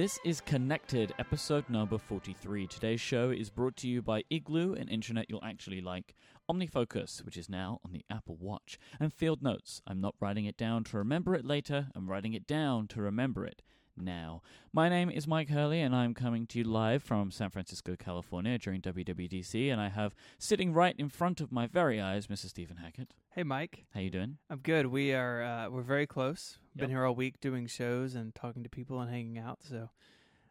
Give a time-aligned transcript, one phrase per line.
[0.00, 2.66] This is Connected, episode number 43.
[2.68, 6.14] Today's show is brought to you by Igloo, an intranet you'll actually like,
[6.50, 9.82] OmniFocus, which is now on the Apple Watch, and Field Notes.
[9.86, 13.44] I'm not writing it down to remember it later, I'm writing it down to remember
[13.44, 13.60] it
[14.00, 14.42] now.
[14.72, 18.58] My name is Mike Hurley, and I'm coming to you live from San Francisco, California
[18.58, 22.46] during WWDC, and I have sitting right in front of my very eyes Mr.
[22.46, 23.14] Stephen Hackett.
[23.30, 23.84] Hey, Mike.
[23.94, 24.38] How you doing?
[24.48, 24.86] I'm good.
[24.86, 26.58] We are uh, we're very close.
[26.74, 26.80] Yep.
[26.80, 29.58] Been here all week doing shows and talking to people and hanging out.
[29.62, 29.90] So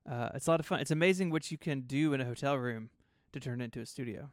[0.10, 0.80] uh, it's a lot of fun.
[0.80, 2.90] It's amazing what you can do in a hotel room
[3.34, 4.30] to turn it into a studio.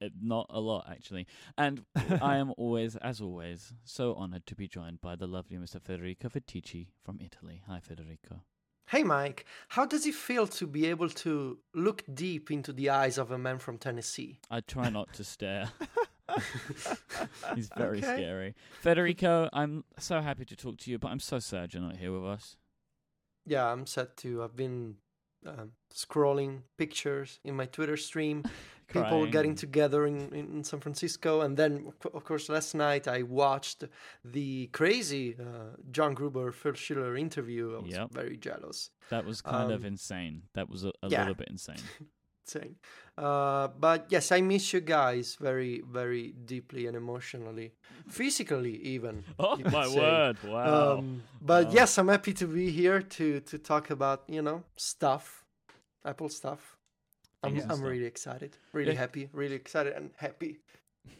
[0.00, 1.26] Uh, Not a lot, actually.
[1.58, 1.84] And
[2.22, 5.80] I am always, as always, so honored to be joined by the lovely Mr.
[5.80, 7.62] Federico Viticci from Italy.
[7.68, 8.42] Hi, Federico.
[8.92, 13.16] Hey Mike, how does it feel to be able to look deep into the eyes
[13.16, 14.38] of a man from Tennessee?
[14.50, 15.70] I try not to stare.
[17.54, 18.16] He's very Okay.
[18.18, 18.54] scary.
[18.82, 22.12] Federico, I'm so happy to talk to you, but I'm so sad you're not here
[22.12, 22.58] with us.
[23.46, 24.42] Yeah, I'm sad too.
[24.42, 24.96] I've been
[25.46, 28.44] um, scrolling pictures in my Twitter stream,
[28.92, 29.30] people Crying.
[29.36, 33.84] getting together in, in San Francisco, and then of course last night I watched
[34.24, 37.76] the crazy uh, John Gruber Phil Schiller interview.
[37.76, 38.10] I was Yep.
[38.12, 38.90] very jealous.
[39.10, 40.42] That was kind of Um, insane.
[40.54, 41.20] That was a, a yeah.
[41.20, 41.82] little bit insane.
[42.44, 42.74] Insane.
[43.16, 47.70] Uh, but yes, I miss you guys very, very deeply and emotionally,
[48.08, 49.22] physically even.
[49.38, 50.00] Oh my say.
[50.00, 50.36] word!
[50.42, 50.98] Wow.
[50.98, 51.72] Um, but Wow.
[51.72, 55.44] yes, I'm happy to be here to to talk about you know stuff,
[56.04, 56.76] Apple stuff.
[57.42, 57.80] I'm I'm stuff.
[57.82, 58.98] really excited, really Yeah.
[58.98, 60.60] happy, really excited and happy.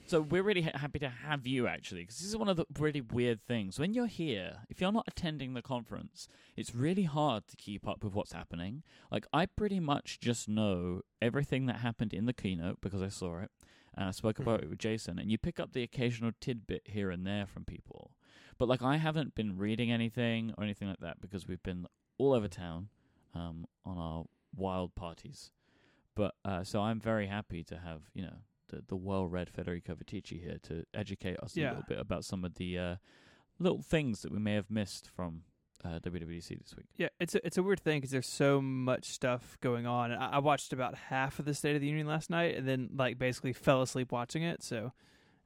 [0.06, 2.66] So we're really ha- happy to have you actually, because this is one of the
[2.78, 3.80] really weird things.
[3.80, 8.04] When you're here, if you're not attending the conference, it's really hard to keep up
[8.04, 8.84] with what's happening.
[9.10, 13.40] Like I pretty much just know everything that happened in the keynote because I saw
[13.40, 13.50] it,
[13.96, 15.18] and I spoke about it with Jason.
[15.18, 18.12] And you pick up the occasional tidbit here and there from people,
[18.58, 21.86] but like I haven't been reading anything or anything like that because we've been
[22.18, 22.88] all over town
[23.34, 24.24] um, on our
[24.54, 25.50] wild parties.
[26.14, 28.36] But uh, so I'm very happy to have you know
[28.68, 32.54] the the well-read Federico Viticci here to educate us a little bit about some of
[32.54, 32.96] the uh,
[33.58, 35.42] little things that we may have missed from
[35.84, 36.86] uh, WWDC this week.
[36.96, 40.12] Yeah, it's a, it's a weird thing because there's so much stuff going on.
[40.12, 42.90] I, I watched about half of the State of the Union last night, and then
[42.96, 44.62] like basically fell asleep watching it.
[44.62, 44.92] So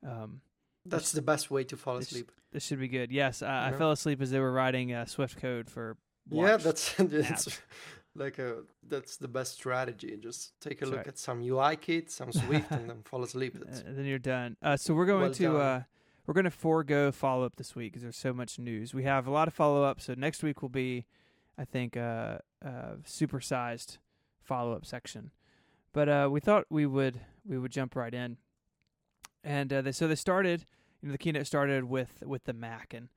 [0.06, 0.40] um,
[0.84, 2.32] That's the best way to fall It's- asleep.
[2.52, 3.10] this should be good.
[3.12, 5.96] Yes, I, I fell asleep as they were writing uh, Swift code for.
[6.28, 7.60] Yeah, that's that's
[8.16, 10.16] like a that's the best strategy.
[10.20, 13.56] Just take a look at some UI kit, some Swift, and then fall asleep.
[13.56, 14.56] Uh, That's, and then you're done.
[14.62, 15.82] Uh, so we're going Well to uh,
[16.26, 18.92] we're going to forego follow up this week because there's so much news.
[18.92, 20.00] We have a lot of follow up.
[20.00, 21.06] So next week will be,
[21.56, 23.98] I think, uh, uh, supersized
[24.42, 25.30] follow up section.
[25.92, 28.36] But uh, we thought we would we would jump right in,
[29.42, 30.66] and uh, they, so they started.
[31.00, 33.08] You know, the keynote started with with the Mac, and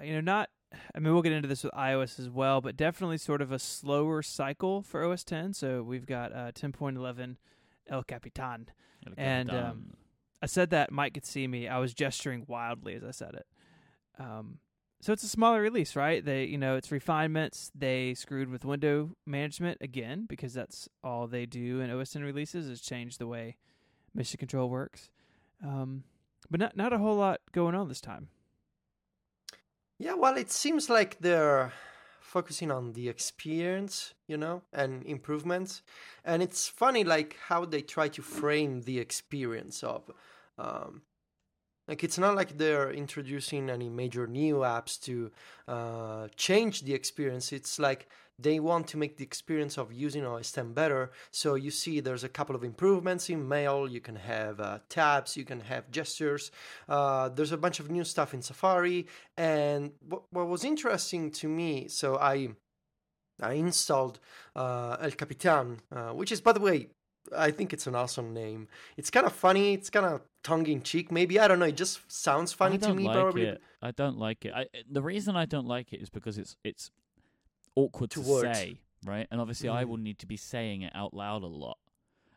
[0.00, 0.50] uh, you know, not.
[0.94, 3.58] I mean, we'll get into this with iOS as well, but definitely sort of a
[3.58, 5.54] slower cycle for OS 10.
[5.54, 7.36] So we've got uh, 10.11
[7.88, 8.68] El Capitan.
[9.16, 9.94] And, um,
[10.42, 11.68] I said that Mike could see me.
[11.68, 13.46] I was gesturing wildly as I said it.
[14.18, 14.58] Um,
[15.00, 16.24] so it's a smaller release, right?
[16.24, 17.70] They, you know, it's refinements.
[17.74, 22.66] They screwed with window management again because that's all they do in OS 10 releases
[22.68, 23.56] is change the way
[24.14, 25.10] mission control works.
[25.62, 26.04] Um,
[26.50, 28.28] but not not a whole lot going on this time.
[30.04, 31.72] Yeah, well, it seems like they're
[32.20, 35.80] focusing on the experience, you know, and improvements.
[36.26, 40.10] And it's funny, like how they try to frame the experience of.
[40.58, 41.02] Um,
[41.88, 45.30] like it's not like they're introducing any major new apps to
[45.68, 47.50] uh, change the experience.
[47.50, 48.06] It's like
[48.38, 51.12] they want to make the experience of using OS 10 better.
[51.30, 53.88] So you see, there's a couple of improvements in Mail.
[53.88, 55.36] You can have uh, tabs.
[55.36, 56.50] You can have gestures.
[56.88, 59.06] Uh, there's a bunch of new stuff in Safari.
[59.36, 62.48] And what, what was interesting to me, so I
[63.42, 64.20] I installed
[64.54, 66.88] uh, El Capitan, uh, which is, by the way,
[67.36, 68.68] I think it's an awesome name.
[68.96, 69.74] It's kind of funny.
[69.74, 71.40] It's kind of tongue in cheek, maybe.
[71.40, 71.66] I don't know.
[71.66, 73.42] It just sounds funny I to don't me, like probably.
[73.44, 73.62] it.
[73.82, 74.52] I don't like it.
[74.54, 76.90] I, the reason I don't like it is because it's it's
[77.76, 79.26] awkward Two to say, right?
[79.30, 79.88] And obviously, I Mm.
[79.88, 81.78] will need to be saying it out loud a lot.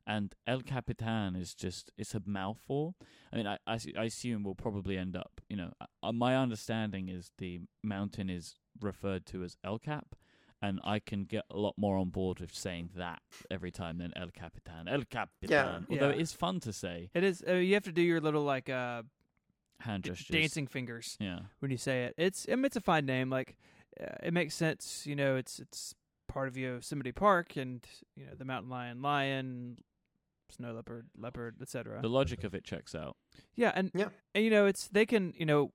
[0.06, 2.95] And El Capitan is just it's a mouthful.
[3.31, 5.42] I mean, I, I, I assume we'll probably end up.
[5.50, 10.16] You know, uh, my understanding is the mountain is referred to as El Cap.
[10.60, 14.12] And I can get a lot more on board with saying that every time than
[14.16, 14.88] El Capitan.
[14.88, 15.50] El Capitan.
[15.51, 16.16] Yeah, Although Yeah.
[16.16, 17.12] it is fun to say.
[17.13, 17.44] It is.
[17.48, 19.04] Uh, you have to do your little like uh,
[19.81, 20.33] Hand d- gestures.
[20.33, 21.42] dancing fingers Yeah.
[21.60, 22.16] when you say it.
[22.18, 23.30] It's I mean, it's a fine name.
[23.30, 23.76] Like uh,
[24.23, 25.05] it makes sense.
[25.05, 25.94] You know, it's it's
[26.27, 27.85] part of Yosemite Park, and
[28.15, 29.77] you know the mountain lion, lion,
[30.49, 31.99] snow leopard, leopard, etc.
[32.01, 33.15] The logic of it checks out.
[33.55, 34.09] Yeah, and Yeah.
[34.35, 35.71] and you know it's they can you know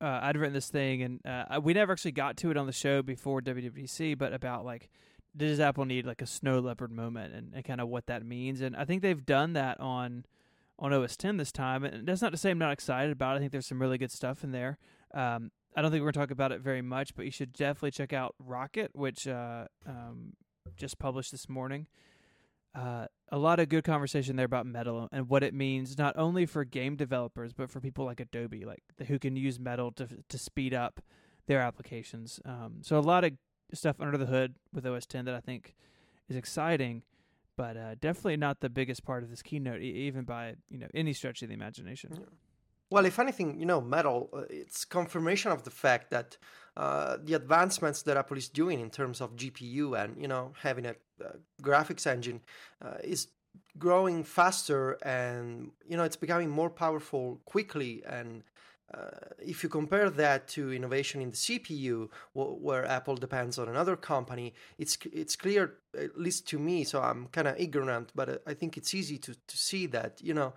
[0.00, 2.72] uh, I'd written this thing, and uh, we never actually got to it on the
[2.72, 4.88] show before WWDC, but about like
[5.36, 8.60] does Apple need like a snow leopard moment and, and kind of what that means,
[8.60, 10.24] and I think they've done that on
[10.78, 13.36] on OS 10 this time, and that's not to say I'm not excited about it.
[13.36, 14.76] I think there's some really good stuff in there.
[15.14, 17.52] Um, I don't think we're going to talk about it very much, but you should
[17.52, 20.32] definitely check out Rocket, which uh, um,
[20.74, 21.86] just published this morning.
[22.74, 26.44] Uh, a lot of good conversation there about Metal and what it means not only
[26.44, 30.38] for game developers but for people like Adobe, like who can use Metal to to
[30.38, 31.00] speed up
[31.46, 32.40] their applications.
[32.44, 33.32] Um, so a lot of
[33.72, 35.74] stuff under the hood with OS 10 that I think
[36.28, 37.02] is exciting,
[37.56, 40.88] but uh, definitely not the biggest part of this keynote, e- even by you know
[40.94, 42.12] any stretch of the imagination.
[42.90, 46.36] Well, if anything, you know, Metal, uh, it's confirmation of the fact that
[46.76, 50.86] uh, the advancements that Apple is doing in terms of GPU and, you know, having
[50.86, 52.40] a, a graphics engine
[52.84, 53.28] uh, is
[53.78, 58.02] growing faster and, you know, it's becoming more powerful quickly.
[58.06, 58.44] And
[58.94, 59.10] uh,
[59.44, 63.96] if you compare that to innovation in the CPU, wh- where Apple depends on another
[63.96, 66.84] company, it's it's clear, at least to me.
[66.84, 70.20] So I'm kind of ignorant, but uh, I think it's easy to to see that
[70.22, 70.52] you know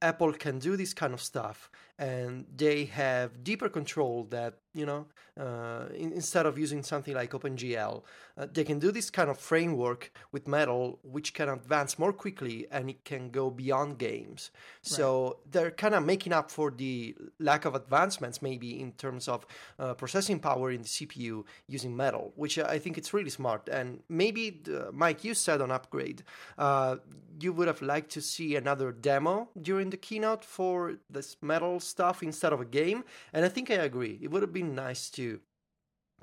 [0.00, 5.06] Apple can do this kind of stuff, and they have deeper control that you know
[5.38, 8.02] uh, in, instead of using something like OpenGL,
[8.38, 12.66] uh, they can do this kind of framework with Metal, which can advance more quickly
[12.70, 14.52] and it can go beyond games.
[14.82, 19.44] So they're kind of making up for the lack of advancements, maybe in terms of
[19.78, 23.68] uh, processing power in the CPU using Metal, which I think it's really smart.
[23.68, 26.22] And maybe, the, Mike, you said on Upgrade,
[26.58, 26.96] uh,
[27.40, 32.22] you would have liked to see another demo during the keynote for this Metal stuff
[32.22, 33.04] instead of a game.
[33.32, 34.18] And I think I agree.
[34.22, 35.40] It would have been nice to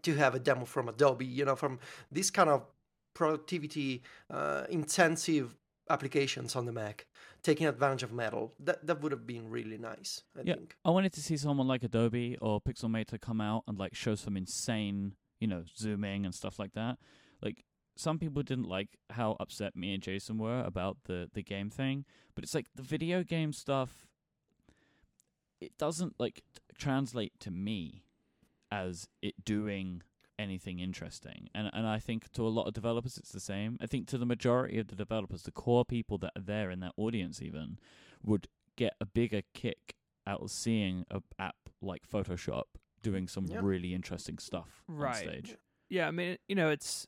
[0.03, 1.79] to have a demo from Adobe, you know, from
[2.11, 2.65] this kind of
[3.13, 5.55] productivity uh, intensive
[5.89, 7.05] applications on the Mac,
[7.43, 8.53] taking advantage of Metal.
[8.59, 10.23] That that would have been really nice.
[10.37, 10.75] I yeah, think.
[10.83, 14.37] I wanted to see someone like Adobe or Pixelmator come out and like show some
[14.37, 16.97] insane, you know, zooming and stuff like that.
[17.41, 17.63] Like
[17.95, 22.05] some people didn't like how upset me and Jason were about the the game thing,
[22.35, 24.07] but it's like the video game stuff.
[25.59, 26.43] It doesn't like
[26.77, 28.03] translate to me
[28.71, 30.01] as it doing
[30.39, 31.49] anything interesting.
[31.53, 33.77] And and I think to a lot of developers it's the same.
[33.81, 36.79] I think to the majority of the developers, the core people that are there in
[36.79, 37.77] that audience even
[38.23, 39.95] would get a bigger kick
[40.25, 42.63] out of seeing a app like Photoshop
[43.01, 43.59] doing some yeah.
[43.61, 45.09] really interesting stuff right.
[45.09, 45.57] on stage.
[45.89, 47.07] Yeah, I mean, you know, it's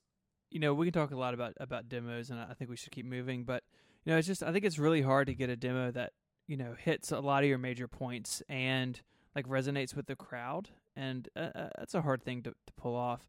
[0.54, 2.92] you know, we can talk a lot about about demos and I think we should
[2.92, 3.64] keep moving, but
[4.06, 6.14] you know, it's just I think it's really hard to get a demo that,
[6.48, 9.02] you know, hits a lot of your major points and
[9.36, 12.96] like resonates with the crowd and uh, uh, that's a hard thing to, to pull
[12.96, 13.28] off.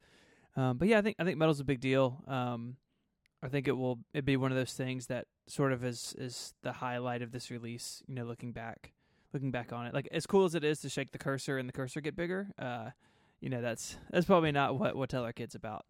[0.57, 2.23] Um, but yeah, I think I think metal's a big deal.
[2.29, 2.77] Um,
[3.43, 6.55] I think it will it be one of those things that sort of is is
[6.63, 8.03] the highlight of this release.
[8.07, 8.93] You know, looking back,
[9.33, 11.69] looking back on it, like as cool as it is to shake the cursor and
[11.69, 12.49] the cursor get bigger.
[12.59, 12.91] Uh,
[13.41, 15.85] you know, that's that's probably not what what Tell Our Kids about.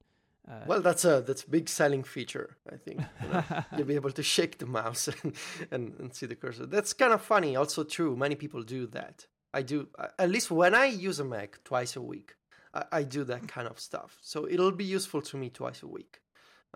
[0.51, 2.57] Uh, well, that's a that's a big selling feature.
[2.71, 3.45] I think you know?
[3.77, 5.35] you'll be able to shake the mouse and,
[5.71, 6.67] and, and see the cursor.
[6.67, 7.57] That's kind of funny.
[7.57, 8.15] Also true.
[8.17, 9.27] Many people do that.
[9.55, 9.89] I do
[10.19, 12.35] at least when I use a Mac twice a week.
[12.75, 15.89] I, I do that kind of stuff, so it'll be useful to me twice a
[15.89, 16.21] week.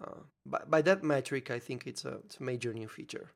[0.01, 3.33] Uh, by, by that metric, I think it's a, it's a major new feature.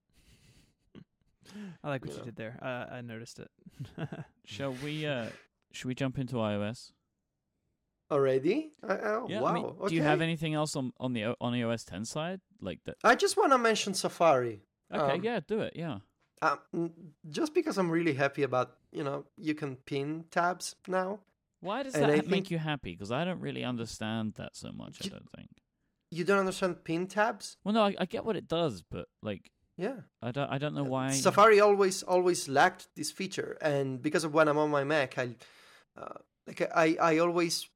[1.83, 2.25] I like what you, you know.
[2.27, 2.59] did there.
[2.63, 3.51] Uh, I noticed it.
[4.45, 5.07] Shall we?
[5.07, 5.27] Uh,
[5.73, 6.93] should we jump into iOS?
[8.13, 8.73] Already?
[8.87, 9.49] Uh, oh, yeah, wow.
[9.49, 9.89] I mean, okay.
[9.89, 12.97] Do you have anything else on on the on the OS 10 side like that?
[13.03, 14.61] I just want to mention Safari.
[14.93, 15.73] Okay, um, yeah, do it.
[15.75, 15.99] Yeah.
[16.43, 16.91] Um,
[17.31, 21.21] just because I'm really happy about you know you can pin tabs now.
[21.61, 22.93] Why does that make you happy?
[22.93, 25.05] Because I don't really understand that so much.
[25.05, 25.49] You, I don't think
[26.13, 27.57] you don't understand pin tabs.
[27.65, 30.51] Well, no, I, I get what it does, but like, yeah, I don't.
[30.51, 31.13] I don't know why.
[31.13, 35.35] Safari always always lacked this feature, and because of when I'm on my Mac, I
[35.97, 37.67] uh, like I I always.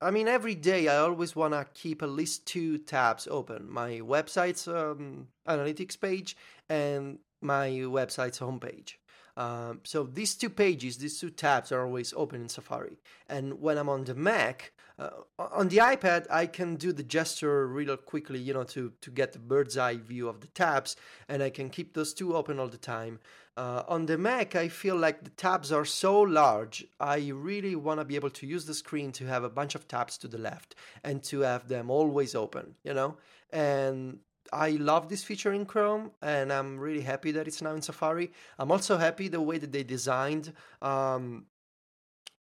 [0.00, 4.00] I mean, every day I always want to keep at least two tabs open: my
[4.00, 6.36] website's um, analytics page
[6.68, 8.94] and my website's homepage.
[9.36, 12.98] Um, so these two pages, these two tabs are always open in Safari.
[13.28, 17.66] And when I'm on the Mac, uh, on the iPad, I can do the gesture
[17.66, 20.96] real quickly, you know, to, to get the bird's eye view of the tabs,
[21.28, 23.20] and I can keep those two open all the time.
[23.56, 26.84] Uh, on the Mac, I feel like the tabs are so large.
[27.00, 29.88] I really want to be able to use the screen to have a bunch of
[29.88, 33.16] tabs to the left and to have them always open, you know?
[33.50, 34.18] And
[34.52, 38.30] I love this feature in Chrome, and I'm really happy that it's now in Safari.
[38.58, 41.46] I'm also happy the way that they designed, um,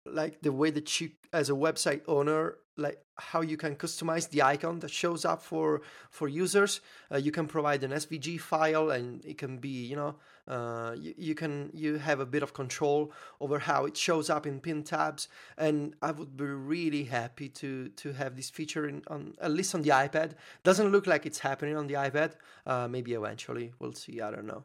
[0.06, 4.42] like the way that you, as a website owner, like how you can customize the
[4.42, 6.82] icon that shows up for for users.
[7.12, 10.16] Uh, you can provide an SVG file, and it can be you know
[10.48, 14.46] uh, you, you can you have a bit of control over how it shows up
[14.48, 15.28] in pin tabs.
[15.58, 19.76] And I would be really happy to to have this feature in on at least
[19.76, 20.34] on the iPad.
[20.64, 22.32] Doesn't look like it's happening on the iPad.
[22.66, 24.22] Uh, maybe eventually we'll see.
[24.22, 24.64] I don't know.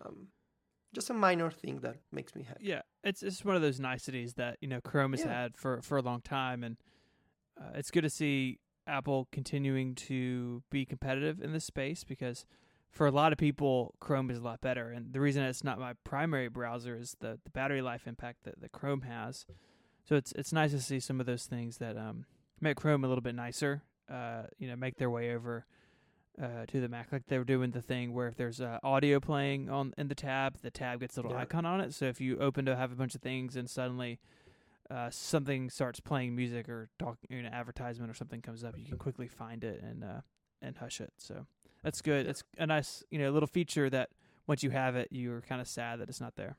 [0.00, 0.28] Um,
[0.94, 2.64] just a minor thing that makes me happy.
[2.64, 5.42] Yeah, it's it's one of those niceties that you know Chrome has Yeah.
[5.42, 6.76] had for for a long time, and
[7.60, 12.44] uh, it's good to see Apple continuing to be competitive in this space because
[12.90, 14.90] for a lot of people, Chrome is a lot better.
[14.90, 18.60] And the reason it's not my primary browser is the the battery life impact that,
[18.60, 19.46] that Chrome has.
[20.08, 22.26] So it's it's nice to see some of those things that um,
[22.60, 23.82] make Chrome a little bit nicer.
[24.10, 25.64] Uh, you know, make their way over
[26.40, 27.10] uh, to the Mac.
[27.10, 30.58] Like they're doing the thing where if there's uh, audio playing on in the tab,
[30.60, 31.42] the tab gets a little Yeah.
[31.42, 31.94] icon on it.
[31.94, 34.20] So if you open to have a bunch of things and suddenly
[34.90, 38.84] uh, something starts playing music or talking, you know, advertisement or something comes up, you
[38.84, 40.20] can quickly find it and uh,
[40.60, 41.12] and hush it.
[41.18, 41.46] So
[41.82, 42.26] that's good.
[42.26, 42.30] Yeah.
[42.30, 44.10] It's a nice you know little feature that
[44.46, 46.56] once you have it, you're kind of sad that it's not there.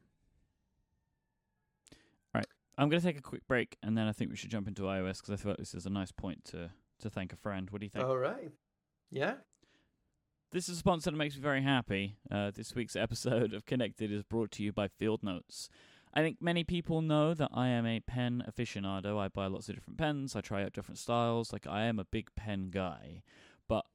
[2.33, 4.49] All right, I'm going to take a quick break, and then I think we should
[4.49, 7.33] jump into iOS because I feel like this is a nice point to to thank
[7.33, 7.69] a friend.
[7.69, 8.05] What do you think?
[8.05, 8.51] All right.
[9.11, 9.35] Yeah.
[10.51, 12.15] This is a sponsor that makes me very happy.
[12.31, 15.69] Uh, this week's episode of Connected is brought to you by Field Notes.
[16.15, 19.19] I think many people know that I am a pen aficionado.
[19.19, 20.35] I buy lots of different pens.
[20.35, 21.51] I try out different styles.
[21.51, 23.21] Like I am a big pen guy,
[23.67, 23.85] but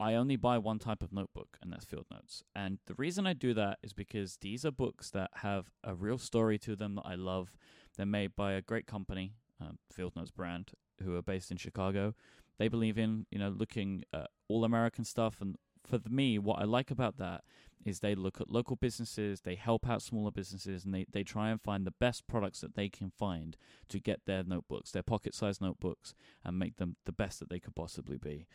[0.00, 2.42] I only buy one type of notebook, and that's Field Notes.
[2.54, 6.18] And the reason I do that is because these are books that have a real
[6.18, 7.56] story to them that I love.
[7.96, 12.14] They're made by a great company, um, Field Notes brand, who are based in Chicago.
[12.58, 15.56] They believe in you know looking at all American stuff, and
[15.86, 17.44] for me, what I like about that
[17.86, 21.50] is they look at local businesses, they help out smaller businesses, and they, they try
[21.50, 23.56] and find the best products that they can find
[23.88, 26.14] to get their notebooks, their pocket sized notebooks,
[26.44, 28.46] and make them the best that they could possibly be.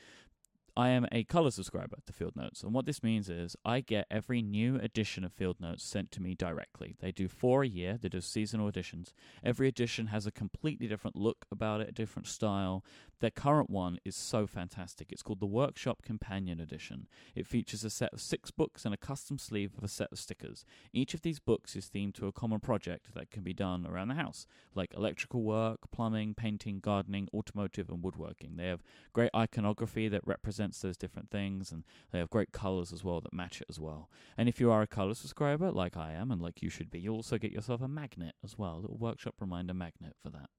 [0.78, 4.08] I am a color subscriber to Field Notes, and what this means is I get
[4.10, 6.96] every new edition of Field Notes sent to me directly.
[7.02, 9.14] They do four a year, they do seasonal editions.
[9.44, 12.86] Every edition has a completely different look about it, a different style.
[13.20, 15.12] Their current one is so fantastic.
[15.12, 17.06] It's called the Workshop Companion Edition.
[17.36, 20.20] It features a set of six books and a custom sleeve of a set of
[20.20, 20.66] stickers.
[20.94, 24.08] Each of these books is themed to a common project that can be done around
[24.08, 28.56] the house, like electrical work, plumbing, painting, gardening, automotive, and woodworking.
[28.56, 28.82] They have
[29.14, 33.34] great iconography that represents those different things, and they have great colors as well that
[33.34, 34.10] match it as well.
[34.38, 37.00] And if you are a color subscriber, like I am, and like you should be,
[37.00, 40.50] you also get yourself a magnet as well, a little workshop reminder magnet for that.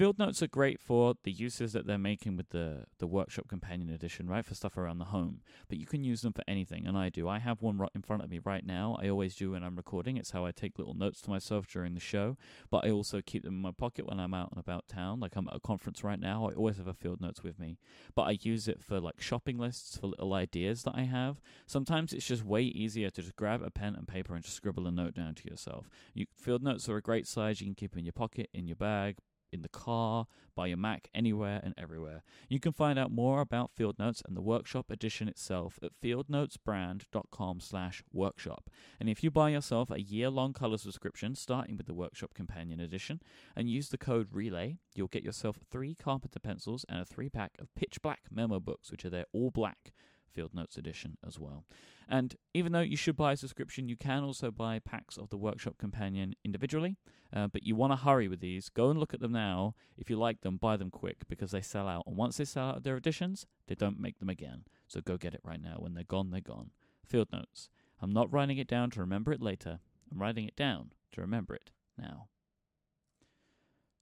[0.00, 3.90] Field notes are great for the uses that they're making with the, the Workshop Companion
[3.90, 4.42] Edition, right?
[4.42, 5.42] For stuff around the home.
[5.68, 7.28] But you can use them for anything, and I do.
[7.28, 8.96] I have one right in front of me right now.
[8.98, 10.16] I always do when I'm recording.
[10.16, 12.38] It's how I take little notes to myself during the show.
[12.70, 15.20] But I also keep them in my pocket when I'm out and about town.
[15.20, 16.48] Like I'm at a conference right now.
[16.48, 17.76] I always have a field notes with me.
[18.14, 21.42] But I use it for like shopping lists, for little ideas that I have.
[21.66, 24.86] Sometimes it's just way easier to just grab a pen and paper and just scribble
[24.86, 25.90] a note down to yourself.
[26.14, 27.60] You, field notes are a great size.
[27.60, 29.18] You can keep in your pocket, in your bag,
[29.52, 32.22] in the car, by your Mac, anywhere and everywhere.
[32.48, 37.60] You can find out more about Field Notes and the Workshop edition itself at fieldnotesbrand.com
[37.60, 38.68] slash workshop.
[38.98, 43.20] And if you buy yourself a year-long color subscription, starting with the Workshop Companion Edition,
[43.56, 47.74] and use the code RELAY, you'll get yourself three Carpenter pencils and a three-pack of
[47.74, 49.92] pitch black memo books, which are their all-black
[50.32, 51.64] Field Notes edition as well.
[52.08, 55.36] And even though you should buy a subscription, you can also buy packs of the
[55.36, 56.96] Workshop Companion individually.
[57.32, 58.68] Uh, but you want to hurry with these.
[58.68, 59.74] Go and look at them now.
[59.96, 62.04] If you like them, buy them quick because they sell out.
[62.06, 64.64] And once they sell out of their editions, they don't make them again.
[64.88, 65.76] So go get it right now.
[65.78, 66.70] When they're gone, they're gone.
[67.06, 67.68] Field Notes.
[68.02, 69.78] I'm not writing it down to remember it later.
[70.10, 72.28] I'm writing it down to remember it now.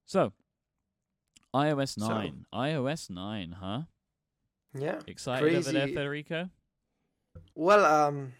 [0.05, 0.33] So,
[1.53, 2.45] iOS So- 9.
[2.51, 3.83] iOS 9, huh?
[4.77, 4.99] Yeah.
[5.07, 6.49] Excited over there, Federico?
[7.55, 8.33] Well, um,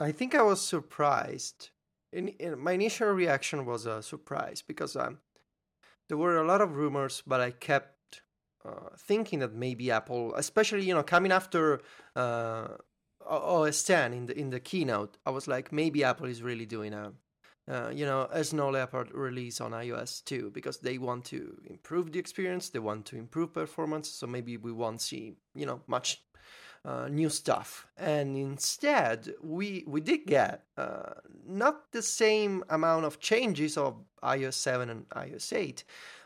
[0.00, 1.70] I think I was surprised.
[2.12, 5.18] In, in, my initial reaction was a surprise because um,
[6.08, 8.22] there were a lot of rumors, but I kept
[8.64, 11.80] uh, thinking that maybe Apple, especially you know coming after
[12.16, 12.68] uh,
[13.26, 16.92] OS 10 in the in the keynote, I was like maybe Apple is really doing
[16.92, 17.12] a
[17.68, 22.12] uh, you know a Snow Leopard release on iOS too because they want to improve
[22.12, 26.22] the experience, they want to improve performance, so maybe we won't see you know much
[26.84, 27.86] uh, new stuff.
[27.96, 31.14] And instead, we we did get uh,
[31.46, 35.84] not the same amount of changes of iOS 7 and iOS 8,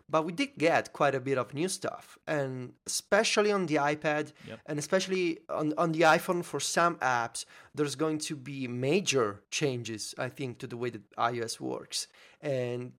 [0.09, 4.33] but we did get quite a bit of new stuff, and especially on the iPad,
[4.49, 4.61] Yep.
[4.67, 7.45] and especially on on the iPhone for some apps,
[7.75, 12.09] there's going to be major changes, I think, to the way that iOS works,
[12.41, 12.93] and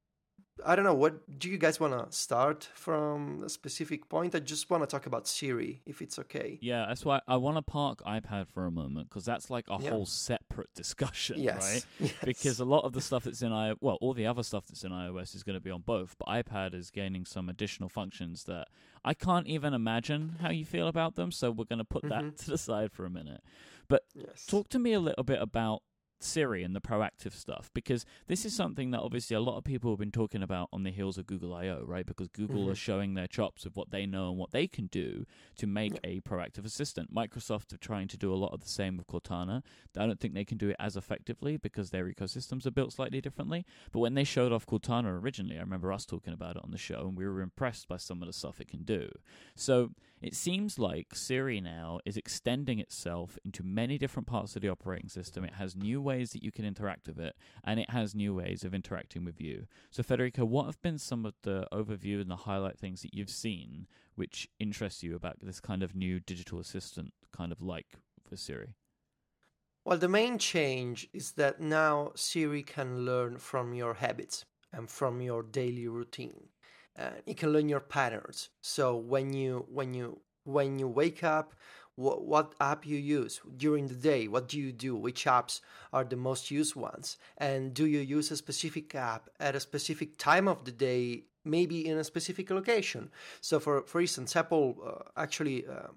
[0.65, 0.93] I don't know.
[0.93, 4.35] What do you guys want to start from a specific point?
[4.35, 6.57] I just want to talk about Siri, if it's okay.
[6.61, 9.77] Yeah, that's why I want to park iPad for a moment because that's like a
[9.81, 9.91] Yeah.
[9.91, 11.61] whole separate discussion, Yes.
[11.73, 11.85] right?
[11.99, 12.13] Yes.
[12.25, 14.83] Because a lot of the stuff that's in i well, all the other stuff that's
[14.83, 18.43] in iOS is going to be on both, but iPad is gaining some additional functions
[18.45, 18.67] that
[19.05, 21.31] I can't even imagine how you feel about them.
[21.31, 22.09] So we're going to put Mhm.
[22.09, 23.41] that to the side for a minute.
[23.87, 24.45] But yes.
[24.45, 25.83] Talk to me a little bit about
[26.19, 29.91] Siri and the proactive stuff because this is something that obviously a lot of people
[29.91, 32.05] have been talking about on the heels of Google I/O, right?
[32.05, 32.71] Because Google Mhm.
[32.71, 35.25] are showing their chops of what they know and what they can do
[35.57, 37.13] to make a proactive assistant.
[37.13, 39.63] Microsoft are trying to do a lot of the same with Cortana.
[39.95, 43.21] I don't think they can do it as effectively because their ecosystems are built slightly
[43.21, 43.65] differently.
[43.91, 46.77] But when they showed off Cortana originally, I remember us talking about it on the
[46.77, 49.11] show and we were impressed by some of the stuff it can do.
[49.55, 54.69] So it seems like Siri now is extending itself into many different parts of the
[54.69, 55.43] operating system.
[55.43, 58.63] It has new ways that you can interact with it, and it has new ways
[58.63, 59.67] of interacting with you.
[59.91, 63.29] So, Federico, what have been some of the overview and the highlight things that you've
[63.29, 67.93] seen which interest you about this kind of new digital assistant, kind of like
[68.27, 68.73] for Siri?
[69.85, 75.21] Well, the main change is that now Siri can learn from your habits and from
[75.21, 76.49] your daily routine.
[76.97, 78.49] Uh, it can learn your patterns.
[78.61, 81.53] So when you when you when you wake up,
[81.97, 84.27] what, app you use during the day?
[84.27, 84.95] What do you do?
[84.95, 85.61] Which apps
[85.91, 87.17] are the most used ones?
[87.37, 91.23] And do you use a specific app at a specific time of the day?
[91.43, 93.09] Maybe in a specific location.
[93.41, 95.87] So, for for instance, Apple uh, actually uh,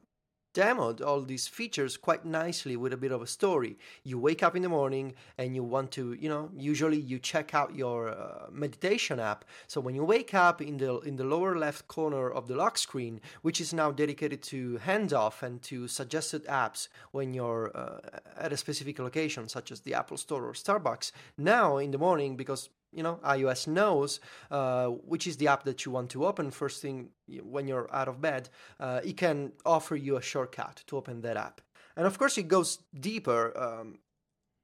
[0.54, 3.78] demoed all these features quite nicely with a bit of a story.
[4.04, 7.54] You wake up in the morning and you want to, you know, usually you check
[7.54, 9.44] out your uh, meditation app.
[9.66, 12.78] So when you wake up in the in the lower left corner of the lock
[12.78, 17.98] screen, which is now dedicated to handoff and to suggested apps when you're uh,
[18.36, 21.12] at a specific location, such as the Apple Store or Starbucks.
[21.38, 24.20] Now in the morning, because you know iOS knows
[24.50, 27.10] uh, which is the app that you want to open first thing
[27.42, 28.48] when you're out of bed.
[28.78, 31.60] Uh, it can offer you a shortcut to open that app,
[31.96, 33.52] and of course it goes deeper.
[33.56, 33.98] Um,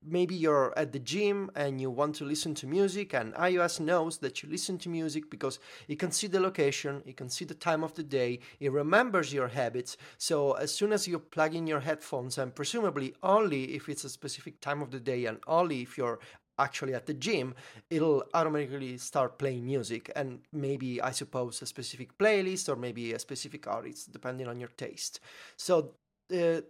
[0.06, 4.18] maybe you're at the gym and you want to listen to music and iOS knows
[4.18, 7.54] that you listen to music because it can see the location, it can see the
[7.54, 9.96] time of the day, it remembers your habits.
[10.18, 14.08] So as soon as you plug in your headphones and presumably only if it's a
[14.08, 16.20] specific time of the day and only if you're
[16.58, 17.54] actually at the gym,
[17.90, 23.18] it'll automatically start playing music and maybe I suppose a specific playlist or maybe a
[23.18, 25.20] specific artist depending on your taste.
[25.56, 25.94] So
[26.34, 26.62] uh,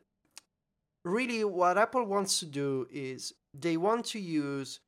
[1.04, 4.80] really what Apple wants to do is they want to use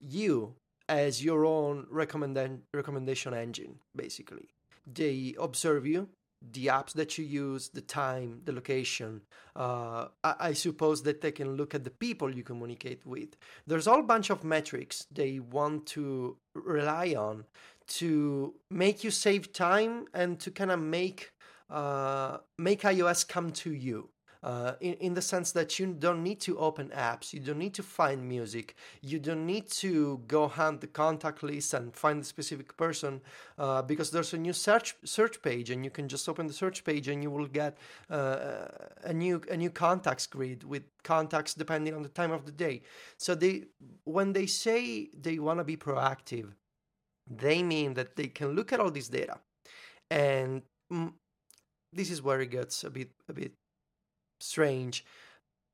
[0.00, 0.54] you
[0.88, 4.48] as your own recommend- recommendation engine basically.
[4.86, 6.08] They observe you,
[6.52, 9.22] the apps that you use, the time, the location.
[9.54, 13.36] Uh, I-, I suppose that they can look at the people you communicate with.
[13.66, 17.44] There's a whole bunch of metrics they want to rely on
[17.88, 21.32] to make you save time and to kind of make
[21.68, 24.08] uh, make iOS come to you.
[24.42, 27.74] Uh, in, in the sense that you don't need to open apps, you don't need
[27.74, 32.24] to find music, you don't need to go hunt the contact list and find the
[32.24, 33.20] specific person
[33.58, 36.84] uh, because there's a new search search page and you can just open the search
[36.84, 37.76] page and you will get
[38.10, 38.66] uh,
[39.04, 42.82] a new a new contacts grid with contacts depending on the time of the day.
[43.16, 43.64] So they
[44.04, 46.52] when they say they want to be proactive,
[47.26, 49.40] they mean that they can look at all this data
[50.10, 51.12] and mm,
[51.92, 53.52] this is where it gets a bit a bit
[54.40, 55.04] strange.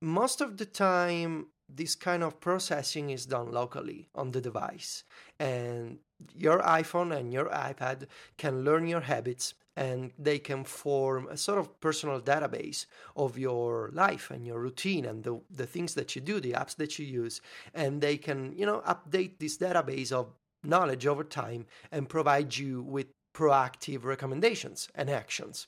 [0.00, 5.04] Most of the time, this kind of processing is done locally on the device,
[5.38, 5.98] and
[6.36, 11.58] your iPhone and your iPad can learn your habits and they can form a sort
[11.58, 16.20] of personal database of your life and your routine and the, the things that you
[16.20, 17.40] do, the apps that you use,
[17.72, 22.82] and they can, you know, update this database of knowledge over time and provide you
[22.82, 25.66] with proactive recommendations and actions.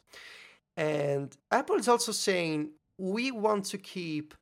[0.77, 4.35] And Apple is also saying we want to keep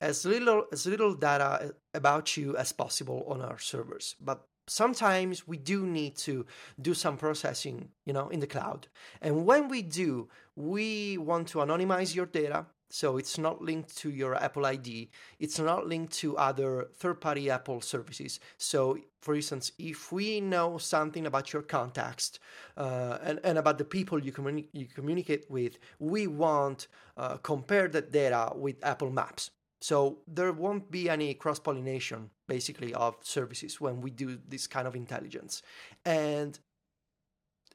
[0.00, 4.14] as little as little data eh, about you as possible on our servers.
[4.20, 6.46] But sometimes we do need to
[6.80, 8.88] do some processing you know in the cloud.
[9.20, 14.10] And when we do we want to anonymize your data so it's not linked to
[14.10, 18.40] your apple id it's not linked to other third party apple services.
[18.56, 22.38] So for instance if we know something about your context
[22.76, 27.88] uh, and, and about the people you, communi- you communicate with we want uh, compare
[27.88, 29.50] that data with apple maps.
[29.80, 34.88] So there won't be any cross pollination, basically, of services when we do this kind
[34.88, 35.62] of intelligence.
[36.04, 36.58] And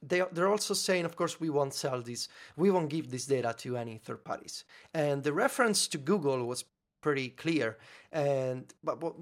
[0.08, 3.54] they they're also saying, of course, we won't sell this, we won't give this data
[3.58, 4.64] to any third parties.
[4.92, 6.64] And the reference to Google was
[7.00, 7.78] pretty clear.
[8.12, 9.14] And but, but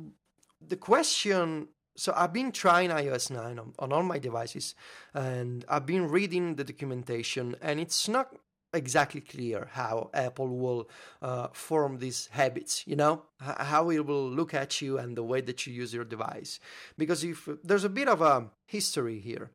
[0.60, 4.74] the question so I've been trying iOS 9 on, on all my devices,
[5.12, 8.34] and I've been reading the documentation, and it's not
[8.74, 10.88] exactly clear how Apple will
[11.20, 15.22] uh, form these habits, you know, H- how it will look at you and the
[15.22, 16.58] way that you use your device.
[16.96, 19.50] Because if there's a bit of a history here,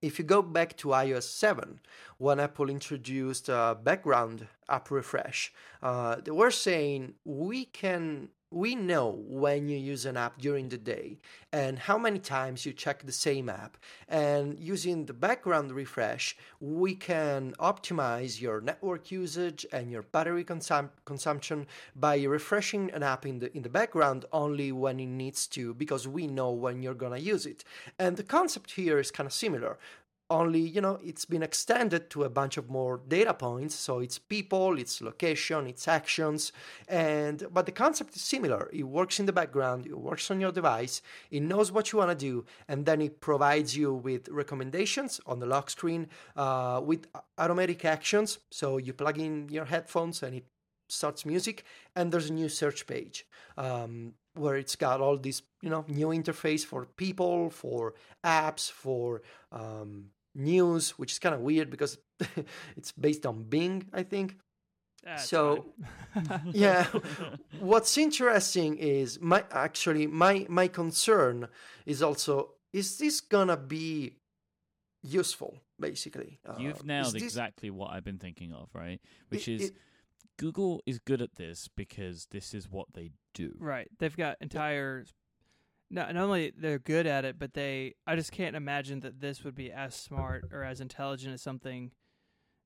[0.00, 1.80] if you go back to iOS 7,
[2.18, 9.22] when Apple introduced uh, background app refresh, uh, they were saying we can we know
[9.26, 11.18] when you use an app during the day
[11.52, 13.76] and how many times you check the same app.
[14.08, 20.90] And using the background refresh, we can optimize your network usage and your battery consum-
[21.04, 25.74] consumption by refreshing an app in the in the background only when it needs to
[25.74, 27.64] because we know when you're going to use it.
[27.98, 29.78] And the concept here is kind of similar
[30.30, 33.74] only you know it's been extended to a bunch of more data points.
[33.74, 36.52] So it's people it's location it's actions.
[36.88, 38.68] And but the concept is similar.
[38.72, 42.10] It works in the background it works on your device it knows what you want
[42.10, 47.06] to do and then it provides you with recommendations on the lock screen uh, with
[47.38, 48.38] automatic actions.
[48.50, 50.44] So you plug in your headphones and it
[50.88, 51.64] starts music
[51.94, 56.08] and there's a new search page um, where it's got all this you know new
[56.08, 61.98] interface for people for apps for um, news, which is kind of weird because
[62.76, 64.36] it's based on Bing, I think.
[65.04, 65.66] That's so
[66.52, 66.86] yeah
[67.60, 71.46] what's interesting is my actually my my concern
[71.86, 74.16] is also is this gonna be
[75.04, 79.00] useful basically You've Uh, nailed is this- exactly what I've been thinking of, right?
[79.28, 79.76] Which it- is it-
[80.36, 83.56] Google is good at this because this is what they do.
[83.58, 83.88] Right.
[83.98, 85.04] They've got entire.
[85.90, 87.94] Not, not only they're good at it, but they.
[88.06, 91.92] I just can't imagine that this would be as smart or as intelligent as something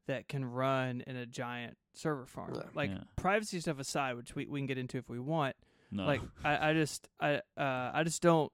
[0.08, 2.54] that can run in a giant server farm.
[2.54, 2.62] Yeah.
[2.74, 3.04] Like Yeah.
[3.16, 5.54] privacy stuff aside, which we, we can get into if we want.
[5.92, 6.04] No.
[6.04, 8.50] Like I, I just I uh I just don't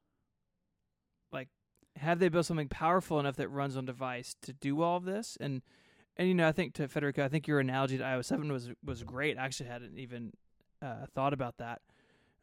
[1.33, 1.49] like
[1.97, 5.37] have they built something powerful enough that runs on device to do all of this
[5.41, 5.63] and
[6.17, 8.71] and you know I think to Federico I think your analogy to iOS seven was
[8.85, 9.39] was great.
[9.39, 10.33] I actually hadn't even
[10.83, 11.81] uh, thought about that.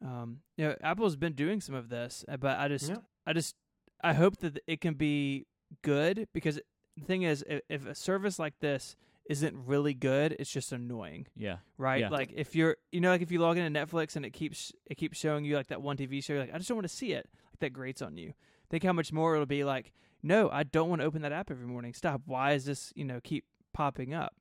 [0.04, 2.96] Um, you know, Apple's been doing some of this, uh, but I just Yeah.
[3.26, 3.56] I just
[4.02, 5.46] I hope that it can be
[5.82, 6.60] good because
[6.96, 8.96] the thing is if, if a service like this
[9.28, 11.56] isn't really good, it's just annoying yeah.
[11.78, 12.00] right?
[12.02, 12.10] Yeah.
[12.10, 14.96] Like if you're, you know, like if you log into Netflix and it keeps it
[14.96, 16.94] keeps showing you like that one TV show, you're like I just don't want to
[16.94, 17.28] see it.
[17.50, 18.34] Like that grates on you.
[18.70, 19.92] Think how much more it'll be like.
[20.22, 21.92] No, I don't want to open that app every morning.
[21.92, 22.22] Stop.
[22.24, 24.34] Why is this, you know, keep popping up?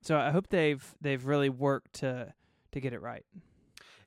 [0.00, 2.32] So I hope they've they've really worked to
[2.72, 3.24] to get it right.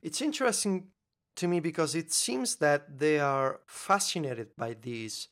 [0.02, 0.88] It's interesting
[1.36, 5.28] to me because it seems that they are fascinated by this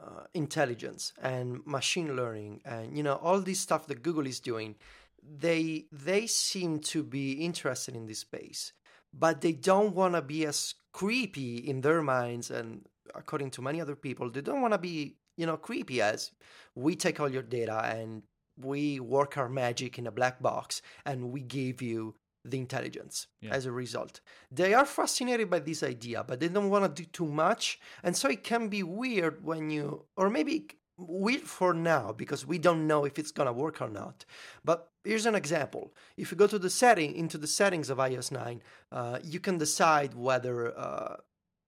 [0.00, 4.74] uh, intelligence and machine learning and you know all this stuff that Google is doing.
[5.22, 8.72] They they seem to be interested in this space,
[9.12, 13.80] but they don't want to be as creepy in their minds and according to many
[13.80, 16.30] other people, they don't want to be you know creepy as
[16.74, 18.22] we take all your data and
[18.56, 22.14] we work our magic in a black box and we give you
[22.44, 23.54] the intelligence Yeah.
[23.54, 24.20] as a result.
[24.50, 27.78] They are fascinated by this idea, but they don't want to do too much.
[28.02, 32.58] And so it can be weird when you, or maybe weird for now because we
[32.58, 34.24] don't know if it's going to work or not.
[34.64, 35.92] But here's an example.
[36.16, 39.58] If you go to the setting, into the settings of iOS 9, uh, you can
[39.58, 41.16] decide whether uh,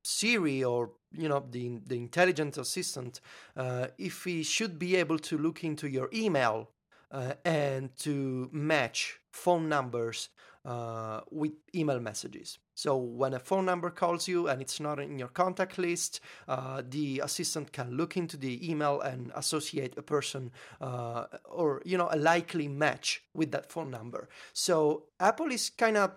[0.04, 3.20] Siri or you know the the intelligent assistant,
[3.56, 6.70] uh, if he should be able to look into your email
[7.10, 10.28] uh, and to match phone numbers
[10.66, 12.58] uh, with email messages.
[12.74, 16.82] So when a phone number calls you and it's not in your contact list, uh,
[16.86, 20.50] the assistant can look into the email and associate a person
[20.80, 24.28] uh, or you know a likely match with that phone number.
[24.52, 26.10] So Apple is kind of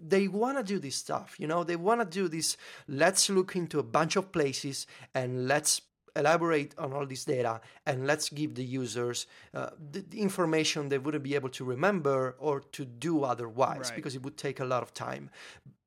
[0.00, 2.56] they want to do this stuff you know they want to do this
[2.88, 5.82] let's look into a bunch of places and let's
[6.16, 10.98] elaborate on all this data and let's give the users uh, the, the information they
[10.98, 13.96] wouldn't be able to remember or to do otherwise Right.
[13.96, 15.30] because it would take a lot of time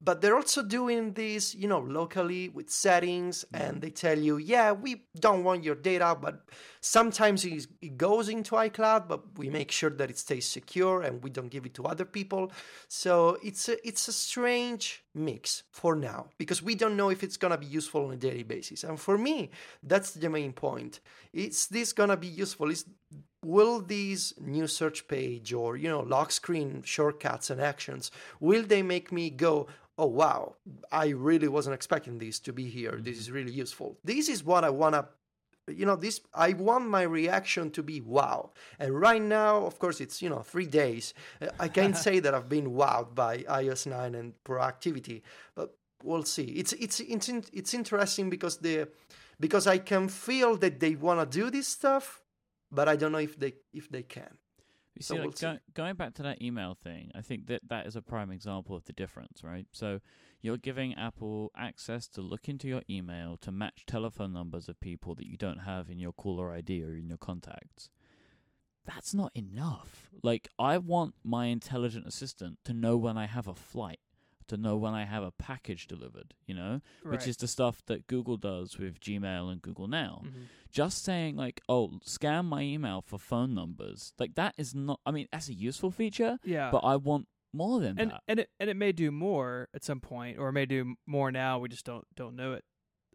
[0.05, 3.63] but they're also doing this you know locally with settings mm-hmm.
[3.63, 6.45] and they tell you yeah we don't want your data but
[6.79, 11.29] sometimes it goes into icloud but we make sure that it stays secure and we
[11.29, 12.51] don't give it to other people.
[12.87, 17.37] So it's a it's a strange mix for now because we don't know if it's
[17.37, 18.83] going to be useful on a daily basis.
[18.83, 19.49] And for me
[19.81, 20.99] that's the main point.
[21.33, 22.69] Is this going to be useful?
[22.69, 22.85] Is
[23.43, 28.81] will these new search page or you know lock screen shortcuts and actions will they
[28.81, 30.55] make me go oh wow
[30.91, 32.97] i really wasn't expecting this to be here.
[33.01, 33.97] This is really useful.
[34.03, 35.05] This is what i want to
[35.67, 38.51] you know this i want my reaction to be wow.
[38.79, 41.13] And right now of course it's you know three days.
[41.41, 45.21] Uh, i can't say that i've been wowed by ios 9 and proactivity
[45.55, 46.43] but we'll see.
[46.43, 48.88] It's it's it's it's interesting because the
[49.39, 52.21] because I can feel that they want to do this stuff,
[52.71, 54.38] but I don't know if they if they can.
[54.95, 55.45] You So see, like, we'll see.
[55.45, 58.75] go, going back to that email thing, I think that that is a prime example
[58.75, 59.67] of the difference, right?
[59.71, 59.99] So
[60.41, 65.13] you're giving Apple access to look into your email to match telephone numbers of people
[65.15, 67.89] that you don't have in your caller ID or in your contacts.
[68.86, 70.12] That's not enough.
[70.23, 73.99] Like, I want my intelligent assistant to know when I have a flight,
[74.47, 76.81] to know when I have a package delivered, you know?
[77.03, 80.43] Which is the stuff that Google does with Gmail and Google Now Mhm.
[80.71, 85.12] just saying like oh scan my email for phone numbers like that is not i
[85.12, 86.69] mean that's a useful feature yeah.
[86.69, 89.84] but i want more than and that and it and it may do more at
[89.84, 91.58] some point, or it may do more now.
[91.60, 92.65] We just don't don't know it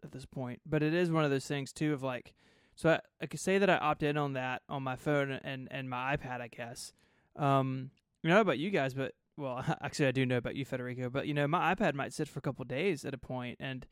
[0.03, 0.61] at this point.
[0.65, 2.33] But it is one of those things too of like,
[2.75, 5.67] so I, I could say that I opt in on that on my phone and
[5.69, 6.91] and my iPad, I guess.
[7.35, 7.91] Um,
[8.23, 11.09] I don't know about you guys, but well, actually I do know about you, Federico.
[11.09, 13.85] But you know, my iPad might sit for a couple days at a point, and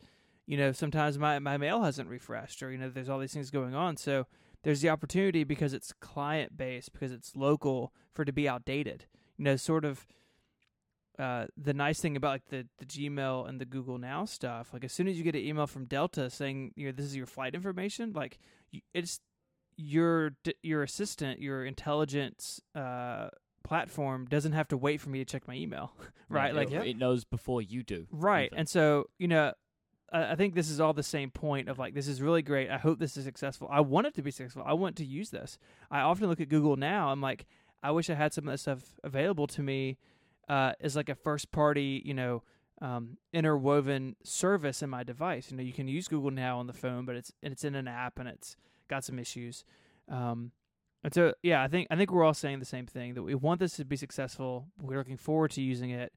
[0.46, 3.52] you know, sometimes my my mail hasn't refreshed, or you know, there's all these things
[3.52, 3.98] going on.
[3.98, 4.28] So
[4.64, 9.06] there's the opportunity because it's client based, because it's local, for it to be outdated.
[9.38, 10.06] You know, sort of
[11.18, 14.84] uh, the nice thing about like the, the Gmail and the Google Now stuff, like
[14.84, 17.26] as soon as you get an email from Delta saying you know this is your
[17.26, 18.40] flight information, like
[18.94, 19.20] it's
[19.76, 20.32] your
[20.62, 23.30] your assistant, your intelligence uh,
[23.64, 25.94] platform doesn't have to wait for me to check my email,
[26.30, 26.52] right?
[26.52, 26.82] it, like Yeah.
[26.84, 28.60] it knows before you do right, even.
[28.60, 29.54] and so you know.
[30.12, 32.70] I I think this is all the same point of like this is really great.
[32.72, 33.68] I hope this is successful.
[33.72, 34.64] I want it to be successful.
[34.66, 35.60] I want to use this.
[35.92, 37.10] I often look at Google now.
[37.10, 37.46] I'm like,
[37.84, 40.00] I wish I had some of that stuff available to me
[40.48, 42.42] uh, as like a first party, you know,
[42.82, 45.52] um, interwoven service in my device.
[45.52, 47.76] You know, you can use Google Now on the phone, but it's and it's in
[47.76, 48.56] an app and it's
[48.88, 49.64] got some issues.
[50.10, 50.52] Um,
[51.04, 53.36] and so, yeah, I think I think we're all saying the same thing that we
[53.36, 54.68] want this to be successful.
[54.82, 56.14] We're looking forward to using it,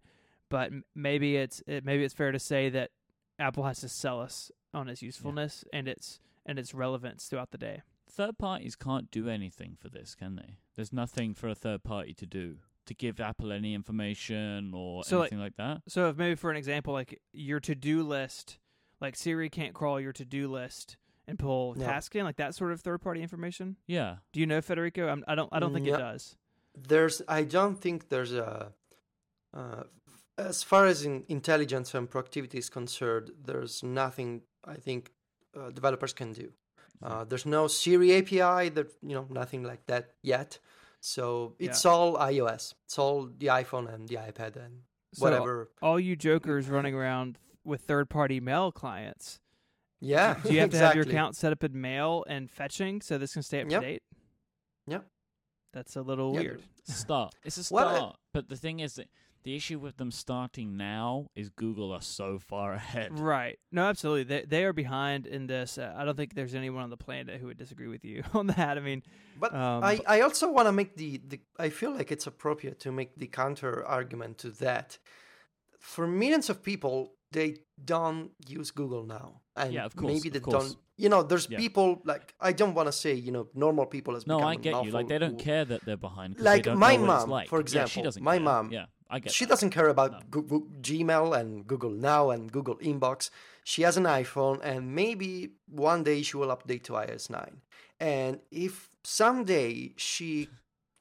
[0.49, 2.90] but maybe it's it, maybe it's fair to say that
[3.38, 7.59] Apple has to sell us on its usefulness and its and its relevance throughout the
[7.59, 7.83] day.
[8.11, 12.12] third parties can't do anything for this can they there's nothing for a third party
[12.12, 16.16] to do to give apple any information or So, like- anything like, that So, if
[16.16, 18.59] maybe for an example, like your to do list,
[19.01, 20.97] like Siri can't crawl your to do list
[21.29, 21.87] and pull Yeah.
[21.87, 23.77] task in, like that sort of third party information.
[23.87, 25.09] yeah Do you know Federico?
[25.09, 25.49] I'm, I don't.
[25.53, 25.95] I don't think Yeah.
[25.95, 26.37] it does.
[26.89, 28.73] There's I don't think there's a
[29.55, 29.83] uh,
[30.39, 35.11] as far as in intelligence and proactivity is concerned, there's nothing I think
[35.57, 36.53] uh, developers can do.
[37.03, 40.59] Uh, there's no Siri API, that you know, nothing like that yet.
[41.01, 42.75] So it's all iOS.
[42.87, 44.83] It's all the iPhone and the iPad and
[45.13, 45.69] So, whatever.
[45.83, 49.41] all you jokers running around with third party mail clients,
[50.03, 53.17] yeah, do you have to have your account set up in mail and fetching so
[53.19, 53.81] this can stay up Yep.
[53.81, 54.03] to date?
[54.88, 55.07] Yep.
[55.73, 56.62] That's a little Yeah, weird.
[56.85, 59.09] start it's a Well, start it- but the thing is that
[59.45, 63.59] the issue with them starting now is google are so far ahead Right.
[63.73, 64.23] No, absolutely.
[64.25, 65.79] They they are behind in this.
[65.79, 68.47] Uh, I don't think there's anyone on the planet who would disagree with you on
[68.49, 68.79] that.
[68.79, 69.03] I mean,
[69.41, 72.79] But um, I, I also want to make the, the I feel like it's appropriate
[72.81, 74.99] to make the counter argument to that.
[75.81, 80.35] For millions of people, they don't use Google now, and Yeah, of course, maybe of
[80.35, 80.55] they course.
[80.71, 80.77] don't.
[80.97, 81.59] You know, there's Yeah.
[81.59, 84.41] people like I don't want to say you know normal people as well.
[84.41, 86.97] no i get you like they don't care that they're behind Like they don't my
[86.97, 87.49] know what it's mom, like.
[87.49, 88.45] for yeah, she example, doesn't my care.
[88.49, 89.51] mom, yeah i get She that.
[89.53, 90.19] doesn't care about No.
[90.31, 93.31] Google, Gmail and Google Now and Google Inbox.
[93.65, 95.31] She has an iPhone, and maybe
[95.69, 97.61] one day she will update to iOS 9.
[98.01, 100.49] And if someday she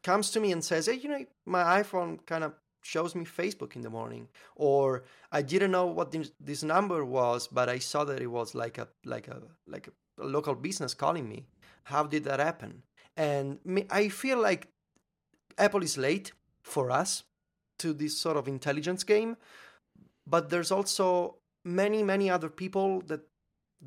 [0.03, 3.75] comes to me and says, "Hey, you know, my iPhone kind of shows me Facebook
[3.75, 8.03] in the morning," or I didn't know what this, this number was, but I saw
[8.05, 9.91] that it was like a like a like a,
[10.23, 11.45] local business calling me.
[11.83, 12.83] How did that happen?
[13.17, 14.67] And me, I feel like
[15.57, 17.23] Apple is late for us
[17.79, 19.37] to this sort of intelligence game,
[20.27, 23.21] but there's also many, many other people that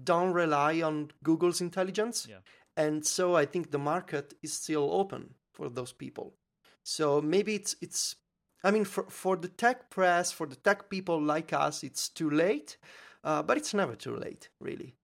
[0.02, 2.26] don't rely on Google's intelligence.
[2.28, 2.38] Yeah.
[2.76, 6.34] And so I think the market is still open for those people.
[6.82, 8.16] So maybe it's it's
[8.64, 12.30] I mean for for the tech press, for the tech people like us, it's too
[12.30, 12.76] late.
[13.22, 14.94] Uh, but it's never too late, really.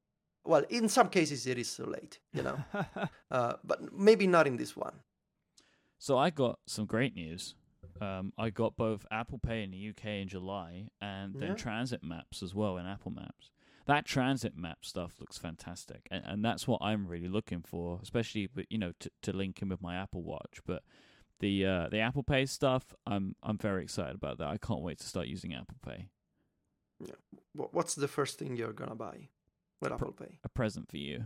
[0.44, 2.59] Well, in some cases it is too late, you know.
[3.31, 4.94] uh, but maybe not in this one.
[5.99, 7.55] So I got some great news.
[8.01, 11.55] Um, I got both Apple Pay in the UK in July and then Yeah.
[11.55, 13.51] transit maps as well in Apple Maps.
[13.87, 18.49] That transit map stuff looks fantastic, and, and that's what I'm really looking for, especially
[18.55, 20.61] with, you know to, to link in with my Apple Watch.
[20.66, 20.83] But
[21.40, 24.48] the uh, the Apple Pay stuff, I'm I'm very excited about that.
[24.48, 26.09] I can't wait to start using Apple Pay.
[27.57, 29.29] Wh- What's the first thing you're gonna buy
[29.81, 30.38] with Apple Pay?
[30.44, 31.24] A present for you.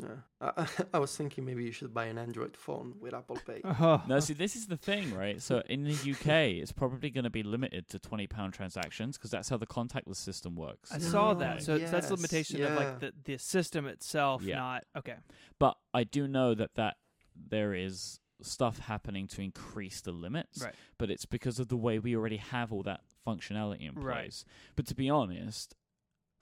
[0.00, 0.16] Yeah.
[0.40, 3.60] I, I was thinking maybe you should buy an Android phone with Apple Pay.
[3.80, 4.02] Oh.
[4.08, 5.40] No, see, this is the thing, right?
[5.40, 6.26] So in the UK,
[6.62, 10.16] it's probably going to be limited to twenty pound transactions because that's how the contactless
[10.16, 10.90] system works.
[10.92, 11.62] I saw Oh, that.
[11.62, 14.56] So, so that's the yes, limitation of like the, the system itself, Yeah.
[14.56, 15.16] not okay.
[15.58, 16.96] But I do know that that
[17.36, 20.62] there is stuff happening to increase the limits.
[20.62, 20.74] Right.
[20.98, 24.04] But it's because of the way we already have all that functionality in place.
[24.04, 24.44] Right.
[24.76, 25.74] But to be honest,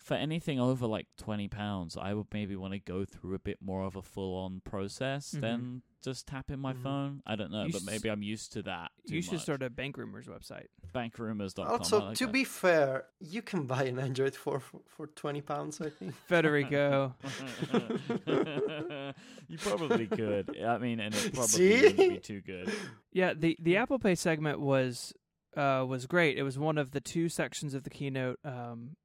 [0.02, 3.58] for anything over like twenty pounds, I would maybe want to go through a bit
[3.60, 5.40] more of a full on process Mhm.
[5.40, 6.82] than just tapping my Mhm.
[6.82, 7.22] phone.
[7.26, 8.90] I don't know, You but maybe I'm used to that.
[9.06, 9.42] too you should much.
[9.42, 10.68] start a bank rumors website.
[10.94, 11.66] bankrumors.com.
[11.68, 12.32] I Also, like to that.
[12.32, 16.14] be fair, you can buy an Android phone for, for 20 pounds, I think.
[16.26, 17.14] Federico.
[19.48, 20.56] you probably could.
[20.62, 21.82] I mean, and it probably See?
[21.82, 22.72] wouldn't be too good.
[23.12, 25.12] Yeah, the the Apple Pay segment was
[25.56, 26.38] uh was great.
[26.38, 28.96] It was one of the two sections of the keynote um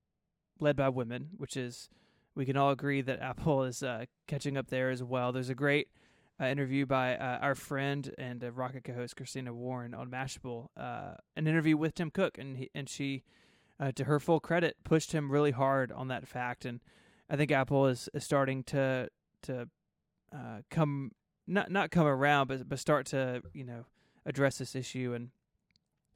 [0.60, 1.90] led by women, which is
[2.36, 5.32] we can all agree that Apple is uh catching up there as well.
[5.32, 5.88] There's a great
[6.40, 11.14] uh, interview by uh, our friend and uh, Rocket co-host Christina Warren on Mashable, uh,
[11.36, 13.24] an interview with Tim Cook, and he, and she,
[13.80, 16.82] uh, to her full credit, pushed him really hard on that fact, and
[17.30, 19.10] I think Apple is, is starting to
[19.44, 19.70] to
[20.70, 21.12] come
[21.48, 23.86] not not come around, but but start to you know
[24.26, 25.30] address this issue and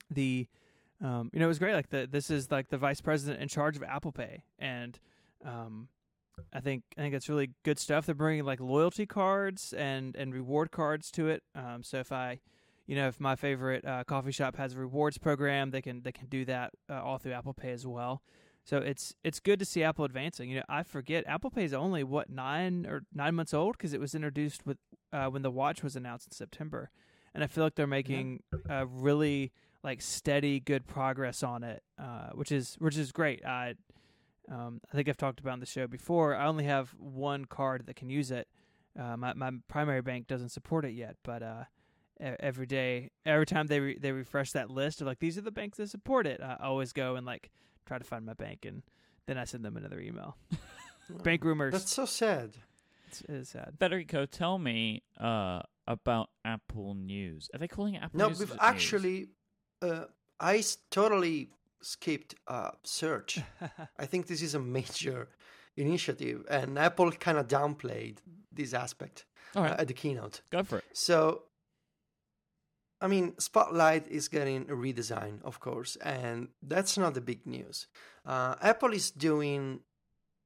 [0.09, 0.47] the
[1.01, 3.47] um, you know it was great like the this is like the vice president in
[3.47, 4.99] charge of Apple Pay and
[5.45, 5.87] um,
[6.53, 8.05] I think I think it's really good stuff.
[8.05, 11.43] They're bringing like loyalty cards and and reward cards to it.
[11.55, 12.39] Um, so if I
[12.87, 16.11] you know if my favorite uh, coffee shop has a rewards program, they can they
[16.11, 18.21] can do that uh, all through Apple Pay as well.
[18.63, 20.49] So it's it's good to see Apple advancing.
[20.49, 23.93] You know, I forget Apple Pay is only what nine or nine months old because
[23.93, 24.77] it was introduced with
[25.11, 26.91] uh, when the watch was announced in September,
[27.33, 29.51] and I feel like they're making uh, really
[29.83, 33.45] like steady good progress on it, uh, which is which is great.
[33.45, 33.75] I
[34.51, 36.35] um, I think I've talked about on the show before.
[36.35, 38.47] I only have one card that can use it.
[38.99, 41.63] Uh, my my primary bank doesn't support it yet, but uh,
[42.21, 45.41] e- every day, every time they re- they refresh that list of like these are
[45.41, 47.51] the banks that support it, I always go and like
[47.85, 48.83] try to find my bank, and
[49.27, 50.35] then I send them another email.
[51.23, 51.73] bank rumors.
[51.73, 52.51] That's so sad.
[53.07, 53.73] It's, it is sad.
[53.79, 57.49] Federico, tell me uh, about Apple News.
[57.53, 58.39] Are they calling it Apple No, News?
[58.39, 58.71] or we've is it News?
[59.81, 60.05] Uh,
[60.39, 61.49] I totally
[61.81, 63.39] skipped uh, search.
[63.99, 65.29] I think this is a major
[65.77, 68.17] initiative, and Apple kind of downplayed
[68.51, 70.41] this aspect All uh, at the keynote.
[70.49, 70.85] go for it.
[70.93, 71.43] So,
[73.01, 77.87] I mean, Spotlight is getting a redesign, of course, and that's not the big news.
[78.25, 79.81] Uh, Apple is doing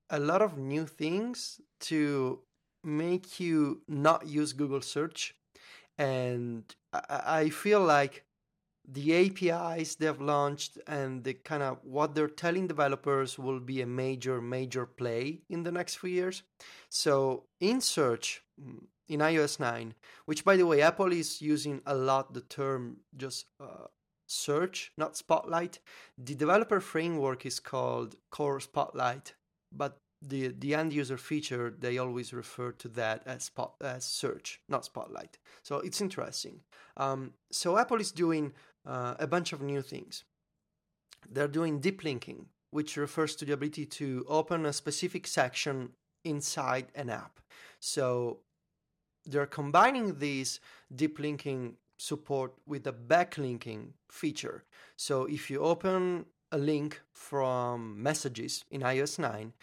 [0.09, 2.39] a lot of new things to
[2.83, 5.35] make you not use Google search,
[5.97, 8.25] and I, I feel like
[8.87, 13.85] the APIs they've launched and the kind of what they're telling developers will be a
[13.85, 16.43] major, major play in the next few years.
[16.89, 18.43] So in search,
[19.07, 19.93] in iOS 9,
[20.25, 23.87] which by the way, Apple is using a lot the term just uh,
[24.27, 25.79] search, not spotlight.
[26.17, 29.33] The developer framework is called Core Spotlight,
[29.71, 34.61] but the the end user feature they always refer to that as spot as search,
[34.69, 35.37] not spotlight.
[35.63, 36.61] So it's interesting.
[36.97, 38.53] Um, so Apple is doing
[38.85, 40.23] uh, a bunch of new things.
[41.29, 45.91] They're doing deep linking, which refers to the ability to open a specific section
[46.23, 47.39] inside an app.
[47.79, 48.39] So
[49.25, 50.59] they're combining this
[50.93, 54.63] deep linking support with a backlinking feature.
[54.97, 59.53] So if you open a link from messages in iOS 9,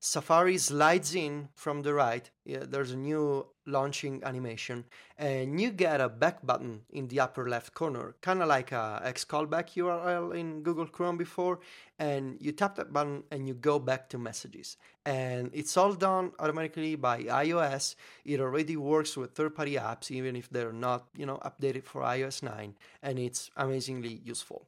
[0.00, 2.30] Safari slides in from the right.
[2.44, 4.84] Yeah, there's a new launching animation,
[5.18, 9.00] and you get a back button in the upper left corner, kind of like a
[9.04, 11.60] X callback URL in Google Chrome before.
[12.00, 14.76] And you tap that button and you go back to messages.
[15.04, 17.96] And it's all done automatically by iOS.
[18.24, 22.42] It already works with third-party apps, even if they're not, you know, updated for iOS
[22.42, 24.66] 9, and it's amazingly useful.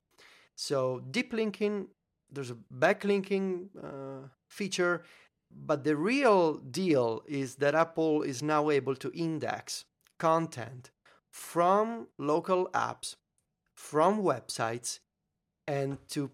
[0.56, 1.88] So deep linking,
[2.30, 5.04] there's a backlinking uh, feature,
[5.50, 9.84] but the real deal is that Apple is now able to index
[10.18, 10.90] content
[11.30, 13.16] from local apps,
[13.74, 15.00] from websites,
[15.66, 16.30] and to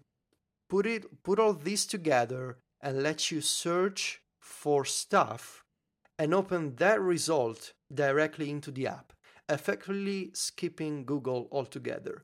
[0.69, 5.63] put it put all this together and let you search for stuff
[6.19, 9.13] and open that result directly into the app,
[9.49, 12.23] effectively skipping Google altogether.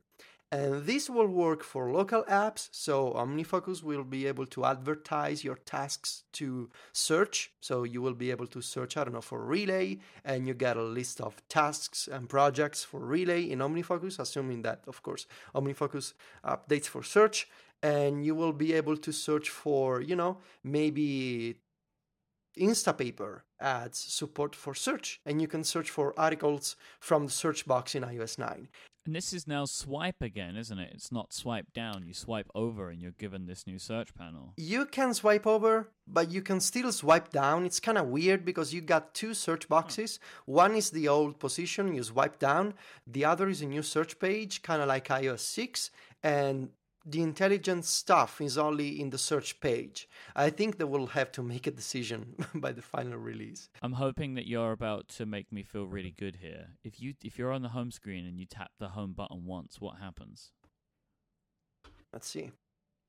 [0.54, 2.70] And this will work for local apps.
[2.72, 7.51] So OmniFocus will be able to advertise your tasks to search.
[7.60, 10.78] So you will be able to search, I don't know, for Relay, and you get
[10.78, 15.26] a list of tasks and projects for Relay in OmniFocus, assuming that, of course,
[15.56, 16.14] OmniFocus
[16.45, 17.47] updates for search.
[17.82, 21.56] And you will be able to search for, you know, maybe
[22.60, 27.95] Instapaper adds support for search, and you can search for articles from the search box
[27.95, 28.68] in iOS 9.
[29.06, 30.91] And this is now swipe again, isn't it?
[30.93, 32.06] It's not swipe down.
[32.06, 34.54] You swipe over and you're given this new search panel.
[34.56, 37.66] You can swipe over, but you can still swipe down.
[37.66, 40.20] It's kind of weird because you got two search boxes.
[40.45, 42.76] One is the old position, you swipe down.
[43.06, 45.91] The other is a new search page, kind of like iOS 6.
[46.24, 46.70] And
[47.06, 50.08] the intelligent stuff is only in the search page.
[50.36, 53.70] I think they will have to make a decision by the final release.
[53.82, 56.68] I'm hoping that you're about to make me feel really good here.
[56.84, 59.82] If you if you're on the home screen and you tap the home button once,
[59.82, 60.51] what happens?
[62.12, 62.51] Let's see.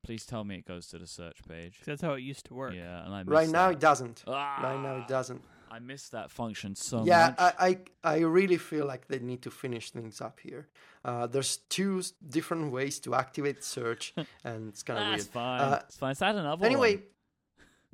[0.03, 1.77] Please tell me it goes to the search page.
[1.79, 2.73] 'Cause that's how it used to work.
[2.75, 3.75] Yeah, and I Right now that.
[3.75, 4.23] it doesn't.
[4.27, 5.43] Ah, Right now it doesn't.
[5.71, 7.55] I miss that function so yeah, much.
[7.59, 7.67] I,
[8.03, 10.67] I I really feel like they need to finish things up here.
[11.03, 14.13] Uh, there's two different ways to activate search,
[14.43, 15.33] and it's kind of That's weird.
[15.33, 15.61] fine.
[15.61, 16.11] Uh, it's fine.
[16.11, 17.03] It's add another Anyway, one.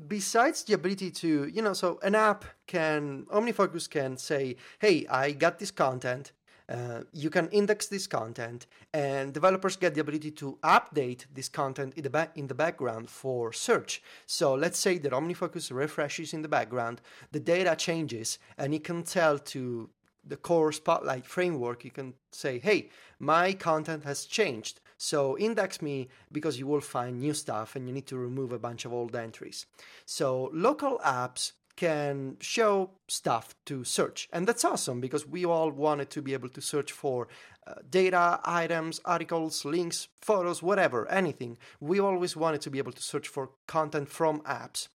[0.08, 5.32] besides the ability to, you know, so an app can, OmniFocus can say, hey, I
[5.32, 6.32] got this content.
[6.72, 11.94] Uh, you can index this content, and developers get the ability to update this content
[11.98, 14.02] in the back in the background for search.
[14.26, 17.02] So let's say that OmniFocus refreshes in the background,
[17.34, 19.90] the data changes, and it can tell to
[20.24, 21.84] the core Spotlight framework.
[21.84, 27.20] You can say, "Hey, my content has changed, so index me because you will find
[27.20, 29.66] new stuff, and you need to remove a bunch of old entries."
[30.06, 34.28] So local apps can show stuff to search.
[34.32, 37.28] And that's awesome because we all wanted to be able to search for
[37.66, 41.58] uh, data, items, articles, links, photos, whatever, anything.
[41.80, 44.88] We always wanted to be able to search for content from apps.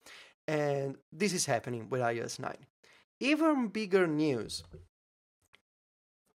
[0.46, 2.54] And this is happening with iOS 9.
[3.20, 4.62] Even bigger news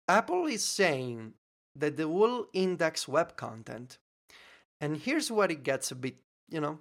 [0.09, 1.33] Apple is saying
[1.75, 3.99] that they will index web content.
[4.81, 6.15] And here's where it gets a bit,
[6.49, 6.79] you know,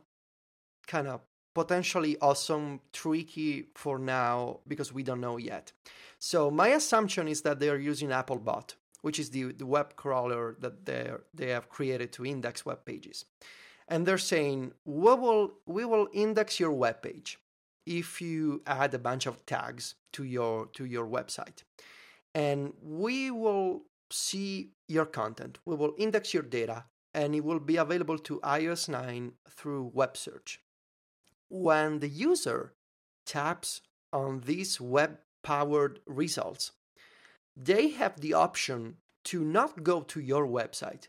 [0.87, 1.21] kind of
[1.59, 5.73] potentially awesome, tricky for now because we don't know yet.
[6.21, 10.55] So my assumption is that they are using Applebot, which is the, the web crawler
[10.61, 13.25] that they they have created to index web pages.
[13.89, 17.41] And they're saying we will we will index your web page
[17.87, 21.65] if you add a bunch of tags to your to your website.
[22.37, 25.59] And we will see your content.
[25.65, 26.85] We will index your data
[27.15, 30.61] and it will be available to iOS 9 through web search
[31.49, 32.75] when the user
[33.27, 33.81] taps
[34.13, 36.73] on these web powered results,
[37.57, 41.09] they have the option to not go to your website,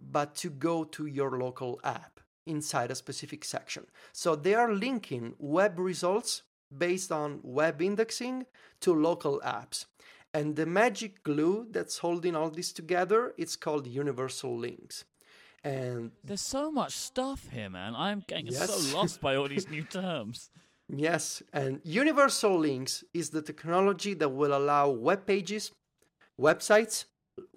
[0.00, 3.86] but to go to your local app inside a specific section.
[4.12, 6.42] So they are linking web results
[6.76, 8.46] based on web indexing
[8.80, 9.86] to local apps.
[10.32, 15.04] And the magic glue that's holding all this together, it's called universal links.
[15.62, 17.94] And There's so much stuff here, man.
[17.94, 18.70] I'm getting Yes.
[18.70, 20.50] so lost by all these new terms.
[20.88, 25.70] Yes, and universal links is the technology that will allow web pages,
[26.40, 27.04] websites,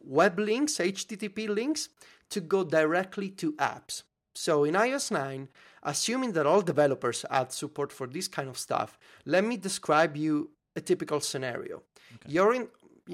[0.04, 1.90] web links, HTTP links
[2.30, 4.04] to go directly to apps.
[4.36, 5.48] So in iOS 9,
[5.84, 10.52] assuming that all developers add support for this kind of stuff, let me describe you
[10.76, 11.84] a typical scenario.
[12.28, 12.68] You're in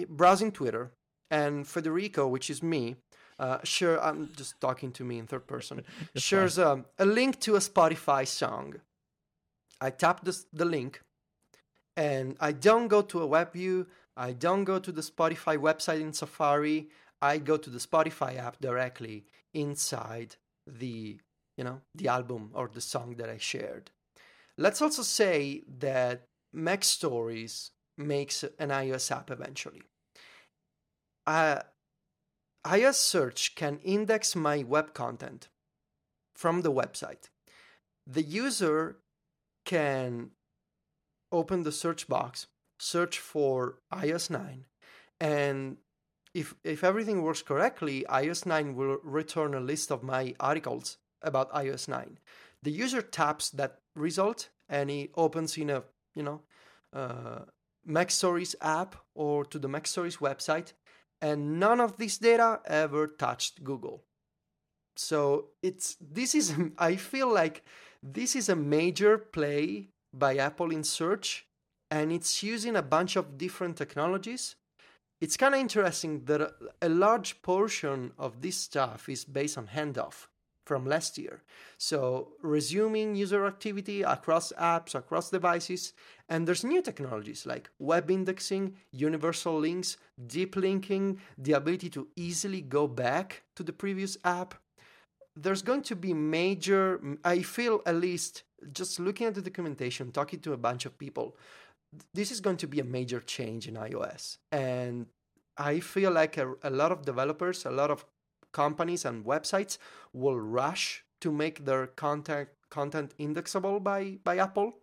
[0.10, 0.92] browsing Twitter,
[1.32, 2.96] and Federico, which is me,
[3.40, 5.84] uh, sure, I'm just talking to me in third person,
[6.16, 8.76] shares um, a link to a Spotify song.
[9.82, 11.02] I tap this, the link
[12.00, 13.88] and I don't go to a web view.
[14.16, 16.88] I don't go to the Spotify website in Safari.
[17.22, 21.18] I go to the Spotify app directly inside the,
[21.58, 23.92] you know, the album or the song that I shared.
[24.58, 26.24] Let's also say that
[26.54, 29.84] Mac Stories makes an iOS app eventually.
[31.28, 31.60] Uh,
[32.66, 35.47] iOS search can index my web content
[36.34, 37.30] from the website.
[38.05, 38.97] The user
[39.66, 40.32] can
[41.32, 42.47] open the search box,
[42.80, 44.66] search for iOS 9,
[45.20, 45.78] and
[46.34, 51.51] if if everything works correctly, iOS 9 will return a list of my articles about
[51.51, 52.20] iOS 9.
[52.64, 55.84] The user taps that result and it opens in a
[56.16, 56.41] you know
[56.93, 57.39] uh,
[57.86, 60.74] Mac Stories app or to the Mac Stories website,
[61.22, 64.03] and none of this data ever touched Google.
[64.95, 67.63] So it's this is I feel like
[68.03, 71.45] this is a major play by Apple in search,
[71.91, 74.55] and it's using a bunch of different technologies.
[75.22, 80.28] It's kind of interesting that a, large portion of this stuff is based on handoff
[80.65, 81.43] from last year.
[81.78, 85.93] So, resuming user activity across apps, across devices,
[86.30, 92.61] and there's new technologies like web indexing, universal links, deep linking, the ability to easily
[92.61, 94.55] go back to the previous app
[95.36, 100.39] there's going to be major i feel at least just looking at the documentation, talking
[100.41, 101.36] to a bunch of people,
[102.13, 104.38] this is going to be a major change in iOS.
[104.51, 105.07] And
[105.57, 108.05] I feel like a, a lot of developers, a lot of
[108.51, 109.77] companies and websites
[110.13, 114.73] will rush to make their content content indexable by by Apple,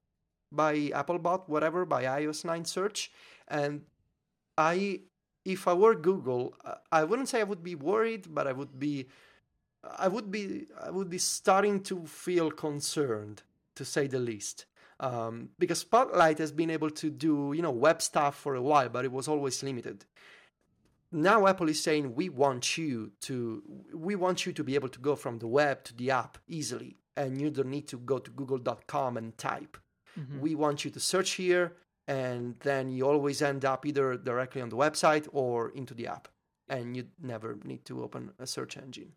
[0.53, 3.11] by Applebot, whatever, by iOS 9 search.
[3.49, 3.83] And
[4.57, 5.01] I,
[5.45, 6.55] if I were Google,
[6.91, 9.07] I wouldn't say I would be worried, but I would be,
[9.99, 13.43] I would be, I would be starting to feel concerned,
[13.75, 14.67] to say the least.
[14.99, 18.89] Um, because Spotlight has been able to do, you know, web stuff for a while,
[18.89, 20.07] but it was always limited
[21.13, 23.63] now apple is saying we want you to
[23.95, 26.97] we want you to be able to go from the web to the app easily
[27.17, 29.77] and you don't need to go to google.com and type
[30.19, 30.41] mm-hmm.
[30.41, 31.73] we want you to search here
[32.09, 36.29] and then you always end up either directly on the website or into the app
[36.69, 39.13] and you never need to open a search engine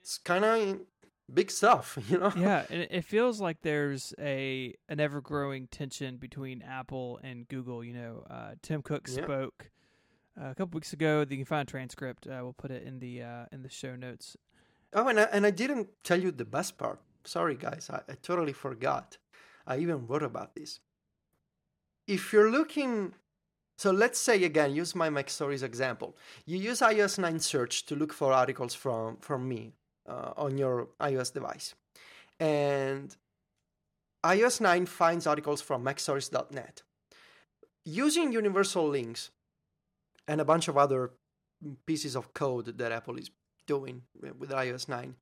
[0.00, 0.80] it's kind of
[1.32, 6.62] big stuff you know yeah it feels like there's a an ever growing tension between
[6.62, 9.70] apple and google you know uh, tim cook spoke
[10.40, 11.24] uh, a couple weeks ago.
[11.28, 12.26] You can find a transcript.
[12.26, 14.36] Uh, we'll put it in the uh, in the show notes.
[14.94, 17.00] Oh, and I, and I didn't tell you the best part.
[17.24, 19.16] Sorry, guys, I, I totally forgot.
[19.66, 20.80] I even wrote about this.
[22.06, 23.14] If you're looking,
[23.78, 26.16] so let's say again, use my MacStories example.
[26.46, 29.74] You use iOS 9 search to look for articles from from me
[30.08, 31.74] uh, on your iOS device,
[32.40, 33.16] and
[34.24, 36.82] iOS 9 finds articles from MacStories.net.
[37.84, 39.30] Using universal links,
[40.28, 41.10] and a bunch of other
[41.86, 43.30] pieces of code that Apple is
[43.66, 45.14] doing with iOS 9.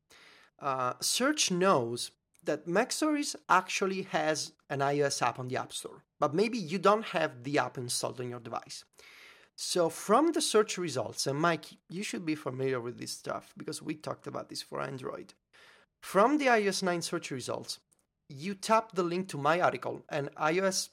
[0.60, 2.10] Uh, Search knows
[2.44, 7.04] that MacStories actually has an iOS app on the App Store, but maybe you don't
[7.06, 8.84] have the app installed on your device.
[9.56, 13.82] So, from the search results, and Mike, you should be familiar with this stuff because
[13.82, 15.34] we talked about this for Android.
[16.00, 17.78] From the iOS 9 search results,
[18.30, 20.88] you tap the link to my article, and iOS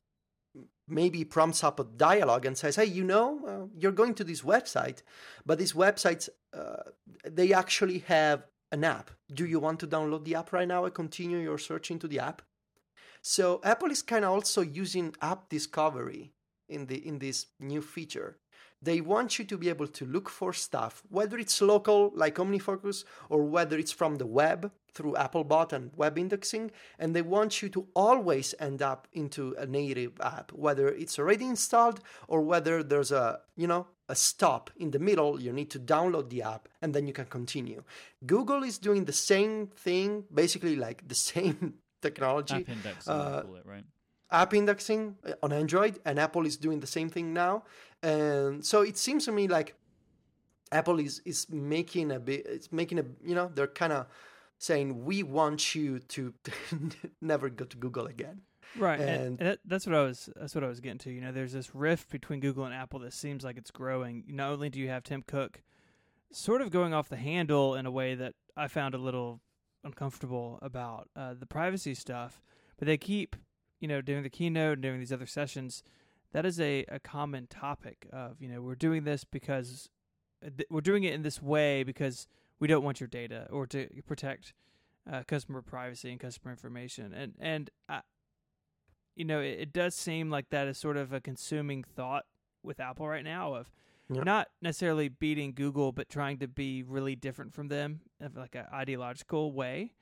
[0.85, 4.41] maybe prompts up a dialogue and says, "Hey, you know, uh, you're going to this
[4.41, 5.01] website,
[5.45, 6.83] but these websites uh,
[7.23, 9.11] they actually have an app.
[9.34, 12.20] Do you want to download the app right now and continue your search into the
[12.20, 12.41] app?"
[13.22, 16.34] So Apple is kind of also using app discovery
[16.70, 18.39] in the in this new feature.
[18.82, 23.03] They want you to be able to look for stuff, whether it's local like OmniFocus
[23.30, 27.69] or whether it's from the web through Applebot and web indexing, and they want you
[27.69, 33.11] to always end up into a native app, whether it's already installed or whether there's
[33.11, 36.93] a, you know, a stop in the middle, you need to download the app and
[36.93, 37.84] then you can continue.
[38.25, 42.55] Google is doing the same thing, basically like the same technology.
[42.55, 43.84] App indexing, uh, it, right?
[44.30, 47.63] App indexing uh, on Android, and Apple is doing the same thing now.
[48.03, 49.75] And so it seems to me like
[50.71, 54.07] Apple is is making a bit, it's making a, you know, they're kind of
[54.59, 56.34] saying we want you to
[57.21, 58.41] never go to Google again.
[58.78, 60.30] Right, and, and, that's what I was.
[60.36, 61.11] That's what I was getting to.
[61.11, 64.23] You know, there's this rift between Google and Apple that seems like it's growing.
[64.28, 65.61] Not only do you have Tim Cook,
[66.32, 69.39] sort of going off the handle in a way that I found a little
[69.84, 72.41] uncomfortable about uh, the privacy stuff,
[72.78, 73.36] but they keep,
[73.80, 75.84] you know, doing the keynote and doing these other sessions.
[76.34, 79.89] That is a, a common topic of you know we're doing this because
[80.45, 82.28] uh, we're doing it in this way because
[82.59, 84.53] we don't want your data or to protect
[85.11, 87.13] uh, customer privacy and customer information.
[87.13, 88.01] And and I,
[89.15, 92.25] you know, it, it, does seem like that is sort of a consuming thought
[92.63, 93.71] with Apple right now of
[94.09, 94.25] yep.
[94.25, 98.65] not necessarily beating Google, but trying to be really different from them, in like an
[98.73, 99.93] ideological way.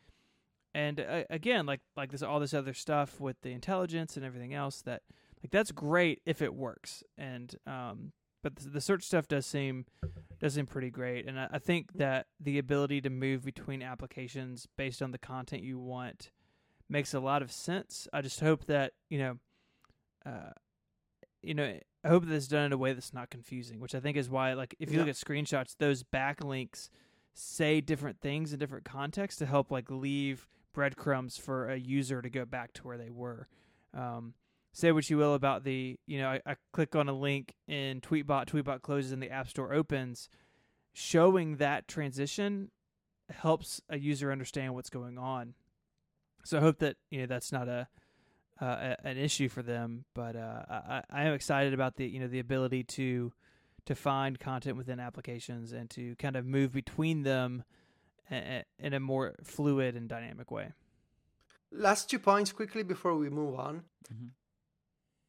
[0.75, 4.53] And uh, again, like like this all this other stuff with the intelligence and everything
[4.53, 5.03] else that
[5.41, 7.01] like that's great if it works.
[7.17, 8.11] And um,
[8.43, 9.85] but the, the search stuff does seem
[10.37, 14.67] does seem pretty great, and I, I think that the ability to move between applications
[14.77, 16.31] based on the content you want
[16.89, 18.09] makes a lot of sense.
[18.11, 19.37] I just hope that you know,
[20.25, 20.51] uh,
[21.41, 21.73] you know,
[22.03, 23.79] I hope that it's done in a way that's not confusing.
[23.79, 25.05] Which I think is why, like, if you yeah.
[25.05, 26.89] look at screenshots, those backlinks
[27.33, 32.29] say different things in different contexts to help like leave breadcrumbs for a user to
[32.29, 33.47] go back to where they were.
[33.93, 34.33] Um,
[34.73, 38.01] say what you will about the, you know, I, I click on a link in
[38.01, 40.29] Tweetbot, Tweetbot closes and the App Store opens.
[40.93, 42.71] Showing that transition
[43.29, 45.55] helps a user understand what's going on.
[46.43, 47.87] So I hope that you know that's not a,
[48.61, 50.05] uh, an issue for them.
[50.13, 53.33] But uh, I, I am excited about the you know the ability to
[53.87, 57.63] to find content within applications and to kind of move between them
[58.31, 60.71] in a more fluid and dynamic way.
[61.71, 63.83] Last two points quickly before we move on.
[64.11, 64.27] Mm-hmm.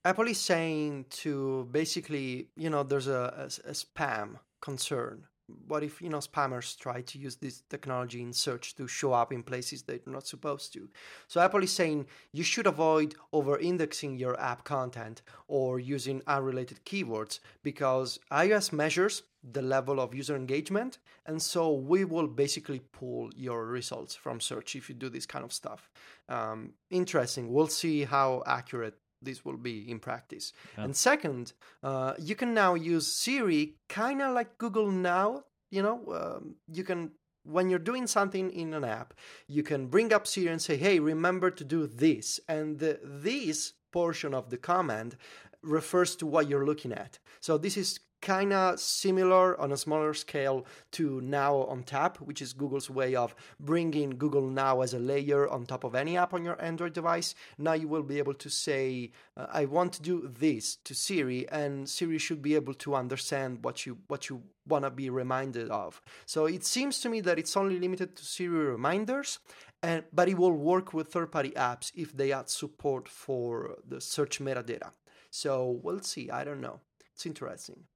[0.05, 5.24] Apple is saying to basically, you know, there's a, a, a spam concern
[5.68, 9.32] what if you know spammers try to use this technology in search to show up
[9.32, 10.88] in places they're not supposed to?
[11.28, 16.84] So apple is saying you should avoid over indexing your app content or using unrelated
[16.84, 19.22] keywords because ios measures
[19.53, 24.74] the level of user engagement and so we will basically pull your results from search
[24.74, 25.90] if you do this kind of stuff.
[26.28, 27.53] Um, interesting.
[27.53, 30.52] We'll see how accurate this will be in practice.
[30.76, 30.84] Yeah.
[30.84, 31.52] And second,
[31.82, 35.44] uh, you can now use Siri kind of like Google Now.
[35.70, 37.10] You know, um, you can
[37.44, 39.14] when you're doing something in an app,
[39.46, 43.72] you can bring up Siri and say, "Hey, remember to do this," and the, this
[43.92, 45.16] portion of the command
[45.62, 47.18] refers to what you're looking at.
[47.40, 52.43] So this is kind of similar on a smaller scale to Now on Tap, which
[52.43, 56.35] is Google's way of bringing Google Now as a layer on top of any app
[56.35, 57.37] on your Android device.
[57.57, 61.89] Now you will be able to say, "I want to do this" to Siri, and
[61.89, 66.03] Siri should be able to understand what you what you want to be reminded of.
[66.27, 69.39] So it seems to me that it's only limited to Siri reminders,
[69.83, 74.41] and but it will work with third-party apps if they add support for the search
[74.41, 74.91] metadata.
[75.31, 76.29] So we'll see.
[76.31, 76.81] I don't know.
[77.14, 77.87] It's interesting.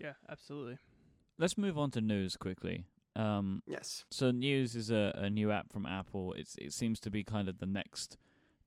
[0.00, 0.78] Yeah, absolutely.
[1.38, 2.84] Let's move on to news quickly.
[3.16, 4.04] Um, yes.
[4.10, 6.32] So news is a, a new app from Apple.
[6.34, 8.16] It's it seems to be kind of the next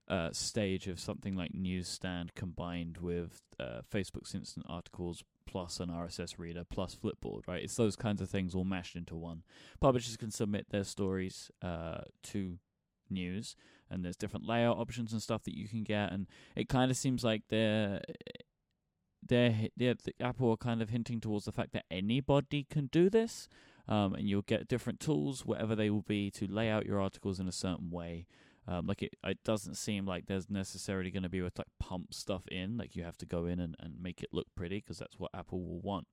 [0.08, 6.38] uh, stage of something like Newsstand combined with uh, Facebook's instant articles plus an RSS
[6.38, 7.48] reader plus Flipboard.
[7.48, 7.64] Right?
[7.64, 9.44] It's those kinds of things all mashed into one.
[9.80, 12.58] Publishers can submit their stories uh, to
[13.10, 13.56] news
[13.90, 16.26] and there's different layout options and stuff that you can get and
[16.56, 18.02] it kind of seems like they're
[19.28, 23.10] they're, they're the Apple are kind of hinting towards the fact that anybody can do
[23.10, 23.48] this,
[23.88, 27.40] um, and you'll get different tools, whatever they will be, to lay out your articles
[27.40, 28.26] in a certain way.
[28.68, 32.14] Um, like it, it doesn't seem like there's necessarily going to be with like pump
[32.14, 35.00] stuff in, like you have to go in and, and make it look pretty because
[35.00, 36.08] that's what Apple will want.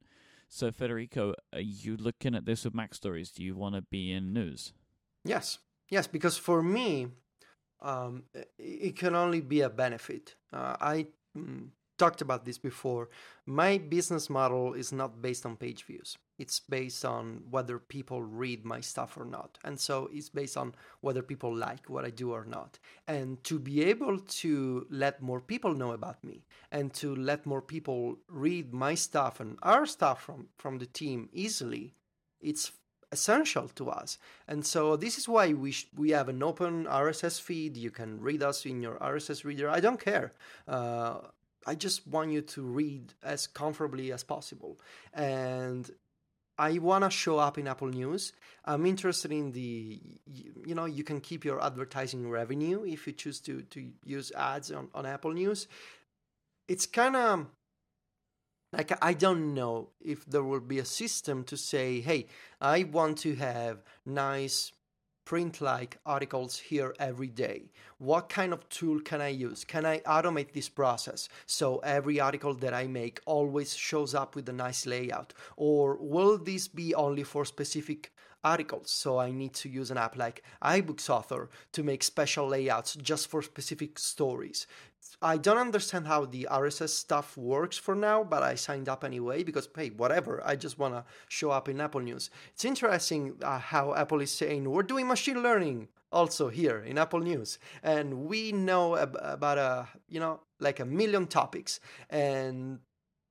[0.49, 3.31] So Federico, are you looking at this with Mac Stories?
[3.31, 4.73] Do you want to be in news?
[5.25, 5.59] Yes,
[5.89, 7.07] yes, because for me,
[7.81, 8.25] um,
[8.59, 10.35] it can only be a benefit.
[10.53, 11.07] Uh, I
[11.39, 11.69] mm,
[12.01, 13.11] talked about this before.
[13.45, 16.17] My business model is not based on page views.
[16.39, 19.59] It's based on whether people read my stuff or not.
[19.63, 22.79] And so it's based on whether people like what I do or not.
[23.07, 27.61] And to be able to let more people know about me and to let more
[27.61, 31.95] people read my stuff and our stuff from, from the team easily,
[32.41, 32.73] it's
[33.13, 34.19] essential to us.
[34.49, 37.77] And so this is why we sh- we have an open RSS feed.
[37.77, 39.69] You can read us in your RSS reader.
[39.69, 40.33] I don't care.
[40.67, 41.19] Uh,
[41.67, 44.81] I just want you to read as comfortably as possible.
[45.13, 45.91] And
[46.59, 48.33] I want to show up in Apple News.
[48.65, 49.99] I'm interested in the,
[50.67, 54.71] you know, you can keep your advertising revenue if you choose to, to use ads
[54.71, 55.69] on, on Apple News.
[56.69, 57.47] It's kind of
[58.73, 62.27] like, I don't know if there will be a system to say, hey,
[62.61, 64.73] I want to have nice
[65.25, 67.71] print like articles here every day.
[67.99, 69.65] What kind of tool can I use?
[69.65, 74.49] Can I automate this process so every article that I make always shows up with
[74.49, 75.33] a nice layout?
[75.57, 78.13] Or will this be only for specific
[78.43, 78.91] articles?
[78.91, 83.29] So I need to use an app like iBooks Author to make special layouts just
[83.29, 84.67] for specific stories.
[85.23, 89.43] I don't understand how the RSS stuff works for now, but I signed up anyway
[89.43, 90.43] because, hey, whatever.
[90.45, 92.31] I just want to show up in Apple News.
[92.55, 97.21] It's interesting uh, how Apple is saying we're doing machine learning also here in Apple
[97.21, 102.81] News, and we know ab- about a you know like a million topics, and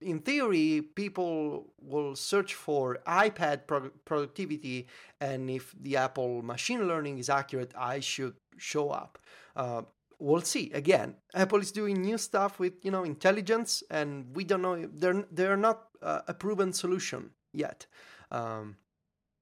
[0.02, 4.88] in theory, people will search for iPad pro- productivity,
[5.20, 9.20] and if the Apple machine learning is accurate, I should show up.
[9.56, 9.82] Uh,
[10.20, 10.72] we'll see.
[10.74, 14.86] Again, Apple is doing new stuff with you know intelligence, and we don't know.
[14.86, 17.88] They're they're not uh, a proven solution yet.
[18.32, 18.78] Um,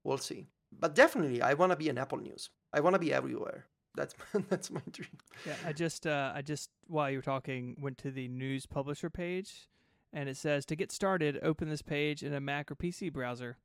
[0.04, 0.48] we'll see.
[0.72, 2.50] But definitely, I want to be an Apple News.
[2.74, 3.66] I want to be everywhere.
[3.96, 4.16] That's
[4.50, 5.18] that's my dream.
[5.46, 9.10] Yeah, I just uh, I just while you were talking went to the news publisher
[9.10, 9.68] page,
[10.14, 13.58] and it says to get started, open this page in a Mac or PC browser.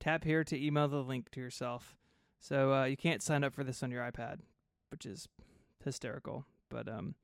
[0.00, 1.96] Tap here to email the link to yourself.
[2.40, 4.38] So uh, you can't sign up for this on your iPad,
[4.90, 5.28] which is
[5.84, 6.46] hysterical.
[6.68, 7.14] But um,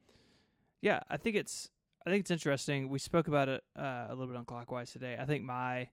[0.80, 1.70] yeah, I think it's
[2.06, 2.88] I think it's interesting.
[2.88, 5.16] We spoke about it uh, a little bit on Clockwise today.
[5.20, 5.88] I think my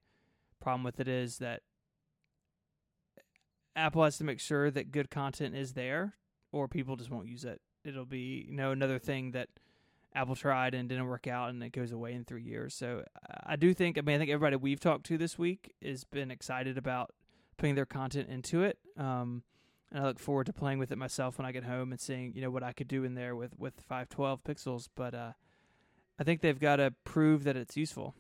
[0.61, 1.61] problem with it is that
[3.76, 6.16] Apple has to make sure that good content is there,
[6.51, 7.61] or people just won't use it.
[7.84, 9.49] It'll be you know another thing that
[10.13, 12.74] Apple tried and didn't work out, and it goes away in three years.
[12.74, 13.03] So
[13.45, 16.32] I do think I mean I think everybody we've talked to this week has been
[16.32, 17.11] excited about
[17.57, 18.78] putting their content into it.
[18.97, 19.43] Um,
[19.91, 22.33] and I look forward to playing with it myself when I get home and seeing
[22.36, 24.89] you know what I could do in there with with 512 pixels.
[24.95, 25.31] But uh,
[26.19, 28.15] I think they've got to prove that it's useful.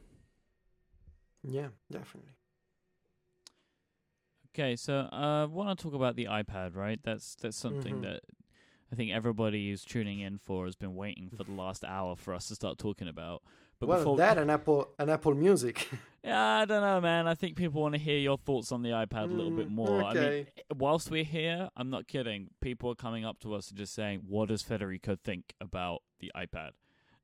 [1.43, 2.31] Yeah, definitely.
[4.53, 6.99] Okay, so I uh, want to talk about the iPad, right?
[7.03, 8.01] That's that's something Mhm.
[8.03, 8.21] that
[8.91, 12.33] I think everybody who's tuning in for has been waiting for the last hour for
[12.33, 13.41] us to start talking about.
[13.79, 15.89] But well, before, that and Apple and Apple Music.
[16.23, 17.27] yeah, I don't know, man.
[17.27, 19.75] I think people want to hear your thoughts on the iPad a little bit Mm,
[19.75, 20.03] more.
[20.03, 20.47] I mean, okay.
[20.73, 22.51] whilst we're here, I'm not kidding.
[22.61, 26.31] People are coming up to us and just saying, "What does Federico think about the
[26.37, 26.71] iPad?"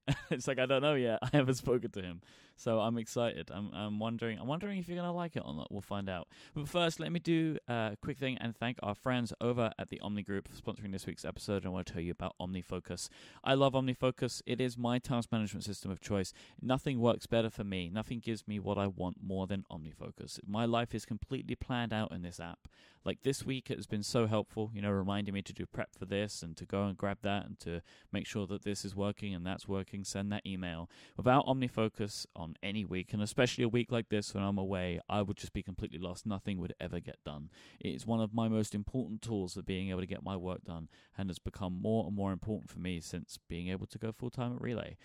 [0.29, 1.19] it's like I don't know yet.
[1.23, 2.21] I haven't spoken to him,
[2.61, 3.49] so I'm excited.
[3.51, 4.37] I'm I'm wondering.
[4.39, 5.71] I'm wondering if you're gonna like it or not.
[5.71, 6.27] We'll find out.
[6.53, 9.99] But first, let me do a quick thing and thank our friends over at the
[10.01, 11.65] Omni Group for sponsoring this week's episode.
[11.65, 13.09] I want to tell you about OmniFocus.
[13.43, 14.43] I love OmniFocus.
[14.45, 16.33] It is my task management system of choice.
[16.61, 17.89] Nothing works better for me.
[17.91, 20.39] Nothing gives me what I want more than OmniFocus.
[20.45, 22.67] My life is completely planned out in this app.
[23.03, 25.89] Like this week, it has been so helpful, you know, reminding me to do prep
[25.97, 27.81] for this and to go and grab that and to
[28.11, 30.87] make sure that this is working and that's working, send that email.
[31.17, 35.21] Without OmniFocus on any week, and especially a week like this when I'm away, I
[35.21, 36.25] would just be completely lost.
[36.25, 37.49] Nothing would ever get done.
[37.79, 40.63] It is one of my most important tools for being able to get my work
[40.63, 44.11] done and has become more and more important for me since being able to go
[44.11, 44.97] full time at Relay.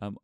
[0.00, 0.16] Um,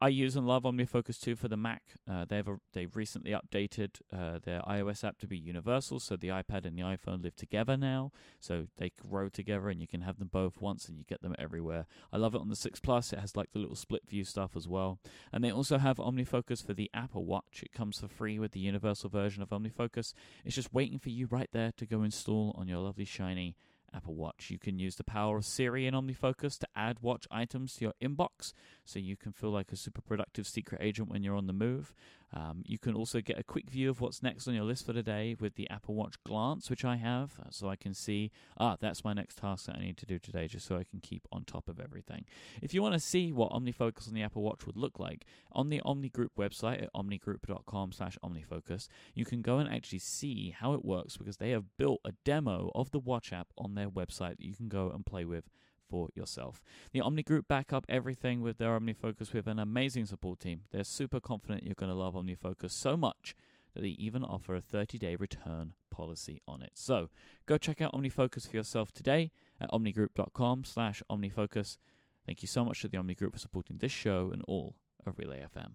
[0.00, 1.82] I use and love OmniFocus 2 for the Mac.
[2.10, 6.66] Uh, they've they've recently updated uh, their iOS app to be universal, so the iPad
[6.66, 8.10] and the iPhone live together now.
[8.40, 11.34] So they grow together, and you can have them both once, and you get them
[11.38, 11.86] everywhere.
[12.12, 13.12] I love it on the 6 Plus.
[13.12, 14.98] It has like the little split view stuff as well.
[15.32, 17.62] And they also have OmniFocus for the Apple Watch.
[17.62, 20.12] It comes for free with the universal version of OmniFocus.
[20.44, 23.56] It's just waiting for you right there to go install on your lovely shiny
[23.94, 24.50] Apple Watch.
[24.50, 27.94] You can use the power of Siri and OmniFocus to add watch items to your
[28.02, 28.52] inbox
[28.84, 31.94] so you can feel like a super productive secret agent when you're on the move.
[32.34, 34.92] Um, you can also get a quick view of what's next on your list for
[34.92, 38.32] the day with the Apple Watch Glance, which I have, uh, so I can see,
[38.58, 41.00] ah, that's my next task that I need to do today, just so I can
[41.00, 42.24] keep on top of everything.
[42.60, 45.68] If you want to see what OmniFocus on the Apple Watch would look like, on
[45.68, 50.74] the Omni Group website at omnigroup.com slash omnifocus, you can go and actually see how
[50.74, 54.38] it works because they have built a demo of the watch app on their website
[54.38, 55.44] that you can go and play with
[55.88, 56.62] for yourself.
[56.92, 60.62] The Omni Group back up everything with their OmniFocus with an amazing support team.
[60.70, 63.34] They're super confident you're going to love OmniFocus so much
[63.74, 66.72] that they even offer a 30-day return policy on it.
[66.74, 67.10] So
[67.46, 69.30] go check out OmniFocus for yourself today
[69.60, 71.78] at omnigroup.com slash omnifocus.
[72.26, 74.76] Thank you so much to the Omni Group for supporting this show and all
[75.06, 75.72] of Relay FM.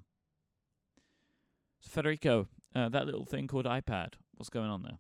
[1.80, 5.00] So Federico, uh, that little thing called iPad, what's going on there?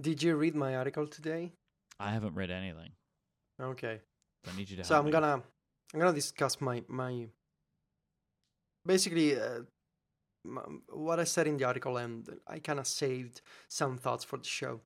[0.00, 1.52] Did you read my article today?
[1.98, 2.90] I haven't read anything.
[3.60, 4.00] Okay.
[4.46, 5.10] I need you to So I'm me.
[5.12, 5.42] gonna
[5.94, 7.26] I'm gonna discuss my my
[8.84, 9.60] basically uh,
[10.44, 14.36] m- what I said in the article, and I kind of saved some thoughts for
[14.38, 14.80] the show.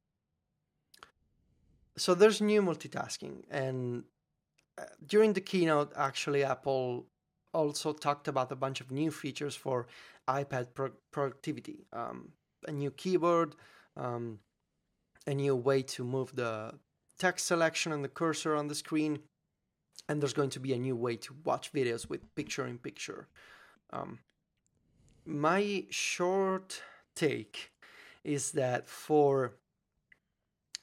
[1.97, 4.05] So there's new multitasking, and
[4.79, 7.07] uh, during the keynote, actually, Apple
[7.53, 9.87] also talked about a bunch of new features for
[10.29, 12.31] iPad pro- productivity, um,
[12.69, 13.57] a new keyboard,
[13.97, 14.39] um,
[15.27, 16.73] a new way to move the
[17.21, 19.21] text selection and the cursor on the screen,
[20.09, 23.29] and there's going to be a new way to watch videos with picture in picture.
[23.93, 24.18] Um,
[25.27, 26.83] my short
[27.14, 27.73] take
[28.25, 29.53] is that for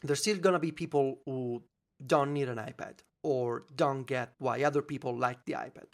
[0.04, 1.64] there's still gonna be people who
[2.06, 5.90] don't need an iPad or don't get why other people like the iPad,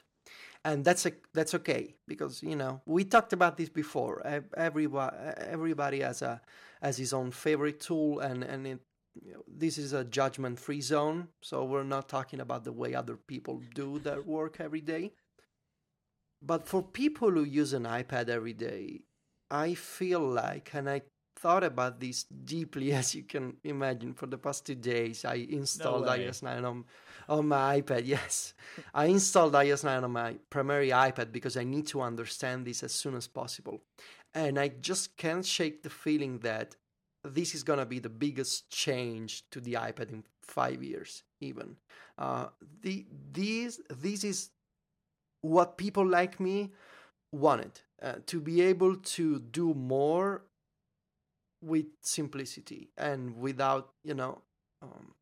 [0.65, 4.21] and that's a, that's okay because you know we talked about this before.
[4.57, 6.41] Everybody everybody has a
[6.81, 8.79] has his own favorite tool, and and it,
[9.21, 11.27] you know, this is a judgment free zone.
[11.41, 15.13] So we're not talking about the way other people do their work every day.
[16.41, 19.01] But for people who use an iPad every day,
[19.49, 21.03] I feel like, and I
[21.37, 25.25] thought about this deeply, as you can imagine, for the past two days.
[25.25, 26.19] I installed way.
[26.19, 26.85] iOS 9 on,
[27.29, 28.05] on my iPad.
[28.15, 28.53] Yes,
[28.93, 32.93] I installed iOS 9 on my primary iPad because I need to understand this as
[32.93, 33.81] soon as possible.
[34.33, 36.75] And I just can't shake the feeling that
[37.23, 41.77] this is going to be the biggest change to the iPad in five years, even.
[42.17, 42.47] Uh,
[42.81, 44.49] the, these, this is
[45.41, 46.71] what people like me
[47.31, 50.43] wanted uh, to be able to do more
[51.61, 54.41] with simplicity and without you know
[54.81, 55.13] um,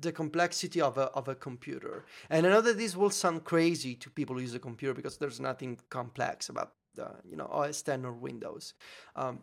[0.00, 3.94] the complexity of a of a computer and i know that this will sound crazy
[3.94, 7.82] to people who use a computer because there's nothing complex about the you know os
[7.82, 8.74] 10 or windows
[9.16, 9.40] um,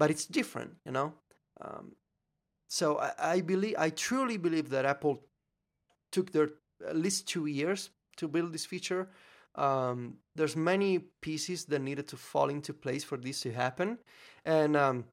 [0.00, 1.08] but it's different you know?
[1.64, 1.84] Um,
[2.78, 5.14] so I, I believe i truly believe that apple
[6.12, 6.48] took their
[6.88, 9.08] at least two years to build this feature.
[9.54, 13.98] Um, there's many pieces that needed to fall into place for this to happen.
[14.44, 15.04] And um,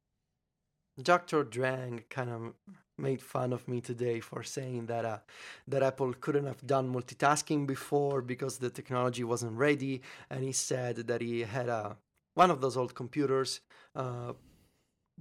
[1.02, 2.54] dr drang kind of
[2.98, 5.20] made fun of me today for saying that uh,
[5.68, 10.02] that apple couldn't have done multitasking before because the technology wasn't ready.
[10.30, 11.98] And he said that he had a
[12.34, 13.62] one of those old computers
[13.96, 14.34] uh,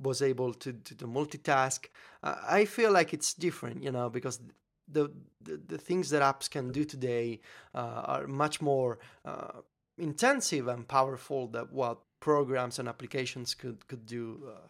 [0.00, 1.86] was able to, to, to multitask.
[2.22, 4.40] Uh, I feel like it's different, you know, because
[4.88, 7.40] the, the, the things that apps can do today
[7.74, 9.60] uh, are much more uh,
[9.98, 14.68] intensive and powerful than what programs and applications could could do uh,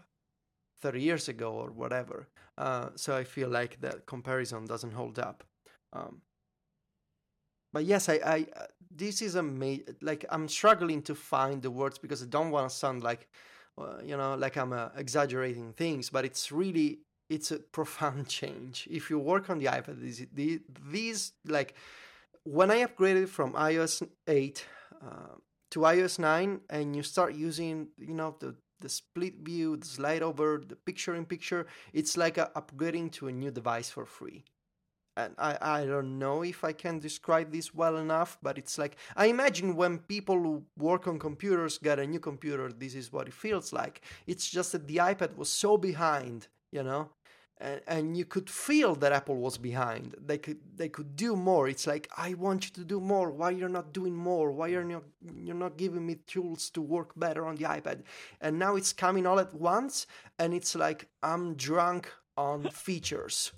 [0.81, 2.29] 30 years ago or whatever.
[2.59, 5.45] Uh, so I feel like that comparison doesn't hold up.
[5.93, 6.23] Um,
[7.73, 11.71] but yes, I, I uh, this is a ma- like I'm struggling to find the
[11.71, 13.29] words because I don't want to sound like
[13.79, 18.89] uh, you know like I'm uh, exaggerating things, but it's really it's a profound change.
[18.91, 20.27] If you work on the iPad, these,
[20.91, 21.75] these, like
[22.45, 24.65] when I upgraded from iOS 8
[25.05, 25.09] uh,
[25.73, 30.23] to iOS 9, and you start using you know the the split view, the slide
[30.23, 34.45] over, the picture in picture, it's like a upgrading to a new device for free.
[35.17, 38.97] And I, I don't know if I can describe this well enough, but it's like
[39.17, 43.27] I imagine when people who work on computers get a new computer, this is what
[43.27, 44.03] it feels like.
[44.27, 47.11] It's just that the iPad was so behind, you know,
[47.59, 50.15] and, and you could feel that Apple was behind.
[50.25, 51.69] They could they could do more.
[51.69, 53.31] It's like I want you to do more.
[53.31, 54.53] Why you're not doing more?
[54.53, 55.05] Why you're not
[55.43, 58.03] you're not giving me tools to work better on the iPad?
[58.41, 60.07] And now it's coming all at once,
[60.39, 63.53] and it's like I'm drunk on features.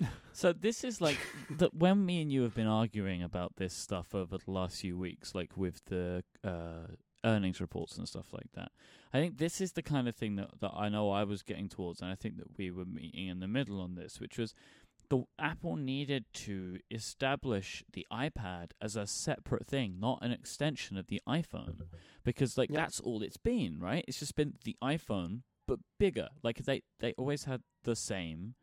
[0.32, 1.18] So this is like
[1.58, 4.98] that when me and you have been arguing about this stuff over the last few
[4.98, 6.88] weeks, like with the uh,
[7.24, 8.72] earnings reports and stuff like that.
[9.12, 11.68] I think this is the kind of thing that, that I know I was getting
[11.68, 14.54] towards, and I think that we were meeting in the middle on this, which was
[15.08, 21.06] the Apple needed to establish the iPad as a separate thing, not an extension of
[21.06, 21.82] the iPhone,
[22.24, 22.80] because like Yeah.
[22.80, 24.04] that's all it's been, right?
[24.08, 26.28] It's just been the iPhone but bigger.
[26.42, 28.56] Like they they always had the same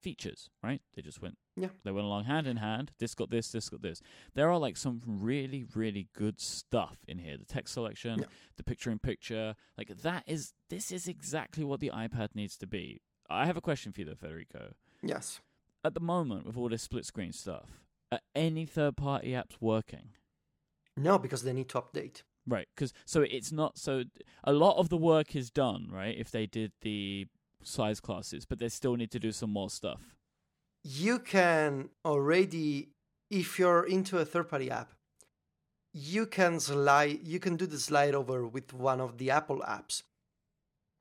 [0.00, 0.80] features, right?
[0.94, 1.68] They just went Yeah.
[1.84, 2.92] they went along hand in hand.
[2.98, 4.00] This got this, this got this.
[4.34, 7.36] There are like some really, really good stuff in here.
[7.36, 8.26] The text selection, Yeah.
[8.56, 12.66] the picture in picture, like that is this is exactly what the iPad needs to
[12.66, 13.02] be.
[13.28, 14.74] I have a question for you though, Federico.
[15.02, 15.40] Yes.
[15.84, 17.80] At the moment, with all this split screen stuff,
[18.12, 20.10] are any third party apps working?
[20.96, 22.22] No, because they need to update.
[22.46, 24.04] Right, because so it's not so.
[24.44, 26.16] A lot of the work is done, right?
[26.18, 27.26] If they did the
[27.62, 30.14] size classes, but they still need to do some more stuff.
[30.82, 32.88] you can already
[33.30, 34.92] if you're into a third party app
[35.92, 40.02] you can slide you can do the slide over with one of the apple apps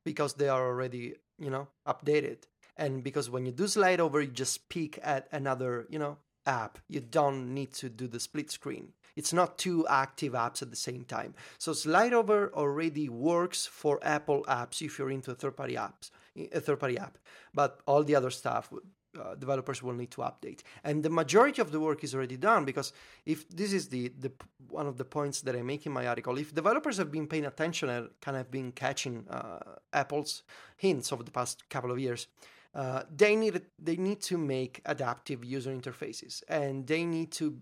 [0.04, 2.40] because they are already you know updated.
[2.76, 6.80] And because when you do slide over you just peek at another you know app.
[6.88, 8.94] You don't need to do the split screen.
[9.16, 11.36] It's not two active apps at the same time.
[11.58, 16.60] So slide over already works for apple apps if you're into third party apps a
[16.60, 17.18] third party app
[17.54, 18.72] but all the other stuff
[19.18, 20.62] uh, developers will need to update.
[20.84, 22.94] And the majority of the work is already done because
[23.26, 24.32] if this is the, the
[24.70, 26.38] one of the points that i make in my article.
[26.38, 29.60] If developers have been paying attention and kind of been catching uh,
[29.94, 30.44] apple's
[30.78, 32.28] hints over the past couple of years
[32.76, 37.60] uh, they need they need to make adaptive user interfaces and they need to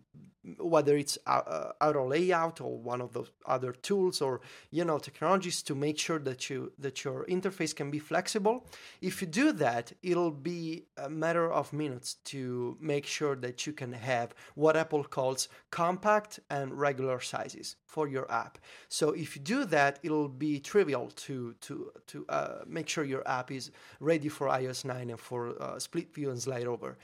[0.59, 5.61] whether it's uh, auto layout or one of those other tools or you know technologies
[5.61, 8.65] to make sure that you that your interface can be flexible.
[9.01, 13.73] If you do that it'll be a matter of minutes to make sure that you
[13.73, 18.59] can have what apple calls compact and regular sizes for your app.
[18.89, 23.27] So if you do that it'll be trivial to to to uh, make sure your
[23.27, 26.97] app is ready for ios 9 and for uh, split view and slide over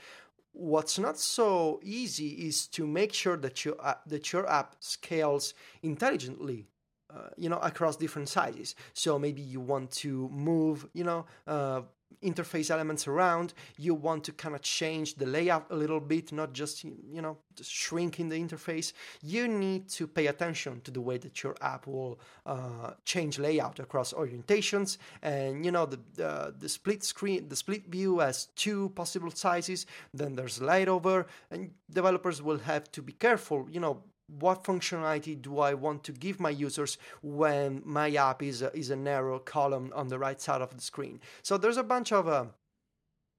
[0.54, 5.52] what's not so easy is to make sure that your app, that your app scales
[5.82, 6.68] intelligently
[7.14, 8.74] uh, you know across different sizes.
[8.92, 11.82] So maybe you want to move you know uh,
[12.22, 16.52] interface elements around you want to kind of change the layout a little bit not
[16.52, 18.92] just you know just shrinking the interface.
[19.22, 23.78] You need to pay attention to the way that your app will uh, change layout
[23.78, 24.98] across orientations.
[25.22, 29.86] And you know the, the the split screen the split view has two possible sizes
[30.12, 35.40] then there's slide over and developers will have to be careful you know what functionality
[35.40, 39.38] do I want to give my users when my app is a, is a narrow
[39.38, 41.20] column on the right side of the screen?
[41.42, 42.46] So there's a bunch of uh,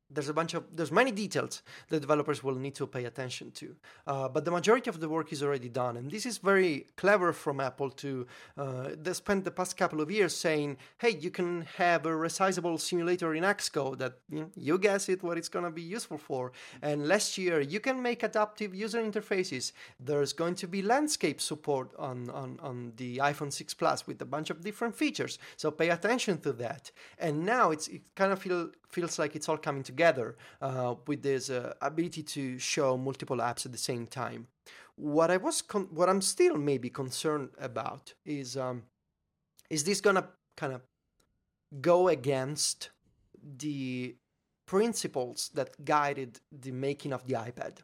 [0.10, 3.76] there's a bunch of there's many details the developers will need to pay attention to.
[4.06, 5.97] Uh, but the majority of the work is already done.
[5.97, 8.28] And this is very clever from apple to
[8.58, 12.80] uh, they spent the past couple of years saying hey you can have a resizable
[12.80, 16.18] simulator in xcode that you, know, you guess it what it's going to be useful
[16.18, 16.51] for.
[16.82, 19.72] And last year you can make adaptive user interfaces.
[19.99, 24.26] There's going to be landscape support on, on, on the iphone 6 plus with a
[24.26, 25.39] bunch of different features.
[25.58, 26.91] So pay attention to that.
[27.18, 29.95] And now it's it kind of feel, feels like it's all coming together
[30.62, 34.48] uh, with this uh, ability to show multiple apps at the same time.
[34.96, 38.84] What I was, con- what I'm still maybe concerned about is um,
[39.70, 40.82] is this gonna kind of
[41.82, 42.89] go against
[43.58, 44.16] the
[44.66, 47.78] principles that guided the making of the iPad?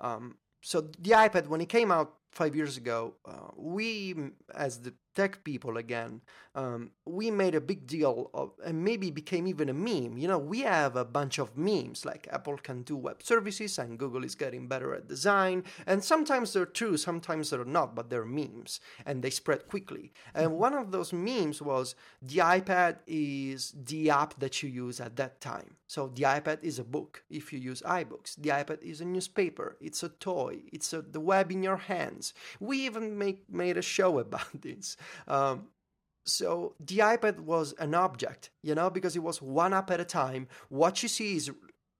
[0.00, 4.14] Um, so the iPad, when it came out five years ago, uh, we,
[4.54, 6.20] as the tech people again,
[6.54, 10.16] um, we made a big deal of, and maybe became even a meme.
[10.16, 13.98] You know, we have a bunch of memes, like Apple can do web services and
[13.98, 15.64] Google is getting better at design.
[15.86, 20.12] And sometimes they're true, sometimes they're not, but they're memes and they spread quickly.
[20.34, 25.16] And one of those memes was the iPad is the app that you use at
[25.16, 25.76] that time.
[25.86, 28.36] So the iPad is a book if you use iBooks.
[28.36, 29.76] The iPad is a newspaper.
[29.80, 30.62] It's a toy.
[30.72, 32.34] It's a, the web in your hands.
[32.58, 34.96] We even make, made a show about this.
[35.28, 35.68] Um,
[36.24, 40.04] so the iPad was an object, you know, because it was one app at a
[40.04, 40.48] time.
[40.70, 41.50] What you see is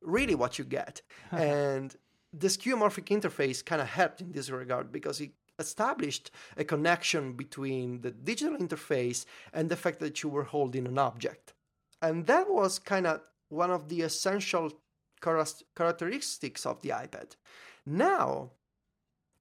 [0.01, 1.03] really what you get.
[1.31, 1.95] and
[2.33, 8.01] the skeuomorphic interface kind of helped in this regard because it established a connection between
[8.01, 11.53] the digital interface and the fact that you were holding an object.
[12.03, 14.73] And that was kind of one of the essential
[15.23, 17.37] characteristics of the iPad.
[17.87, 18.51] Now,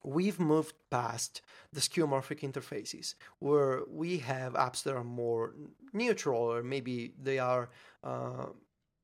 [0.04, 1.42] we've moved past
[1.72, 5.56] the skeuomorphic interfaces where we have apps that are more
[5.94, 7.70] neutral or maybe they are
[8.04, 8.48] uh,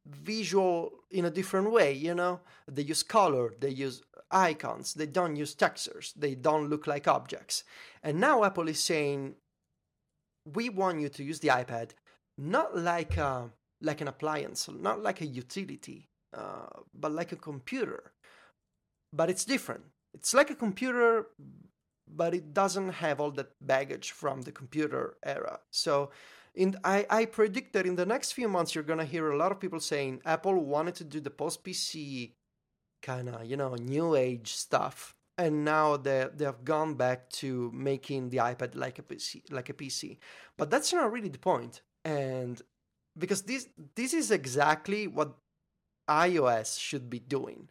[0.06, 5.36] visual in a different way you know they use color they use icons they don't
[5.36, 7.64] use textures they don't look like objects
[8.04, 9.36] and now apple is saying
[10.54, 11.92] we want you to use the ipad
[12.38, 13.50] not like a,
[13.82, 18.12] like an appliance not like a utility uh, but like a computer
[19.14, 21.28] but it's different it's like a computer,
[22.08, 25.60] but it doesn't have all that baggage from the computer era.
[25.72, 26.12] So
[26.56, 29.38] in, I, I predict that in the next few months, you're going to hear a
[29.38, 32.34] lot of people saying Apple wanted to do the post PC
[33.02, 35.16] kind of, you know, new age stuff.
[35.38, 39.70] And now they, they have gone back to making the iPad like a PC, like
[39.70, 40.18] a PC.
[40.58, 41.82] But that's not really the point.
[42.04, 42.62] And
[43.20, 45.38] because this this is exactly what
[46.10, 47.68] iOS should be doing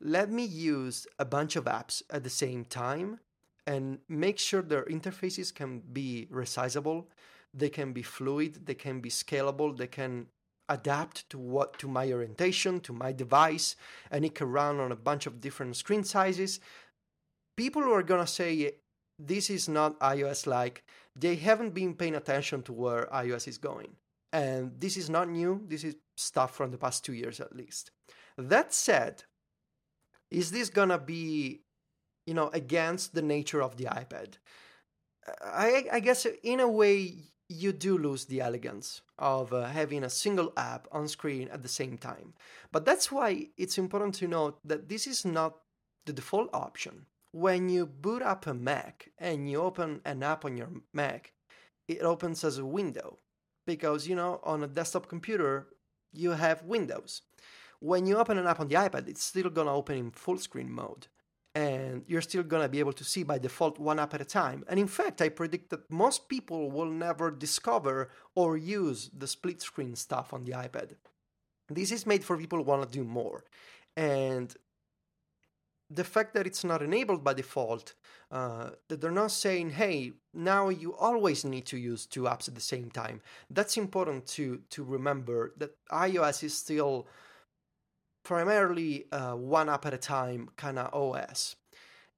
[0.00, 3.20] let me use a bunch of apps at the same time
[3.66, 7.06] and make sure their interfaces can be resizable,
[7.54, 10.26] they can be fluid, they can be scalable, they can
[10.68, 13.76] adapt to what to my orientation, to my device,
[14.10, 16.60] and it can run on a bunch of different screen sizes.
[17.56, 18.72] People who are gonna say
[19.18, 20.84] this is not iOS like,
[21.16, 23.96] they haven't been paying attention to where iOS is going.
[24.34, 27.92] And this is not new, this is stuff from the past two years at least.
[28.36, 29.22] That said,
[30.28, 31.60] is this gonna be
[32.26, 34.38] you know against the nature of the ipad?
[35.40, 37.14] I, I guess in a way
[37.48, 41.68] you do lose the elegance of uh, having a single app on screen at the
[41.68, 42.34] same time.
[42.72, 45.58] But that's why it's important to note that this is not
[46.06, 47.06] the default option.
[47.30, 51.34] When you boot up a mac and you open an app on your mac
[51.86, 53.18] it opens as a window
[53.66, 55.66] because you know on a desktop computer
[56.12, 57.22] you have windows
[57.84, 60.38] when you open an app on the iPad, it's still going to open in full
[60.38, 61.06] screen mode.
[61.54, 64.24] And you're still going to be able to see by default one app at a
[64.24, 64.64] time.
[64.68, 69.60] And in fact, I predict that most people will never discover or use the split
[69.60, 70.94] screen stuff on the iPad.
[71.68, 73.44] This is made for people who want to do more.
[73.96, 74.52] And
[75.94, 77.94] the fact that it's not enabled by default,
[78.30, 82.54] uh, that they're not saying, hey, now you always need to use two apps at
[82.54, 83.20] the same time,
[83.50, 87.06] that's important to, to remember that iOS is still
[88.24, 91.56] primarily uh, one app at a time kind of OS.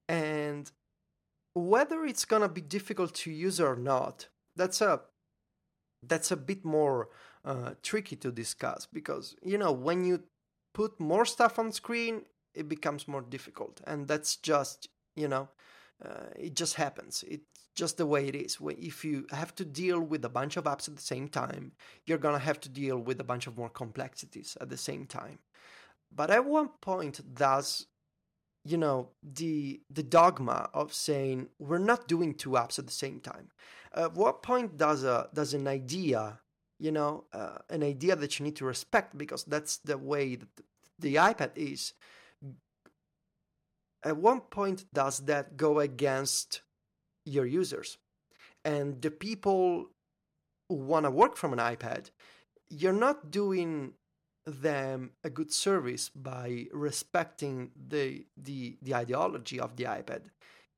[0.07, 0.71] And
[1.53, 5.01] whether it's gonna be difficult to use or not, that's a
[6.03, 7.09] that's a bit more
[7.43, 10.23] uh, tricky to discuss because you know when you
[10.73, 12.21] put more stuff on screen,
[12.53, 15.49] it becomes more difficult, and that's just you know
[16.03, 17.23] uh, it just happens.
[17.27, 17.43] It's
[17.75, 18.57] just the way it is.
[18.61, 21.73] If you have to deal with a bunch of apps at the same time,
[22.05, 25.39] you're gonna have to deal with a bunch of more complexities at the same time.
[26.13, 27.87] But at one point, does
[28.63, 33.19] you know the the dogma of saying we're not doing two apps at the same
[33.19, 33.49] time?
[33.93, 36.39] At what point does a does an idea,
[36.79, 40.55] you know, uh, an idea that you need to respect because that's the way that
[40.55, 40.63] the,
[40.99, 41.93] the iPad is?
[44.03, 46.61] At one point, does that go against
[47.25, 47.97] your users
[48.63, 49.89] and the people
[50.69, 52.11] who want to work from an iPad?
[52.69, 53.93] You're not doing
[54.47, 60.21] them a good service by respecting the the the ideology of the iPad,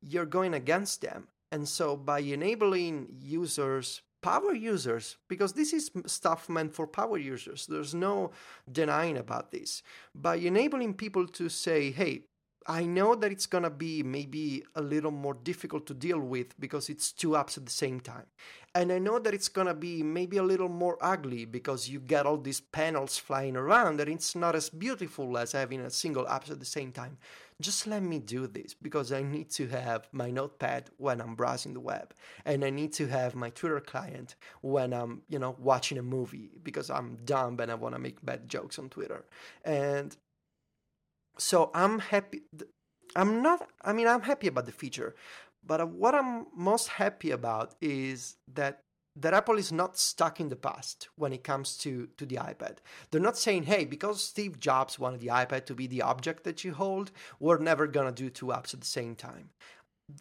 [0.02, 1.28] you're going against them.
[1.52, 7.66] And so by enabling users power users because this is stuff meant for power users
[7.68, 8.32] there's no
[8.70, 9.82] denying about this
[10.14, 12.24] by enabling people to say hey
[12.68, 16.90] I know that it's gonna be maybe a little more difficult to deal with because
[16.90, 18.26] it's two apps at the same time.
[18.76, 22.26] And I know that it's gonna be maybe a little more ugly because you get
[22.26, 26.50] all these panels flying around and it's not as beautiful as having a single app
[26.50, 27.18] at the same time.
[27.62, 31.74] Just let me do this because I need to have my notepad when I'm browsing
[31.74, 32.14] the web
[32.46, 36.52] and I need to have my Twitter client when I'm, you know, watching a movie
[36.64, 39.26] because I'm dumb and I want to make bad jokes on Twitter.
[39.66, 40.16] And
[41.38, 42.42] so I'm happy.
[43.16, 43.68] I'm not.
[43.82, 45.16] I mean, I'm happy about the feature,
[45.66, 48.82] but what I'm most happy about is that
[49.16, 52.78] that Apple is not stuck in the past when it comes to to the iPad.
[53.10, 56.64] They're not saying, "Hey, because Steve Jobs wanted the iPad to be the object that
[56.64, 59.50] you hold, we're never gonna do two apps at the same time."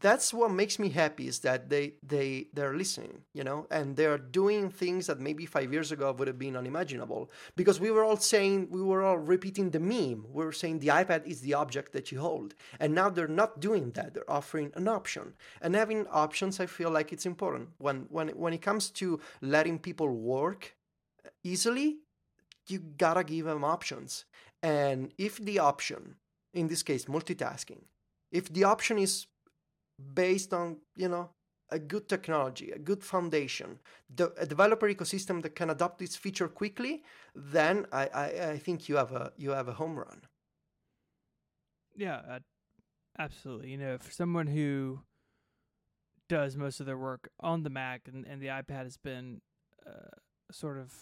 [0.00, 4.18] That's what makes me happy is that they they they're listening you know and they're
[4.18, 8.16] doing things that maybe five years ago would have been unimaginable because we were all
[8.16, 10.26] saying we were all repeating the meme.
[10.30, 12.54] We were saying the ipad is the object that you hold.
[12.78, 14.14] And now they're not doing that.
[14.14, 15.34] They're offering an option.
[15.62, 17.70] And having options i feel like it's important.
[17.78, 20.74] When when when it comes to letting people work
[21.42, 21.98] easily
[22.66, 24.26] you gotta give them options.
[24.62, 26.16] And if the option
[26.52, 27.82] in this case multitasking
[28.30, 29.26] if the option is
[30.14, 31.30] based on you know
[31.70, 33.78] a good technology, a good foundation,
[34.14, 37.02] the, a developer ecosystem that can adopt this feature quickly,
[37.34, 40.22] then I, I, I think you have a you have a home run.
[41.96, 42.38] Yeah, uh,
[43.18, 43.70] absolutely.
[43.70, 45.00] You know, for someone who
[46.28, 49.40] does most of their work on the Mac and, and the iPad has been
[49.86, 50.16] uh,
[50.52, 50.92] sort of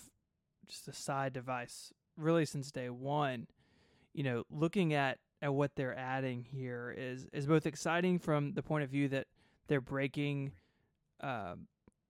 [0.69, 3.47] just a side device really since day one.
[4.15, 8.63] You know, looking at at what they're adding here is is both exciting from the
[8.63, 9.27] point of view that
[9.69, 10.53] they're breaking
[11.21, 11.55] uh,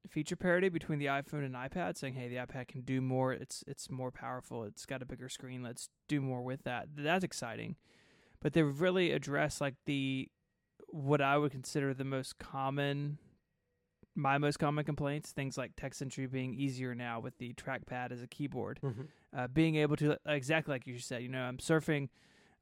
[0.09, 3.33] feature parity between the iPhone and iPad, saying, "Hey, the iPad can do more.
[3.33, 4.65] It's it's more powerful.
[4.65, 5.63] It's got a bigger screen.
[5.63, 7.77] Let's do more with that." That's exciting.
[8.41, 10.29] But they've really addressed like the
[10.89, 13.19] what I would consider the most common
[14.19, 18.23] my most common complaints things like text entry being easier now with the trackpad as
[18.23, 19.03] a keyboard mm-hmm.
[19.37, 22.09] uh, being able to exactly like you said you know i'm surfing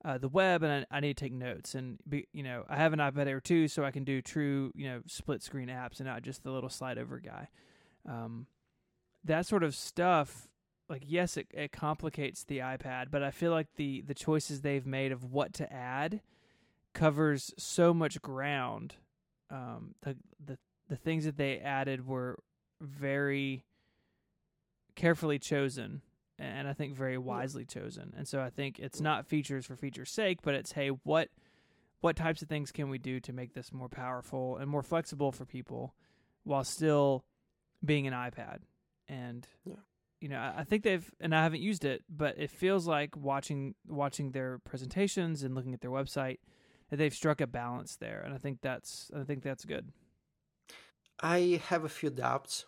[0.05, 2.76] uh, the web and I, I, need to take notes and be, you know I
[2.76, 5.98] have an iPad Air 2 so I can do true you know split screen apps
[5.98, 7.48] and not just the little slide over guy.
[8.07, 8.46] Um,
[9.24, 10.48] that sort of stuff
[10.88, 14.86] like yes it, it complicates the iPad but I feel like the the choices they've
[14.86, 16.20] made of what to add
[16.92, 18.94] covers so much ground.
[19.50, 22.38] Um, the the the things that they added were
[22.80, 23.64] very
[24.94, 26.02] carefully chosen
[26.39, 28.12] and I think very wisely chosen.
[28.16, 31.28] And so I think it's not features for feature's sake, but it's hey, what
[32.01, 35.32] what types of things can we do to make this more powerful and more flexible
[35.32, 35.95] for people
[36.43, 37.24] while still
[37.85, 38.59] being an iPad?
[39.09, 39.74] And yeah.
[40.20, 43.16] you know, I, I think they've and I haven't used it, but it feels like
[43.16, 46.39] watching watching their presentations and looking at their website
[46.91, 49.93] that they've struck a balance there, and I think that's I think that's good.
[51.20, 52.66] I have a few doubts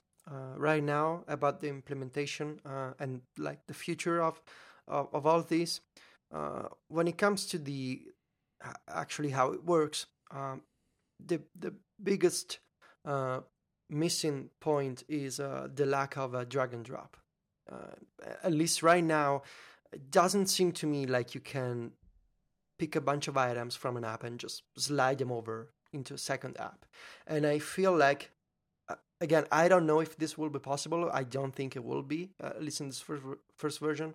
[0.57, 4.41] right now about the implementation uh, and like the future of
[4.89, 5.81] of, of all this.
[6.35, 8.03] Uh, when it comes to the
[8.89, 10.63] actually how it works, um,
[11.25, 11.73] the the
[12.03, 12.59] biggest
[13.05, 13.41] uh,
[13.89, 17.17] missing point is uh, the lack of a drag and drop.
[17.71, 17.95] Uh,
[18.43, 19.43] at least right now,
[19.93, 21.93] it doesn't seem to me like you can
[22.79, 26.19] pick a bunch of items from an app and just slide them over into a
[26.19, 26.85] second app.
[27.27, 28.31] And I feel like
[29.21, 31.11] again, I don't know if this will be possible.
[31.13, 33.23] I don't think it will be, uh, at least in this first,
[33.57, 34.15] first version.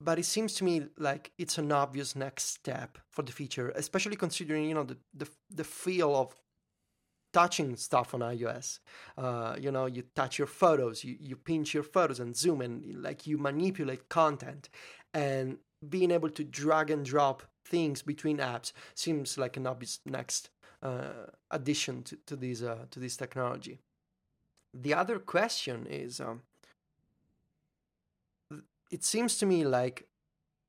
[0.00, 4.16] But it seems to me like it's an obvious next step for the feature, especially
[4.16, 6.34] considering you know the the, the feel of
[7.32, 8.80] touching stuff on iOS.
[9.16, 13.02] Uh, you know, you touch your photos, you, you pinch your photos and zoom and
[13.02, 14.68] like you manipulate content
[15.14, 15.58] and
[15.88, 20.50] being able to drag and drop things between apps seems like an obvious next
[20.82, 23.78] uh, addition to, to this uh, to this technology.
[24.72, 26.42] The other question is um,
[28.90, 30.06] it seems to me like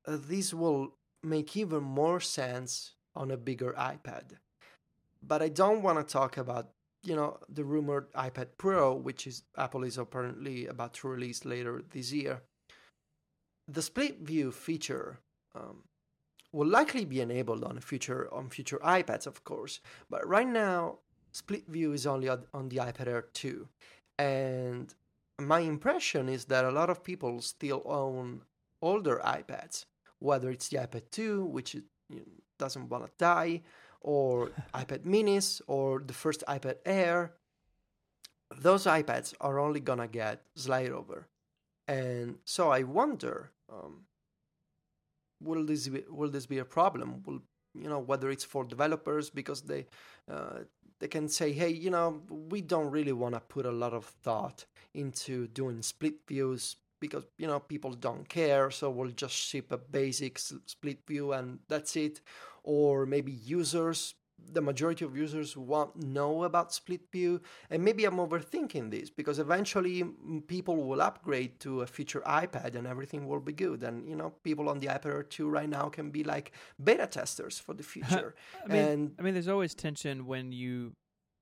[0.07, 4.38] uh, this will make even more sense on a bigger iPad.
[5.22, 6.69] But I don't want to talk about,
[7.03, 11.84] you know, the rumored iPad Pro, which is Apple is apparently about to release later
[11.91, 12.41] this year.
[13.68, 15.19] The split view feature
[15.53, 15.84] um,
[16.52, 19.80] will likely be enabled on future on future iPads, of course.
[20.10, 20.99] But right now,
[21.32, 23.68] split view is only on the iPad Air 2.
[24.20, 24.94] And
[25.40, 28.41] my impression is that a lot of people still own
[28.82, 29.86] older iPads,
[30.20, 31.76] whether it's the iPad 2, which
[32.60, 33.62] doesn't want to die,
[34.02, 37.34] or iPad minis, or the first iPad Air.
[38.58, 41.28] Those iPads are only gonna get slide over.
[41.88, 44.06] And so I wonder um,
[45.41, 47.24] will this be, will this be a problem?
[47.26, 47.41] Will
[47.74, 49.88] you know whether it's for developers because they
[50.30, 50.60] uh,
[51.02, 54.06] they can say hey you know we don't really want to put a lot of
[54.06, 59.72] thought into doing split views because you know people don't care so we'll just ship
[59.72, 62.22] a basic split view and that's it.
[62.64, 64.14] Or maybe users
[64.53, 69.39] the majority of users won't know about split view and maybe i'm overthinking this because
[69.39, 70.03] eventually
[70.47, 74.34] people will upgrade to a feature ipad and everything will be good and you know
[74.43, 76.51] people on the ipad air 2 right now can be like
[76.84, 80.93] beta testers for the future I mean, and i mean there's always tension when you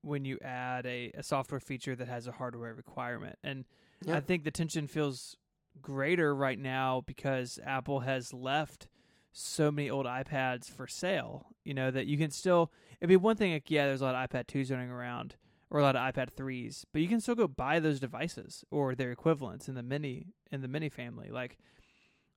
[0.02, 3.64] when you add a, a software feature that has a hardware requirement and
[4.04, 4.16] yeah.
[4.16, 5.36] i think the tension feels
[5.82, 8.88] greater right now because apple has left
[9.32, 11.46] so many old iPads for sale.
[11.64, 12.70] You know that you can still.
[13.00, 15.36] It'd be one thing like yeah, there's a lot of iPad twos running around
[15.70, 18.94] or a lot of iPad threes, but you can still go buy those devices or
[18.94, 21.30] their equivalents in the mini in the mini family.
[21.30, 21.58] Like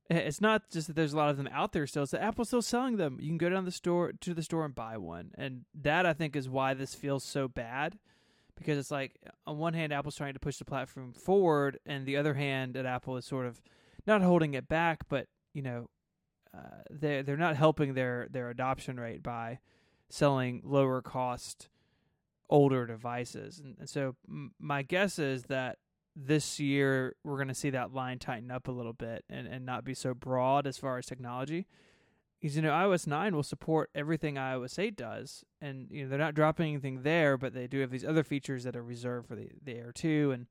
[0.09, 2.49] it's not just that there's a lot of them out there still; it's that Apple's
[2.49, 3.17] still selling them.
[3.19, 6.13] You can go down the store to the store and buy one, and that I
[6.13, 7.97] think is why this feels so bad.
[8.55, 9.15] Because it's like
[9.47, 12.85] on one hand, Apple's trying to push the platform forward, and the other hand, at
[12.85, 13.61] Apple is sort of
[14.05, 15.89] not holding it back, but you know,
[16.55, 19.59] uh, they're they're not helping their their adoption rate by
[20.13, 21.69] selling lower cost
[22.49, 25.79] older devices, and, and so m- my guess is that
[26.15, 29.65] this year we're going to see that line tighten up a little bit and and
[29.65, 31.65] not be so broad as far as technology.
[32.39, 36.19] Because you know iOS nine will support everything iOS eight does, and you know they're
[36.19, 39.35] not dropping anything there, but they do have these other features that are reserved for
[39.35, 40.45] the the Air two and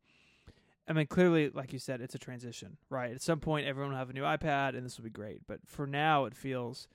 [0.89, 3.13] I mean, clearly, like you said, it's a transition, right?
[3.13, 5.43] At some point, everyone will have a new iPad, and this will be great.
[5.47, 6.89] But for now, it feels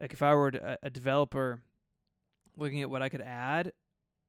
[0.00, 1.60] like if I were a, a developer
[2.56, 3.72] looking at what I could add,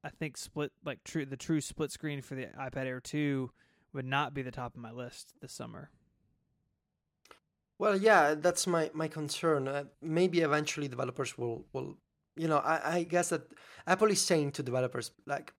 [0.02, 3.50] I think split like true the true split screen for the iPad Air two
[3.92, 5.90] would not be the top of my list this summer.
[7.78, 9.68] Well, yeah, that's my my concern.
[9.68, 11.96] Uh, maybe eventually developers will will
[12.36, 13.42] you know I, I guess that
[13.86, 15.52] Apple is saying to developers like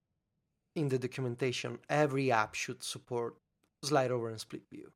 [0.75, 3.35] in the documentation, every app should support
[3.83, 4.91] slide over and split view.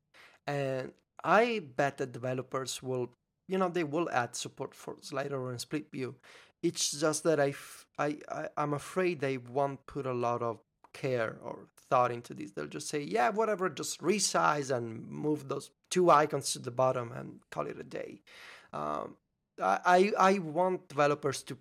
[0.46, 0.92] And
[1.24, 3.10] I bet that developers will,
[3.48, 6.16] you know, they will add support for slide over and split view.
[6.62, 7.54] It's just that I,
[7.98, 10.58] I, I'm afraid they won't put a lot of
[10.92, 12.52] care or thought into this.
[12.52, 17.12] They'll just say, yeah, whatever, just resize and move those two icons to the bottom
[17.12, 18.20] and call it a day.
[18.72, 19.16] Um,
[19.62, 21.58] I, I want developers to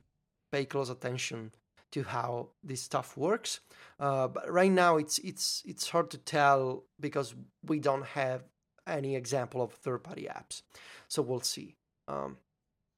[0.51, 1.51] pay close attention
[1.91, 3.59] to how this stuff works.
[3.99, 7.35] Uh, but right now, it's it's it's hard to tell because
[7.65, 8.43] we don't have
[8.87, 10.61] any example of third-party apps.
[11.07, 11.75] So we'll see.
[12.07, 12.37] Um,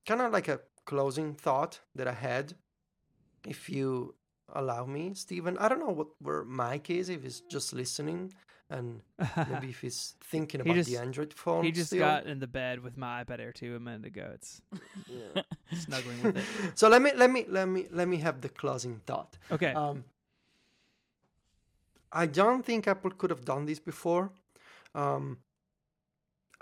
[0.05, 2.55] kind of like a closing thought that I had,
[3.47, 4.15] if you
[4.53, 5.57] allow me, Stephen.
[5.57, 7.09] I don't know what where Mike is.
[7.09, 8.33] If he's just listening
[8.71, 9.01] and
[9.51, 11.63] maybe if he's thinking about he just, the Android phone.
[11.63, 11.99] He just still.
[11.99, 14.31] got in the bed with my iPad Air 2 a minute ago.
[14.33, 14.61] It's
[15.07, 15.43] yeah.
[15.73, 16.43] snuggling with it.
[16.75, 19.37] So let me let me let me let me have the closing thought.
[19.51, 19.73] Okay.
[19.73, 20.05] Um,
[22.11, 24.31] I don't think Apple could have done this before.
[24.95, 25.37] Um,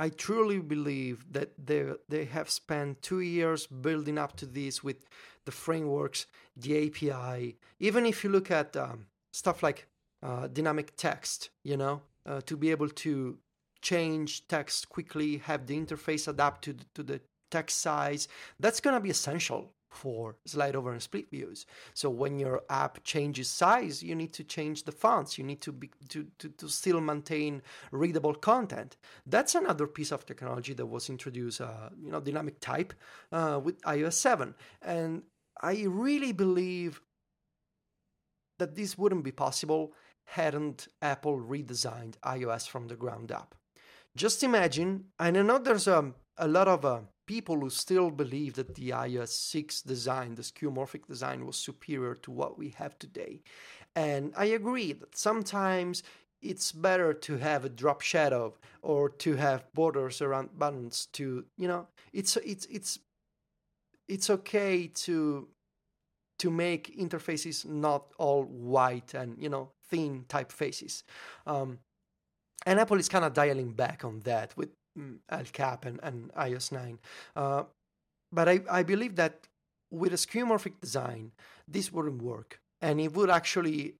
[0.01, 5.05] I truly believe that they they have spent two years building up to this with
[5.43, 7.57] the frameworks, the API.
[7.79, 9.87] Even if you look at um, stuff like
[10.23, 13.37] uh, dynamic text, you know, uh, to be able to
[13.81, 17.21] change text quickly, have the interface adapt to the, to the
[17.51, 18.29] text size.
[18.59, 21.65] That's going to be essential for slide over and split views.
[21.93, 25.37] So when your app changes size, you need to change the fonts.
[25.37, 27.61] You need to be to, to, to still maintain
[27.91, 28.97] readable content.
[29.25, 32.93] That's another piece of technology that was introduced, uh, you know, dynamic type
[33.31, 34.53] uh, with iOS 7.
[34.81, 35.23] And
[35.61, 37.01] I really believe
[38.59, 39.93] that this wouldn't be possible
[40.25, 43.55] hadn't Apple redesigned iOS from the ground up.
[44.15, 46.99] Just imagine, and I know there's a, a lot of uh,
[47.29, 52.31] people who still believe that the iOS 6 design, the skeuomorphic design, was superior to
[52.31, 53.39] what we have today.
[53.95, 56.01] And I agree that sometimes
[56.41, 61.67] it's better to have a drop shadow or to have borders around buttons to, you
[61.67, 62.97] know, it's it's it's
[64.07, 65.47] it's okay to
[66.39, 71.03] to make interfaces not all white and you know thin typefaces.
[71.45, 71.77] Um,
[72.65, 75.17] and Apple is kind of dialing back on that with mm,
[75.53, 76.99] Capitan, and iOS 9.
[77.35, 77.63] Uh,
[78.31, 79.47] but I, I believe that
[79.91, 81.31] with a skeuomorphic design,
[81.67, 82.59] this wouldn't work.
[82.81, 83.95] And it would actually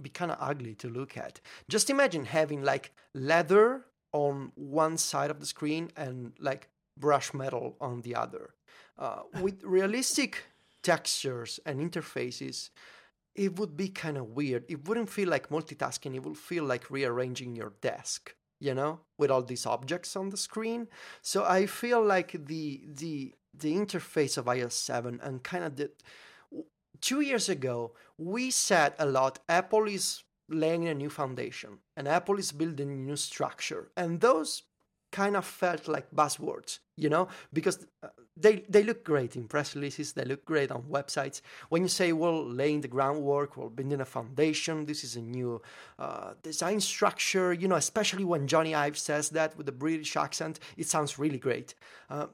[0.00, 1.40] be kind of ugly to look at.
[1.68, 7.76] Just imagine having like leather on one side of the screen and like brush metal
[7.80, 8.54] on the other.
[8.98, 10.44] Uh, with realistic
[10.82, 12.70] textures and interfaces,
[13.34, 14.64] it would be kind of weird.
[14.68, 19.30] It wouldn't feel like multitasking, it would feel like rearranging your desk, you know, with
[19.30, 20.88] all these objects on the screen.
[21.22, 25.90] So I feel like the the the interface of iOS 7 and kind of the
[27.00, 32.38] two years ago we said a lot Apple is laying a new foundation and Apple
[32.38, 34.62] is building a new structure and those
[35.12, 39.74] kind of felt like buzzwords, you know, because uh, they they look great in press
[39.74, 41.40] releases, they look great on websites.
[41.68, 45.62] When you say, well, laying the groundwork, well, building a foundation, this is a new
[45.98, 50.58] uh, design structure, you know, especially when Jony Ive says that with a British accent,
[50.76, 51.74] it sounds really great.
[52.10, 52.26] Uh,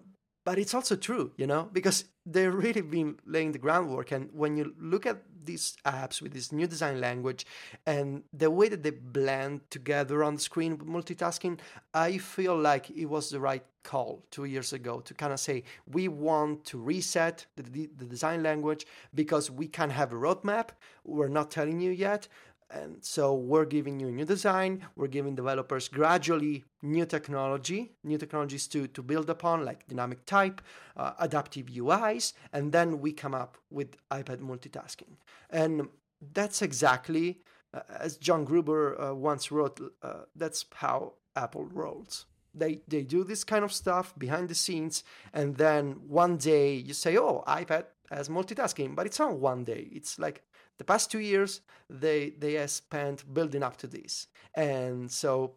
[0.45, 4.13] but it's also true, you know, because they've really been laying the groundwork.
[4.13, 7.47] And when you look at these apps with this new design language
[7.87, 11.59] and the way that they blend together on the screen with multitasking,
[11.95, 15.65] I feel like it was the right call two years ago to kind of say
[15.91, 20.69] we want to reset the, the design language because we can't have a roadmap.
[21.05, 22.29] We're not telling you yet,
[22.73, 28.67] and so we're giving you new design, we're giving developers gradually new technology, new technologies
[28.69, 30.63] to, to build upon, like dynamic type,
[30.97, 35.17] uh, adaptive UIs, and then we come up with iPad multitasking.
[35.51, 35.89] And
[36.33, 37.41] that's exactly,
[37.75, 42.27] uh, as John Gruber uh, once wrote, uh, that's how Apple rolls.
[42.55, 46.95] They, they do this kind of stuff behind the scenes, and then one day you
[46.95, 49.89] say, oh, iPad has multitasking, but it's not one day.
[49.91, 50.43] It's like
[50.79, 54.27] the past two years they they have spent building up to this.
[54.55, 55.57] And so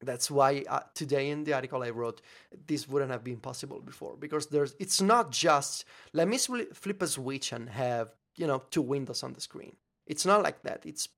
[0.00, 2.22] that's why uh, today in the article i wrote
[2.68, 4.16] this wouldn't have been possible before.
[4.16, 8.82] Because there's it's not just let me flip a switch and have you know two
[8.82, 9.76] windows on the screen.
[10.06, 10.86] It's not like that.
[10.86, 11.08] It's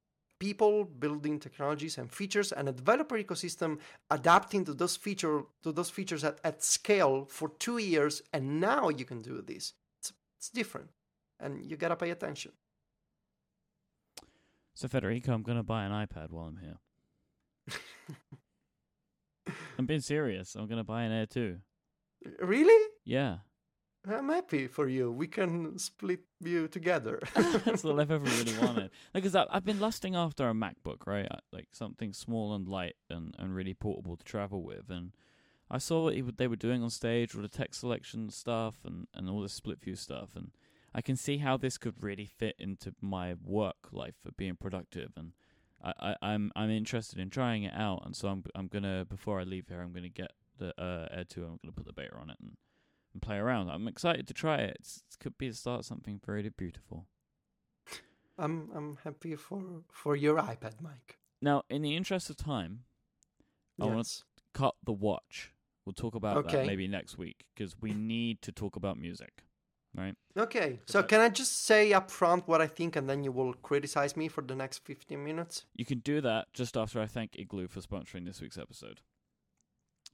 [0.40, 3.78] people building technologies and features and a developer ecosystem
[4.10, 8.88] adapting to those feature to those features at, at scale for two years and now
[8.88, 9.74] you can do this.
[10.00, 10.88] It's, it's different.
[11.38, 12.52] And you gotta pay attention
[14.80, 16.78] so Federico, I'm gonna buy an iPad while I'm here.
[19.78, 20.54] I'm being serious.
[20.54, 21.58] I'm gonna buy an Air 2.
[22.40, 22.88] Really?
[23.04, 23.38] Yeah.
[24.08, 25.12] I'm happy for you.
[25.12, 27.20] We can split you together.
[27.34, 28.90] That's all I've ever really wanted.
[29.12, 31.28] Because like, I've been lusting after a MacBook, right?
[31.52, 34.88] Like something small and light and, and really portable to travel with.
[34.88, 35.12] And
[35.70, 39.28] I saw what they were doing on stage with the text selection stuff and, and
[39.28, 40.30] all the split view stuff.
[40.34, 40.52] And
[40.94, 45.12] I can see how this could really fit into my work life for being productive,
[45.16, 45.32] and
[45.82, 48.02] I, I, I'm I'm interested in trying it out.
[48.04, 51.24] And so I'm I'm gonna before I leave here, I'm gonna get the uh, Air
[51.24, 51.44] Two.
[51.44, 52.56] I'm gonna put the beta on it and,
[53.12, 53.70] and play around.
[53.70, 54.76] I'm excited to try it.
[54.80, 57.06] It's, it could be the start of something very beautiful.
[58.36, 59.62] I'm I'm happy for
[59.92, 61.18] for your iPad, Mike.
[61.40, 62.80] Now, in the interest of time,
[63.78, 63.86] yes.
[63.86, 64.22] I want to
[64.54, 65.52] cut the watch.
[65.86, 66.58] We'll talk about okay.
[66.58, 69.44] that maybe next week because we need to talk about music
[69.96, 70.14] right?
[70.36, 70.80] Okay.
[70.86, 74.16] So can I just say up front what I think and then you will criticize
[74.16, 75.64] me for the next 15 minutes?
[75.74, 79.00] You can do that just after I thank Igloo for sponsoring this week's episode.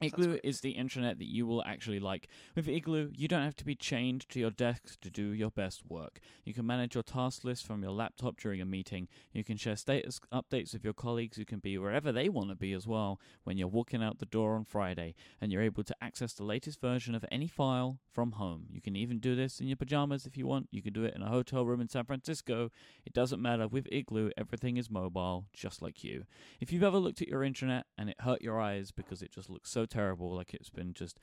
[0.03, 2.29] Igloo is the intranet that you will actually like.
[2.55, 5.85] With Igloo, you don't have to be chained to your desk to do your best
[5.89, 6.21] work.
[6.45, 9.09] You can manage your task list from your laptop during a meeting.
[9.33, 12.55] You can share status updates with your colleagues who can be wherever they want to
[12.55, 15.97] be as well when you're walking out the door on Friday, and you're able to
[16.03, 18.67] access the latest version of any file from home.
[18.71, 20.69] You can even do this in your pajamas if you want.
[20.71, 22.71] You can do it in a hotel room in San Francisco.
[23.07, 23.67] It doesn't matter.
[23.67, 26.25] With Igloo, everything is mobile, just like you.
[26.61, 29.49] If you've ever looked at your intranet and it hurt your eyes because it just
[29.49, 31.19] looks so terrible, like it's been just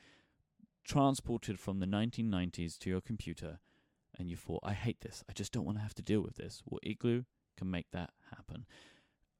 [0.84, 3.60] transported from the 1990s to your computer,
[4.18, 6.36] and you thought, I hate this, I just don't want to have to deal with
[6.36, 6.62] this.
[6.66, 7.24] Well, Igloo
[7.58, 8.66] can make that happen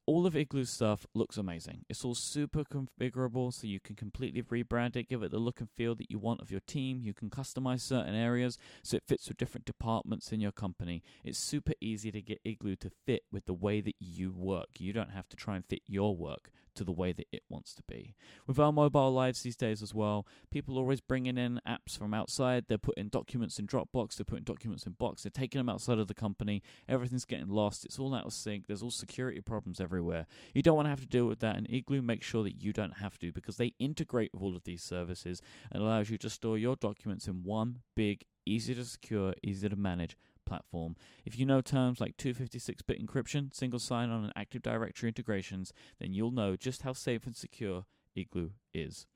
[0.06, 1.84] all of Igloo's stuff looks amazing.
[1.88, 5.70] It's all super configurable, so you can completely rebrand it, give it the look and
[5.70, 7.00] feel that you want of your team.
[7.02, 11.02] You can customize certain areas so it fits with different departments in your company.
[11.24, 14.78] It's super easy to get Igloo to fit with the way that you work.
[14.78, 17.74] You don't have to try and fit your work to the way that it wants
[17.74, 18.14] to be.
[18.46, 22.14] With our mobile lives these days as well, people are always bringing in apps from
[22.14, 22.64] outside.
[22.68, 26.08] They're putting documents in Dropbox, they're putting documents in Box, they're taking them outside of
[26.08, 26.62] the company.
[26.88, 27.84] Everything's getting lost.
[27.84, 28.66] It's all out of sync.
[28.66, 30.26] There's all security problems everywhere.
[30.54, 32.72] You don't want to have to deal with that, and Igloo makes sure that you
[32.72, 35.40] don't have to because they integrate with all of these services
[35.70, 39.76] and allows you to store your documents in one big, easy to secure, easy to
[39.76, 40.96] manage platform.
[41.24, 46.30] If you know terms like 256-bit encryption, single sign-on, and Active Directory integrations, then you'll
[46.30, 47.84] know just how safe and secure
[48.14, 49.06] Igloo is.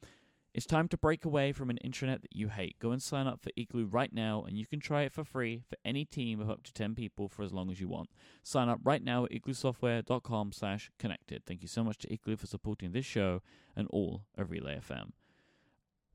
[0.55, 2.79] It's time to break away from an intranet that you hate.
[2.81, 5.63] Go and sign up for Igloo right now, and you can try it for free
[5.69, 8.09] for any team of up to 10 people for as long as you want.
[8.43, 11.45] Sign up right now at igloosoftware.com slash connected.
[11.47, 13.43] Thank you so much to Igloo for supporting this show
[13.77, 15.11] and all of Relay FM.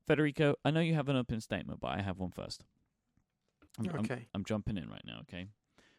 [0.05, 2.65] Federico, I know you have an open statement, but I have one first.
[3.79, 4.13] I'm, okay.
[4.13, 5.47] I'm, I'm, jumping in right now, okay?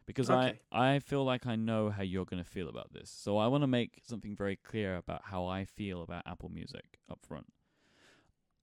[0.05, 0.59] Because okay.
[0.71, 3.09] I, I feel like I know how you're going to feel about this.
[3.09, 6.99] So I want to make something very clear about how I feel about Apple Music
[7.09, 7.47] up front.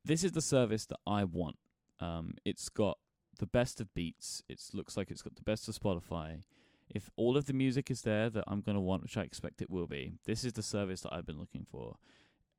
[0.05, 1.57] This is the service that I want.
[2.01, 2.99] Um, it's got
[3.39, 4.43] the best of Beats.
[4.49, 6.43] It looks like it's got the best of Spotify.
[6.89, 9.63] If all of the music is there that I'm going to want, which I expect
[9.63, 11.97] it will be, this is the service that I've been looking for.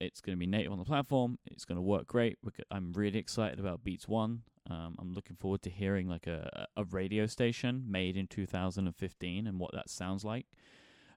[0.03, 1.37] It's going to be native on the platform.
[1.45, 2.37] It's going to work great.
[2.71, 4.43] I'm really excited about Beats One.
[4.69, 9.59] Um, I'm looking forward to hearing like a a radio station made in 2015 and
[9.59, 10.45] what that sounds like.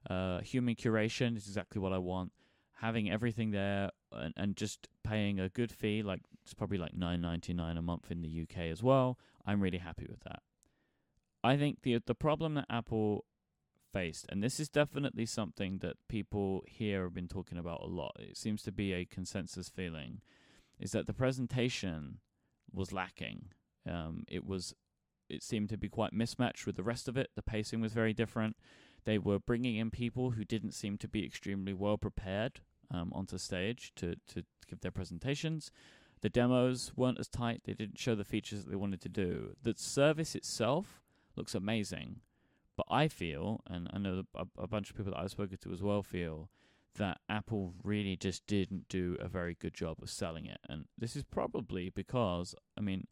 [0.09, 2.31] Uh, human curation is exactly what I want.
[2.81, 7.21] Having everything there and, and just paying a good fee, like it's probably like nine
[7.21, 9.17] ninety nine a month in the UK as well.
[9.45, 10.41] I'm really happy with that.
[11.43, 13.25] I think the the problem that Apple
[13.91, 18.15] faced, and this is definitely something that people here have been talking about a lot.
[18.19, 20.21] It seems to be a consensus feeling,
[20.79, 22.19] is that the presentation
[22.71, 23.49] was lacking.
[23.89, 24.75] Um, it was,
[25.29, 27.29] it seemed to be quite mismatched with the rest of it.
[27.35, 28.57] The pacing was very different.
[29.05, 32.59] They were bringing in people who didn't seem to be extremely well prepared
[32.91, 35.71] um, onto stage to to give their presentations.
[36.21, 37.61] The demos weren't as tight.
[37.63, 39.55] They didn't show the features that they wanted to do.
[39.61, 41.01] The service itself
[41.35, 42.21] looks amazing,
[42.77, 45.73] but I feel, and I know a, a bunch of people that I've spoken to
[45.73, 46.49] as well feel,
[46.95, 50.59] that Apple really just didn't do a very good job of selling it.
[50.69, 53.07] And this is probably because, I mean,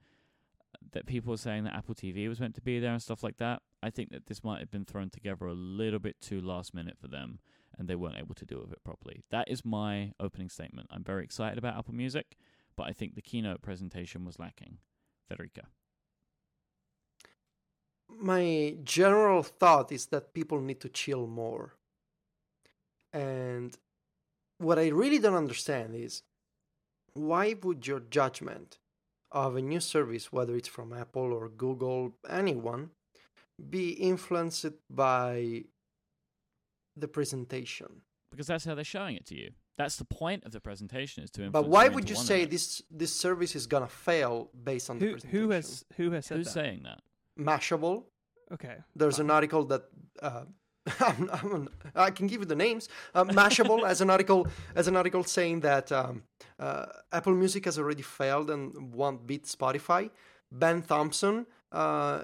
[0.92, 3.38] that people are saying that Apple TV was meant to be there and stuff like
[3.38, 3.62] that.
[3.82, 6.98] I think that this might have been thrown together a little bit too last minute
[7.00, 7.40] for them
[7.78, 9.24] and they weren't able to deal with it properly.
[9.32, 10.88] That is my opening statement.
[10.92, 12.38] I'm very excited about Apple Music,
[12.76, 14.78] but I think the keynote presentation was lacking.
[15.28, 15.64] Federico
[18.10, 21.74] my general thought is that people need to chill more.
[23.14, 23.76] And
[24.58, 26.24] what I really don't understand is
[27.14, 28.78] why would your judgment
[29.32, 32.92] of a new service, whether it's from Apple or Google, anyone,
[33.70, 35.64] be influenced by
[36.96, 38.02] the presentation?
[38.32, 39.52] Because that's how they're showing it to you.
[39.78, 41.44] That's the point of the presentation is to.
[41.44, 41.66] Influence.
[41.66, 45.12] But why would you say this this service is gonna fail based on who, the
[45.12, 45.42] presentation?
[45.42, 46.54] Who has who has said Who's that?
[46.54, 47.02] saying that?
[47.40, 48.04] Mashable.
[48.52, 48.78] Okay.
[48.96, 49.84] There's an article that
[50.22, 50.46] uh,
[51.00, 52.90] I'm, I'm, i can give you the names.
[53.14, 56.24] Uh, Mashable as an article as an article saying that um,
[56.60, 60.12] uh, Apple Music has already failed and won't beat Spotify.
[60.52, 62.24] Ben Thompson uh,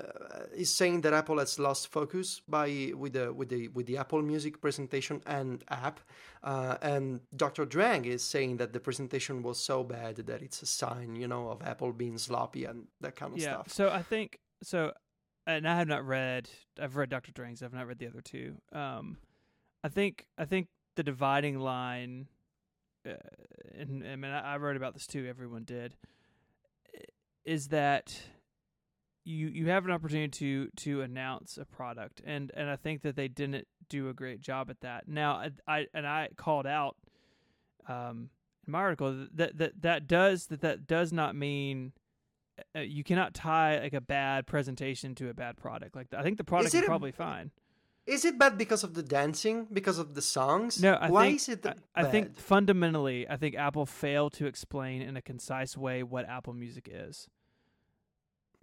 [0.56, 4.22] is saying that Apple has lost focus by with the with the with the Apple
[4.22, 6.00] Music presentation and app.
[6.44, 7.66] Uh, and Dr.
[7.66, 11.50] Drang is saying that the presentation was so bad that it's a sign, you know,
[11.50, 13.54] of Apple being sloppy and that kind of yeah.
[13.54, 13.70] stuff.
[13.70, 14.92] So I think so
[15.48, 16.50] and I have not read.
[16.80, 17.64] I've read Doctor Drang's.
[17.64, 18.56] I've not read the other two.
[18.72, 19.18] Um,
[19.84, 22.28] I think I think the dividing line,
[23.08, 23.14] uh,
[23.78, 25.26] and I mean I, I wrote about this too.
[25.28, 25.96] Everyone did.
[27.44, 28.22] Is that
[29.24, 33.16] you you have an opportunity to to announce a product, and and I think that
[33.16, 35.08] they didn't do a great job at that.
[35.08, 36.98] Now I, I and I called out,
[37.88, 38.30] um,
[38.66, 41.94] in my article that that that does that that does not mean
[42.76, 45.96] Uh, you cannot tie like a bad presentation to a bad product.
[45.96, 47.52] Like I think the product is, is probably a, fine.
[48.06, 49.68] Is it bad because of the dancing?
[49.72, 50.82] Because of the songs?
[50.82, 51.66] No, I why think, is it?
[51.66, 56.28] I, I, think fundamentally, I think Apple failed to explain in a concise way what
[56.28, 57.28] Apple Music is.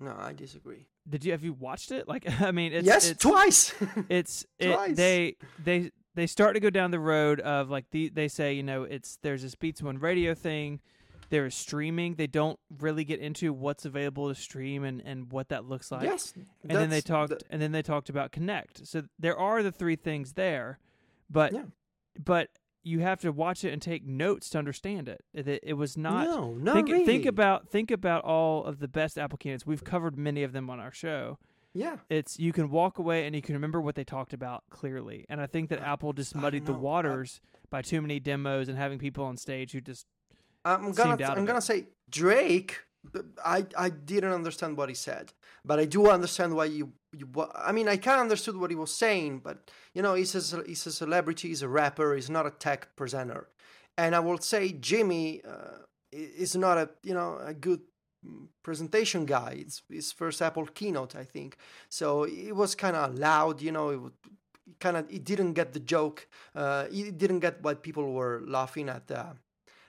[0.01, 0.87] No, I disagree.
[1.09, 2.09] Did you have you watched it?
[2.09, 3.75] Like, I mean, it's, yes, it's, twice.
[4.09, 4.97] it's twice.
[4.97, 8.63] They they they start to go down the road of like the they say you
[8.63, 10.81] know it's there's this Beats One radio thing
[11.31, 12.15] there is streaming.
[12.15, 16.03] They don't really get into what's available to stream and, and what that looks like.
[16.03, 18.87] Yes, and then they talked and then they talked about Connect.
[18.87, 20.79] So there are the three things there,
[21.31, 21.65] but yeah.
[22.23, 22.49] but
[22.83, 25.23] you have to watch it and take notes to understand it.
[25.35, 26.25] It, it was not.
[26.25, 27.07] No, not think, really.
[27.07, 29.67] Think about think about all of the best Apple candidates.
[29.67, 31.39] We've covered many of them on our show.
[31.75, 35.27] Yeah, it's you can walk away and you can remember what they talked about clearly.
[35.29, 37.59] And I think that Apple just muddied the waters I...
[37.71, 40.07] by too many demos and having people on stage who just
[40.75, 42.81] I'm gonna I'm gonna say Drake.
[43.45, 45.33] I I didn't understand what he said,
[45.65, 47.29] but I do understand why you you.
[47.55, 50.63] I mean, I kind of understood what he was saying, but you know, he's a
[50.67, 53.49] he's a celebrity, he's a rapper, he's not a tech presenter,
[53.97, 55.79] and I will say Jimmy uh,
[56.13, 57.81] is not a you know a good
[58.63, 59.57] presentation guy.
[59.59, 61.57] It's his first Apple keynote, I think.
[61.89, 63.91] So it was kind of loud, you know.
[63.91, 64.13] It would
[64.81, 66.29] kind of it didn't get the joke.
[66.55, 69.11] Uh, it didn't get what people were laughing at.
[69.11, 69.33] Uh,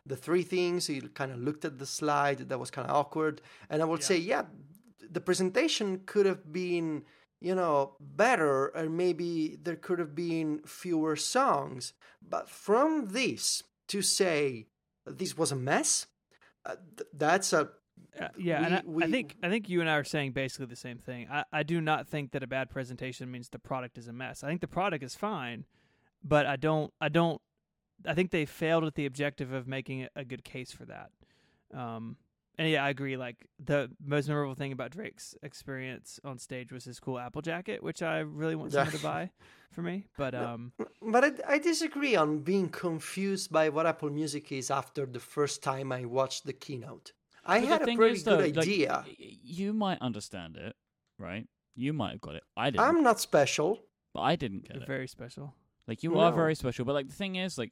[0.10, 0.88] the three things.
[0.88, 2.50] He kind of looked at the slide.
[2.50, 3.42] That was kind of awkward.
[3.70, 4.08] And I would yeah.
[4.08, 4.44] say, yeah,
[5.10, 7.04] the presentation could have been,
[7.40, 11.94] you know, better, or maybe there could have been fewer songs.
[12.28, 14.68] But from this to say
[15.06, 16.08] this was a mess,
[16.66, 17.70] uh, th- that's a
[18.20, 20.32] uh, yeah, we, and I, we, I, think I think you and I are saying
[20.32, 21.28] basically the same thing.
[21.32, 24.44] I, I do not think that a bad presentation means the product is a mess.
[24.44, 25.66] I think the product is fine,
[26.24, 27.42] but I don't I don't
[28.06, 31.12] I think they failed at the objective of making a good case for that.
[31.74, 32.18] Um,
[32.58, 33.16] and yeah, I agree.
[33.16, 37.82] Like the most memorable thing about Drake's experience on stage was his cool Apple jacket,
[37.82, 39.32] which I really want someone to buy
[39.72, 40.08] for me.
[40.18, 45.06] But um, but I, I disagree on being confused by what Apple Music is after
[45.06, 47.14] the first time I watched the keynote.
[47.46, 49.06] I had a thing pretty is, though, good like, idea.
[49.08, 50.76] y- you might understand it,
[51.18, 51.48] right?
[51.76, 52.44] You might have got it.
[52.58, 53.80] I didn't, I'm not special.
[54.14, 54.88] but I didn't get you're it.
[54.88, 55.56] very special.
[55.88, 57.72] Like you are very special, but like the thing is, like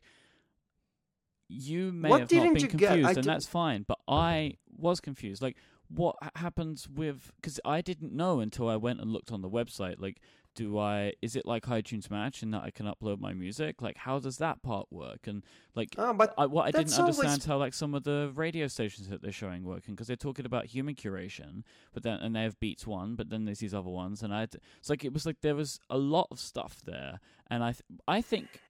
[1.47, 3.83] you may What have not been confused, and that's fine.
[3.87, 5.41] But I was confused.
[5.41, 5.57] Like,
[5.89, 7.31] what happens with?
[7.41, 9.95] Because I didn't know until I went and looked on the website.
[9.99, 10.19] Like,
[10.55, 11.13] do I?
[11.21, 13.81] Is it like iTunes Match, and that I can upload my music?
[13.81, 15.27] Like, how does that part work?
[15.27, 15.43] And
[15.75, 18.67] like, Oh, but I, what I didn't always- understand how like some of the radio
[18.67, 21.63] stations that they're showing working because they're talking about human curation,
[21.93, 24.43] but then and they have Beats One, but then there's these other ones, and I
[24.43, 27.19] it's like it was like there was a lot of stuff there,
[27.49, 28.61] and I th- I think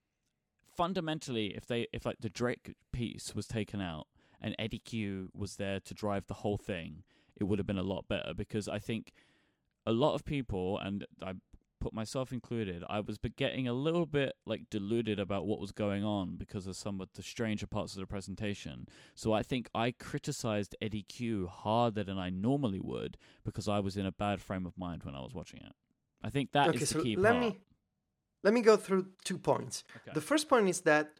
[0.78, 4.06] fundamentally if they if like the Drake piece was taken out
[4.40, 7.02] and Eddy Cue was there to drive the whole thing,
[7.36, 9.12] it would have been a lot better because I think
[9.84, 11.32] a lot of people and I
[11.80, 16.04] put myself included, I was getting a little bit like deluded about what was going
[16.04, 18.86] on because of some of the stranger parts of the presentation.
[19.16, 23.96] So I think I criticized Eddy Cue harder than I normally would because I was
[23.96, 25.72] in a bad frame of mind when I was watching it.
[26.22, 27.44] I think that is okay, the so key let part.
[27.44, 27.58] me
[28.42, 29.84] let me go through two points.
[29.96, 30.12] Okay.
[30.14, 31.12] The first point is that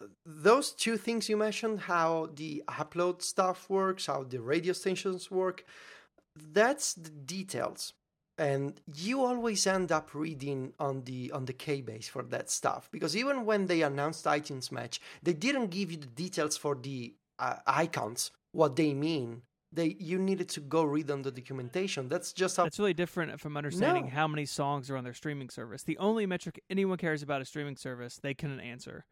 [0.00, 5.30] uh, those two things you mentioned, how the upload stuff works, how the radio stations
[5.30, 5.64] work,
[6.52, 7.94] that's the details.
[8.38, 12.90] And you always end up reading on the on the K base for that stuff
[12.92, 17.14] because even when they announced iTunes Match, they didn't give you the details for the
[17.38, 19.40] uh, icons, what they mean.
[19.76, 22.08] They you needed to go read on the documentation.
[22.08, 24.10] That's just how That's really different from understanding No.
[24.18, 25.82] how many songs are on their streaming service.
[25.92, 29.04] The only metric anyone cares about a streaming service, they couldn't answer.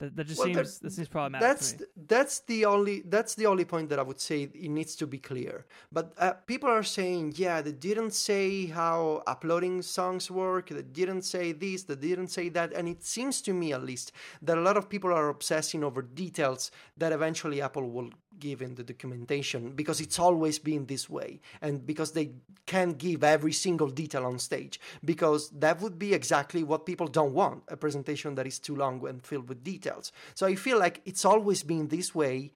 [0.00, 1.48] That, that just Well, seems that seems problematic.
[1.48, 1.68] that's
[2.14, 5.18] that's the only that's the only point that I would say it needs to be
[5.18, 5.66] clear.
[5.90, 10.68] But uh, people are saying, yeah, they didn't say how uploading songs work.
[10.68, 11.82] They didn't say this.
[11.82, 12.72] They didn't say that.
[12.74, 14.12] And it seems to me, at least,
[14.42, 18.10] that a lot of people are obsessing over details that eventually Apple will
[18.40, 22.30] give in the documentation because it's always been this way, and because they
[22.66, 27.32] can't give every single detail on stage because that would be exactly what people don't
[27.32, 30.12] want a presentation that is too long and filled with details.
[30.34, 32.52] So I feel like it's always been this way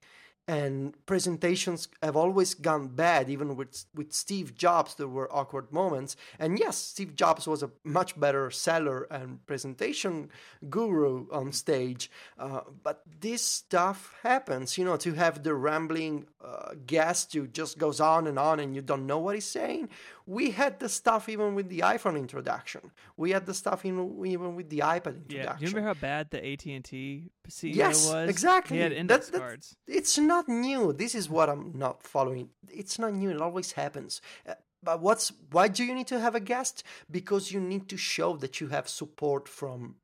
[0.47, 6.17] and presentations have always gone bad even with with Steve Jobs there were awkward moments
[6.37, 10.29] and yes Steve Jobs was a much better seller and presentation
[10.69, 16.73] guru on stage uh, but this stuff happens you know to have the rambling uh,
[16.87, 19.87] guest who just goes on and on and you don't know what he's saying
[20.25, 23.95] we had the stuff even with the iPhone introduction we had the stuff in,
[24.25, 25.55] even with the iPad introduction Yeah.
[25.57, 28.29] Do you remember how bad the AT and T CEO Yes, was?
[28.29, 28.77] exactly.
[28.77, 29.75] He had index That- that- cards.
[29.85, 30.93] it's not new.
[30.93, 32.49] This is what I'm not following.
[32.69, 33.29] It's not new.
[33.29, 34.21] It always happens.
[34.47, 36.83] Uh, but what's why do you need to have a guest?
[37.09, 39.95] Because you need to show that you have support from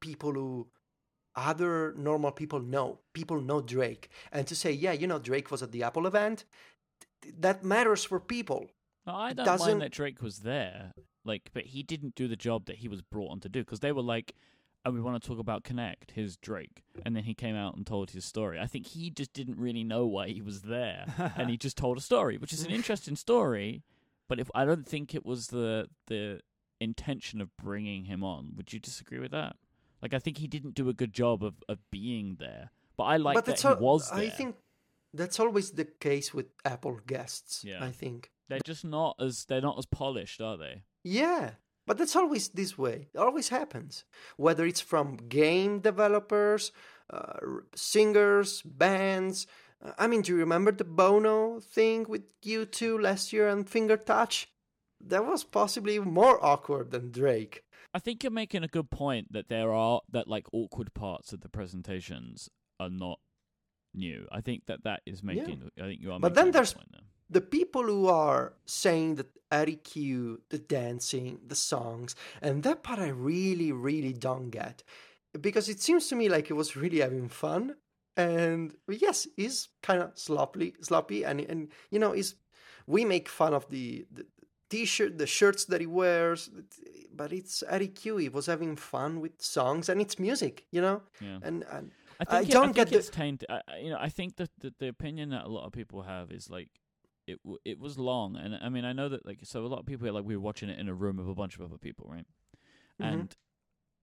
[0.00, 0.66] people who
[1.36, 2.98] other normal people know.
[3.12, 6.44] People know Drake, and to say, yeah, you know, Drake was at the Apple event.
[7.22, 8.70] th- That matters for people.
[9.06, 10.92] No, I don't doesn't- mind that Drake was there,
[11.24, 13.80] like, but he didn't do the job that he was brought on to do because
[13.80, 14.34] they were like,
[14.84, 17.86] "Oh, we want to talk about Connect." His Drake, and then he came out and
[17.86, 18.58] told his story.
[18.58, 21.04] I think he just didn't really know why he was there,
[21.36, 23.82] and he just told a story, which is an interesting story.
[24.28, 26.40] But if I don't think it was the the
[26.80, 29.56] intention of bringing him on, would you disagree with that?
[30.00, 33.18] Like, I think he didn't do a good job of, of being there, but I
[33.18, 34.18] like but that he al- was there.
[34.20, 34.56] I think
[35.12, 37.64] that's always the case with Apple guests.
[37.64, 37.84] Yeah.
[37.84, 38.30] I think.
[38.48, 40.82] they're just not as they're not as polished, are they?
[41.04, 41.50] Yeah,
[41.90, 43.08] but that's always this way.
[43.12, 44.04] It always happens.
[44.36, 46.70] Whether it's from game developers,
[47.12, 47.40] uh,
[47.74, 49.48] singers, bands.
[49.84, 53.96] Uh, I mean, do you remember the Bono thing with U2 last year and Finger
[53.96, 54.46] Touch?
[55.04, 57.64] That was possibly more awkward than Drake.
[57.92, 61.40] I think you're making a good point that there are that like awkward parts of
[61.40, 62.48] the presentations
[62.78, 63.18] are not
[63.92, 64.28] new.
[64.30, 65.72] I think that that is making.
[65.76, 66.20] I think you are.
[66.20, 67.09] But making then a good there's- point there.
[67.30, 72.98] The people who are saying that Eddy Cue, the dancing, the songs, and that part
[72.98, 74.82] I really, really don't get.
[75.40, 77.76] Because it seems to me like it was really having fun.
[78.16, 82.34] And yes, he's kind of sloppy, sloppy, and and you know, is
[82.86, 84.26] we make fun of the, the
[84.68, 86.50] t-shirt, the shirts that he wears,
[87.14, 88.16] but it's Eddy Cue.
[88.16, 91.02] He was having fun with songs, and it's music, you know.
[91.20, 91.38] Yeah.
[91.42, 93.46] And, and I I think, it, don't I think get the- it's tainted.
[93.48, 96.02] I, I- you know, I think that the, the opinion that a lot of people
[96.02, 96.68] have is like
[97.30, 97.42] it.
[97.42, 99.86] w- It was long, and I mean, I know that like so a lot of
[99.86, 101.78] people are like we were watching it in a room of a bunch of other
[101.78, 102.26] people, right?
[103.00, 103.12] Mhm.
[103.12, 103.36] And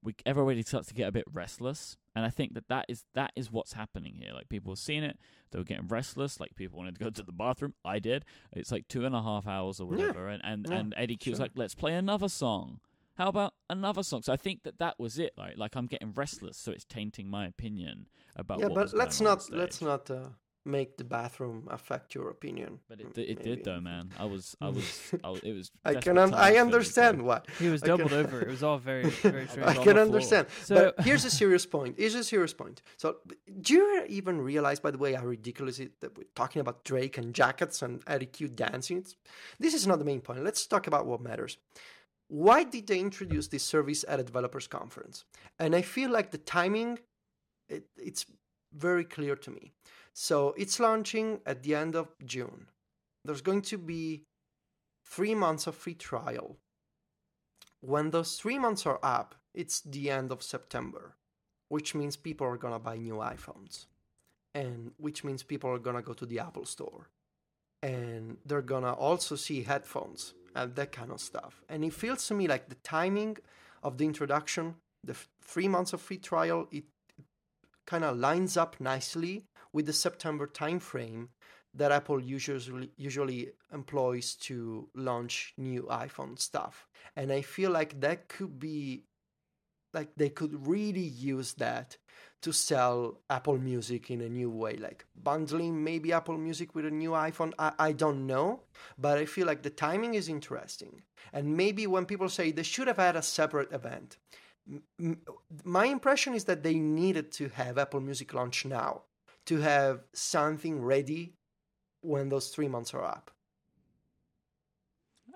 [0.03, 3.31] we everybody starts to get a bit restless, and I think that that is that
[3.35, 4.31] is what's happening here.
[4.33, 5.17] Like people have seen it,
[5.51, 6.39] they were getting restless.
[6.39, 7.73] Like people wanted to go to the bathroom.
[7.83, 8.23] I did.
[8.53, 11.37] It's like two and a half hours or whatever, and and, Yeah, and Eddy Cue's
[11.37, 11.45] sure.
[11.45, 12.79] like, let's play another song.
[13.15, 14.21] How about another song?
[14.21, 15.33] So I think that that was it.
[15.35, 18.59] Like like I'm getting restless, so it's tainting my opinion about.
[18.59, 19.87] yeah, what but let's on on not let's stage.
[19.87, 20.29] not uh,
[20.67, 22.79] make the bathroom affect your opinion.
[22.89, 24.11] But it did, it did though, man.
[24.19, 25.71] I was I was, I was it was.
[25.85, 27.41] I desperate can un- I understand so- why.
[27.59, 28.41] He was I can- doubled over.
[28.41, 29.67] It was all very very I strange.
[29.69, 30.47] I can understand.
[30.63, 31.95] So- but here's a serious point.
[31.97, 32.81] Here's a serious point.
[32.97, 33.17] So,
[33.61, 37.17] do you even realize, by the way, how ridiculous it that we're talking about Drake
[37.17, 38.97] and jackets and Eddy Cue dancing?
[38.97, 39.15] It's,
[39.59, 40.43] this is not the main point.
[40.43, 41.57] Let's talk about what matters.
[42.29, 45.23] Why did they introduce this service at a developers conference?
[45.59, 46.99] And I feel like the timing,
[47.69, 48.25] it, it's
[48.73, 49.71] very clear to me.
[50.19, 52.65] So it's launching at the end of June.
[53.23, 54.23] There's going to be
[55.05, 56.57] three months of free trial
[57.81, 61.15] when those three months are up, it's the end of September,
[61.69, 63.85] which means people are gonna buy new iPhones,
[64.55, 67.09] and which means people are gonna go to the Apple Store,
[67.83, 71.61] and they're gonna also see headphones and that kind of stuff.
[71.69, 73.37] And it feels to me like the timing
[73.83, 76.85] of the introduction, the f- three months of free trial, it
[77.85, 79.45] kind of lines up nicely
[79.77, 81.27] with the September timeframe
[81.75, 86.87] that Apple usually usually employs to launch new iPhone stuff.
[87.15, 89.03] And I feel like that could be
[89.93, 91.97] like they could really use that
[92.41, 96.97] to sell Apple Music in a new way, like bundling maybe Apple Music with a
[97.03, 97.53] new iPhone.
[97.59, 98.63] I, I don't know,
[98.97, 101.03] but I feel like the timing is interesting.
[101.33, 104.17] And maybe when people say they should have had a separate event,
[104.99, 105.21] m-
[105.63, 109.03] my impression is that they needed to have Apple Music launch now
[109.47, 111.33] to have something ready
[112.01, 113.31] when those three months are up.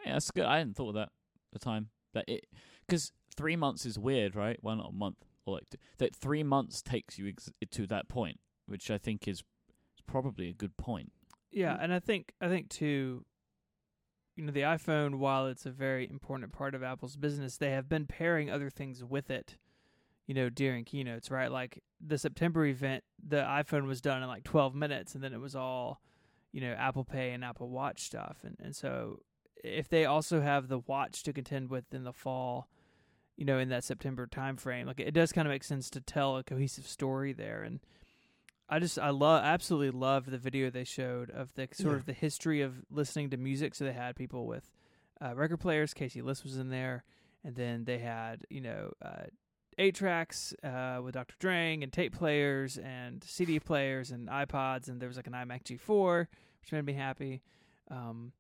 [0.06, 0.46] Yeah, that's good.
[0.46, 1.90] I hadn't thought of that at the time.
[2.14, 2.46] That it
[2.88, 4.58] because three months is weird, right?
[4.62, 5.18] Why not a month?
[5.46, 9.28] Or like th- that three months takes you ex- to that point, which I think
[9.28, 9.44] is
[10.08, 11.12] probably a good point.
[11.52, 11.84] Yeah, mm.
[11.84, 13.26] and I think I think too,
[14.36, 17.88] you know, the iPhone, while it's a very important part of Apple's business, they have
[17.88, 19.58] been pairing other things with it,
[20.32, 21.52] you know, during keynotes, right?
[21.52, 25.42] Like the September event, the iPhone was done in like twelve minutes, and then it
[25.42, 26.00] was all,
[26.54, 29.20] you know, Apple Pay and Apple Watch stuff, and and so
[29.62, 32.70] if they also have the watch to contend with in the fall,
[33.36, 36.38] you know, in that September timeframe, like it does kind of make sense to tell
[36.38, 37.82] a cohesive story there, and.
[38.74, 41.98] I just I love absolutely love the video they showed of the sort Yeah.
[41.98, 43.76] of the history of listening to music.
[43.76, 44.72] So they had people with
[45.20, 45.94] uh, record players.
[45.94, 47.04] Casey Liss was in there,
[47.44, 49.26] and then they had you know uh,
[49.78, 51.36] eight tracks uh, with Dr.
[51.40, 55.64] Drang and tape players and CD players and iPods, and there was like an iMac
[55.64, 56.28] G4,
[56.62, 57.42] which made me happy.
[57.90, 58.34] Um,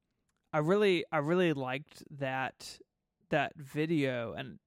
[0.53, 2.79] I really I really liked that
[3.29, 4.59] that video, and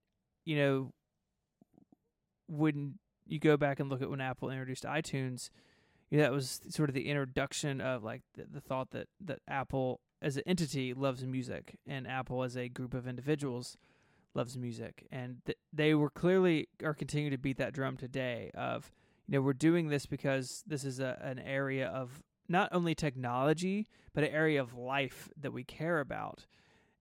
[0.45, 0.93] you know
[2.49, 5.51] when you go back and look at when Apple introduced iTunes,
[6.11, 9.41] you know, that was sort of the introduction of like the, the thought that that
[9.49, 13.77] Apple as an entity loves music and Apple as a group of individuals
[14.35, 18.51] loves music, and th- they were clearly are continuing to beat that drum today.
[18.55, 18.93] Of
[19.27, 23.87] you know, we're doing this because this is a, an area of not only technology
[24.15, 26.47] but an area of life that we care about.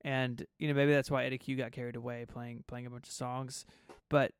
[0.01, 3.07] And you know maybe that's why Eddy Cue got carried away playing playing a bunch
[3.07, 3.65] of songs,
[4.09, 4.31] but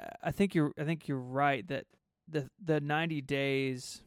[0.00, 1.84] uh, I think you're I think you're right that
[2.26, 4.02] the the 90 days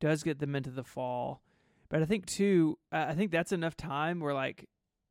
[0.00, 1.42] does get them into the fall.
[1.90, 4.66] But I think too I think that's enough time where like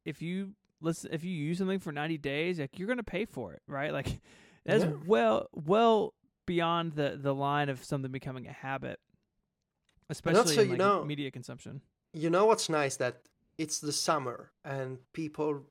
[0.06, 3.26] if you listen if you use something for 90 days like you're going to pay
[3.26, 3.92] for it, right?
[3.94, 4.20] Like
[4.66, 4.92] that's Yeah.
[5.06, 6.14] well well
[6.46, 9.00] beyond the the line of something becoming a habit.
[10.10, 11.82] Especially also, in you like, know- media consumption.
[12.14, 13.22] You know what's nice that
[13.58, 15.62] it's the summer and people,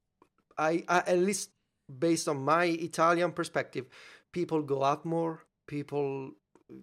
[0.57, 1.51] I, I at least
[1.99, 3.87] based on my Italian perspective,
[4.33, 5.45] people go out more.
[5.67, 6.31] People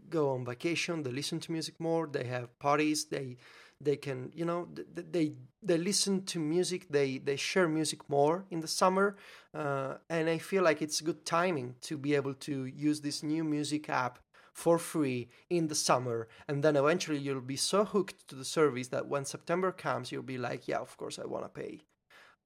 [0.09, 1.01] go on vacation.
[1.01, 2.05] They listen to music more.
[2.07, 3.05] They have parties.
[3.05, 3.37] They
[3.79, 5.33] they can you know th- th- they
[5.63, 6.87] they listen to music.
[6.89, 9.15] They they share music more in the summer.
[9.53, 13.43] Uh, and I feel like it's good timing to be able to use this new
[13.43, 14.19] music app
[14.57, 18.87] for free in the summer and then eventually you'll be so hooked to the service
[18.87, 21.79] that when september comes you'll be like yeah of course i want to pay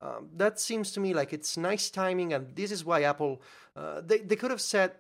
[0.01, 3.41] um, that seems to me like it's nice timing and this is why apple
[3.77, 4.91] uh, they, they could have said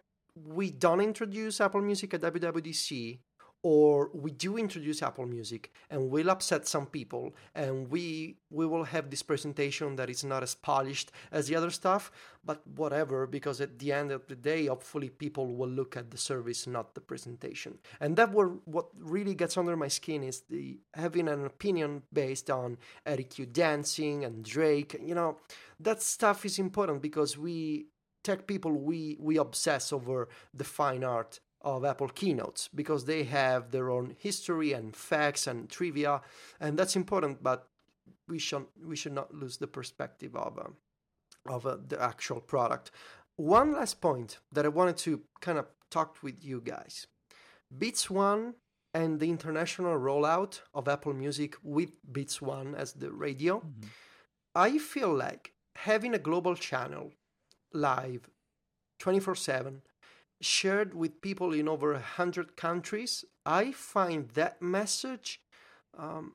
[0.47, 3.19] we don't introduce apple music at wwdc
[3.63, 8.83] or we do introduce apple music and we'll upset some people and we we will
[8.83, 12.11] have this presentation that is not as polished as the other stuff
[12.43, 16.17] but whatever because at the end of the day hopefully people will look at the
[16.17, 17.77] service not the presentation.
[17.99, 22.49] And that were what really gets under my skin is the having an opinion based
[22.49, 25.37] on Eddy Cue dancing and Drake you know
[25.79, 27.87] that stuff is important because we
[28.23, 33.71] tech people we we obsess over the fine art of Apple keynotes because they have
[33.71, 36.21] their own history and facts and trivia,
[36.59, 37.43] and that's important.
[37.43, 37.67] But
[38.27, 40.69] we should we should not lose the perspective of uh,
[41.45, 42.91] of uh, the actual product.
[43.35, 47.07] One last point that I wanted to kind of talk with you guys:
[47.77, 48.55] Beats One
[48.93, 53.59] and the international rollout of Apple Music with Beats One as the radio.
[53.61, 53.87] Mhm.
[54.55, 57.13] I feel like having a global channel
[57.73, 58.29] live
[58.99, 59.81] 24 7
[60.41, 65.39] shared with people in over 100 countries i find that message
[65.97, 66.33] um,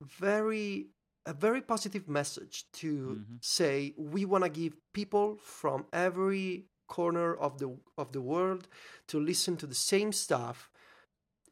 [0.00, 0.88] very
[1.26, 3.44] a very positive message to Mhm.
[3.44, 8.66] say we want to give people from every corner of the of the world
[9.06, 10.70] to listen to the same stuff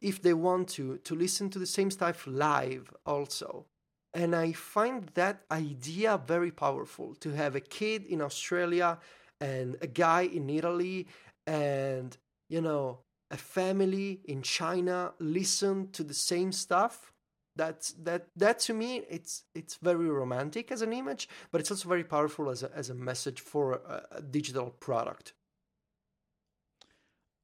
[0.01, 3.67] if they want to to listen to the same stuff live also
[4.15, 8.99] and I find that idea very powerful to have a kid in Australia
[9.41, 11.07] and a guy in Italy
[11.47, 12.17] and,
[12.49, 13.01] you know,
[13.31, 17.13] a family in China listen to the same stuff.
[17.57, 21.89] That's that that to me it's it's very romantic as an image, but it's also
[21.89, 25.35] very powerful as a as a message for a, a digital product.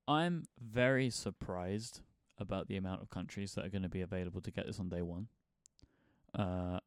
[0.07, 2.01] I'm very surprised
[2.39, 4.89] about the amount of countries that are going to be available to get this on
[4.89, 5.29] day one.
[6.35, 6.79] Uh,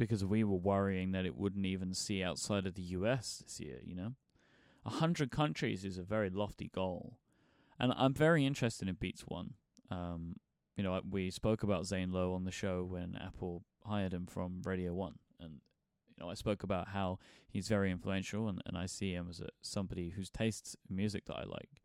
[0.00, 3.80] because we were worrying that it wouldn't even see outside of the US this year,
[3.84, 4.14] you know?
[4.86, 7.18] A hundred countries is a very lofty goal.
[7.78, 9.52] And I'm very interested in Beats One.
[9.90, 10.36] Um,
[10.74, 14.62] you know, we spoke about Zane Lowe on the show when Apple hired him from
[14.64, 15.18] Radio One.
[15.38, 15.60] And,
[16.16, 19.40] you know, I spoke about how he's very influential and, and I see him as
[19.40, 21.82] a, somebody whose tastes music that I like.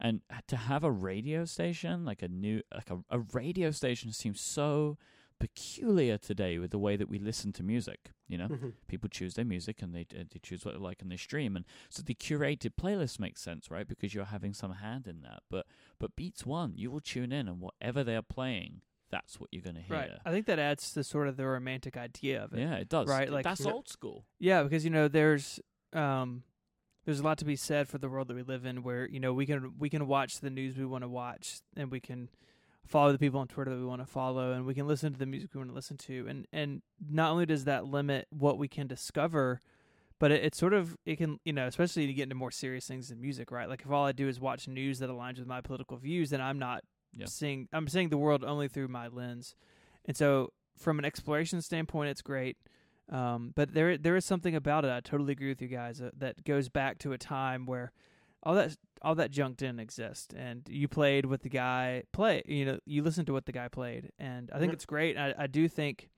[0.00, 4.40] And to have a radio station, like a new, like a, a radio station seems
[4.40, 4.98] so
[5.46, 8.12] peculiar today with the way that we listen to music.
[8.28, 8.72] You know, Mhm.
[8.86, 11.64] people choose their music and they they choose what they like and they stream, and
[11.90, 13.86] so the curated playlist makes sense, right?
[13.86, 15.42] Because you're having some hand in that.
[15.50, 15.66] But
[15.98, 19.76] but Beats One, you will tune in and whatever they're playing, that's what you're going
[19.76, 19.96] to hear.
[19.96, 20.10] Right.
[20.24, 22.60] I think that adds to sort of the romantic idea of it.
[22.60, 23.08] Yeah, it does.
[23.08, 24.24] Right, like- that's old school.
[24.38, 25.60] Yeah, because you know there's
[25.92, 26.44] um
[27.04, 29.18] there's a lot to be said for the world that we live in where you
[29.20, 32.30] know we can we can watch the news we want to watch and we can
[32.86, 35.18] follow the people on Twitter that we want to follow and we can listen to
[35.18, 38.58] the music we want to listen to and and not only does that limit what
[38.58, 39.60] we can discover
[40.18, 42.86] but it, it sort of it can you know especially to get into more serious
[42.86, 45.46] things in music right like if all I do is watch news that aligns with
[45.46, 46.82] my political views then I'm not
[47.12, 47.26] Yeah.
[47.26, 49.54] seeing I'm seeing the world only through my lens
[50.04, 52.56] and so from an exploration standpoint it's great
[53.10, 54.90] um, but there there is something about it.
[54.90, 57.92] I totally agree with you guys uh, that goes back to a time where
[58.42, 62.42] all that all that junk didn't exist, and you played what the guy play.
[62.46, 65.16] You know, you listened to what the guy played, and I think it's great.
[65.18, 66.08] I, I do think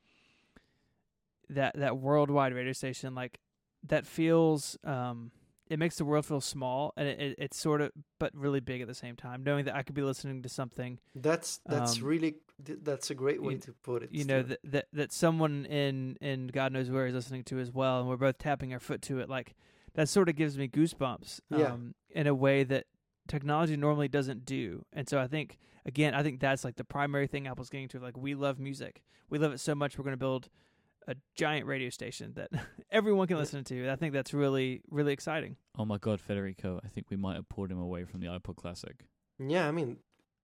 [1.50, 3.38] that that worldwide radio station like
[3.86, 5.30] that feels um,
[5.68, 8.80] it makes the world feel small, and it, it, it's sort of but really big
[8.80, 9.42] at the same time.
[9.44, 13.14] Knowing that I could be listening to something That's that's Um, really th- that's a
[13.14, 14.10] great way you- to put it.
[14.12, 17.72] you know that, that that someone in in God knows where is listening to as
[17.72, 19.28] well, and we're both tapping our foot to it.
[19.28, 19.54] Like
[19.94, 21.40] that sort of gives me goosebumps.
[21.50, 21.66] Yeah.
[21.72, 22.86] Um, in a way that
[23.28, 24.84] technology normally doesn't do.
[24.92, 27.98] And so I think again, I think that's like the primary thing Apple's getting to.
[28.00, 29.98] Like we love music, we love it so much.
[29.98, 30.48] We're going to build
[31.06, 32.50] a giant radio station that
[32.90, 33.82] everyone can listen to.
[33.82, 35.56] And I think that's really really exciting.
[35.78, 36.80] Oh my God, Federico!
[36.84, 39.04] I think we might have pulled him away from the iPod Classic.
[39.38, 39.96] Yeah, I mean,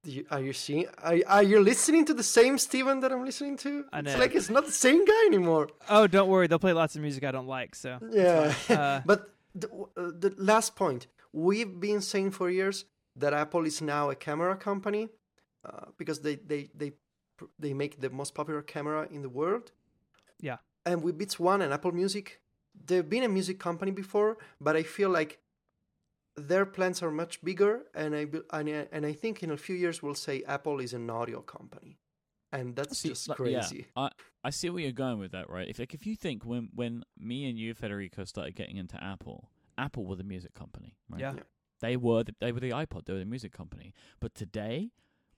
[0.04, 0.86] you, are you seeing?
[0.98, 3.84] Are, are you listening to the same Stephen that I'm listening to?
[3.92, 4.10] I know.
[4.10, 5.68] It's like it's not the same guy anymore.
[5.88, 7.74] Oh, don't worry, they'll play lots of music I don't like.
[7.74, 8.54] So Yeah.
[8.70, 12.84] Uh, but the, uh, the last point we've been saying for years
[13.16, 15.08] that Apple is now a camera company
[15.64, 16.92] uh, because they they they
[17.58, 19.72] they make the most popular camera in the world.
[20.40, 20.56] Yeah.
[20.86, 22.40] and with Beats One and Apple Music,
[22.86, 25.38] they've been a music company before, but I feel like
[26.36, 29.56] their plans are much bigger, and I be- and I, and I think in a
[29.56, 31.98] few years we'll say Apple is an audio company,
[32.52, 33.86] and that's See, just like, crazy.
[33.96, 34.10] Yeah, I
[34.44, 35.68] I see where you're going with that, right?
[35.68, 39.50] If like if you think when when me and you, Federico, started getting into Apple,
[39.80, 41.20] Apple were the music company, right?
[41.20, 41.34] yeah.
[41.36, 41.42] Yeah.
[41.80, 43.94] They were the, they were the iPod, they were the music company.
[44.20, 44.90] But today,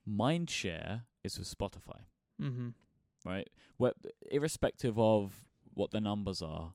[0.09, 2.01] Mindshare is with Spotify,
[2.41, 2.71] Mm-hmm.
[3.25, 3.49] right?
[3.77, 3.93] Where
[4.31, 5.45] irrespective of
[5.75, 6.75] what the numbers are,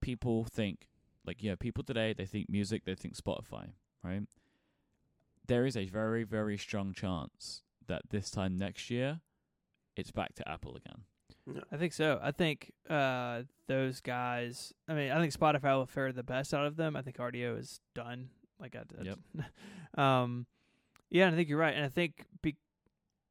[0.00, 0.88] people think
[1.26, 3.66] like yeah, people today they think music, they think Spotify,
[4.02, 4.22] right?
[5.46, 9.20] There is a very very strong chance that this time next year,
[9.96, 11.02] it's back to Apple again.
[11.72, 12.18] I think so.
[12.22, 14.72] I think uh, those guys.
[14.88, 16.96] I mean, I think Spotify will fare the best out of them.
[16.96, 18.30] I think Rdio is done.
[18.60, 19.16] Like I did.
[20.00, 20.46] um,
[21.10, 21.74] yeah, and I think you're right.
[21.74, 22.56] And I think be,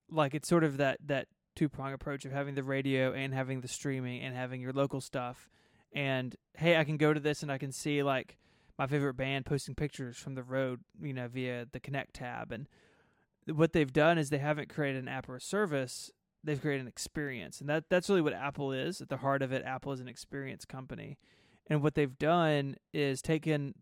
[0.09, 3.61] like it's sort of that that two prong approach of having the radio and having
[3.61, 5.49] the streaming and having your local stuff.
[5.93, 8.37] and hey, I can go to this and I can see like
[8.77, 12.51] my favorite band posting pictures from the road, you know, via the Connect tab.
[12.51, 12.67] And
[13.45, 16.11] what they've done is they haven't created an app or a service;
[16.43, 19.01] they've created an experience, and that that's really what Apple is.
[19.01, 21.17] At the heart of it, Apple is an experience company,
[21.67, 23.75] and what they've done is taken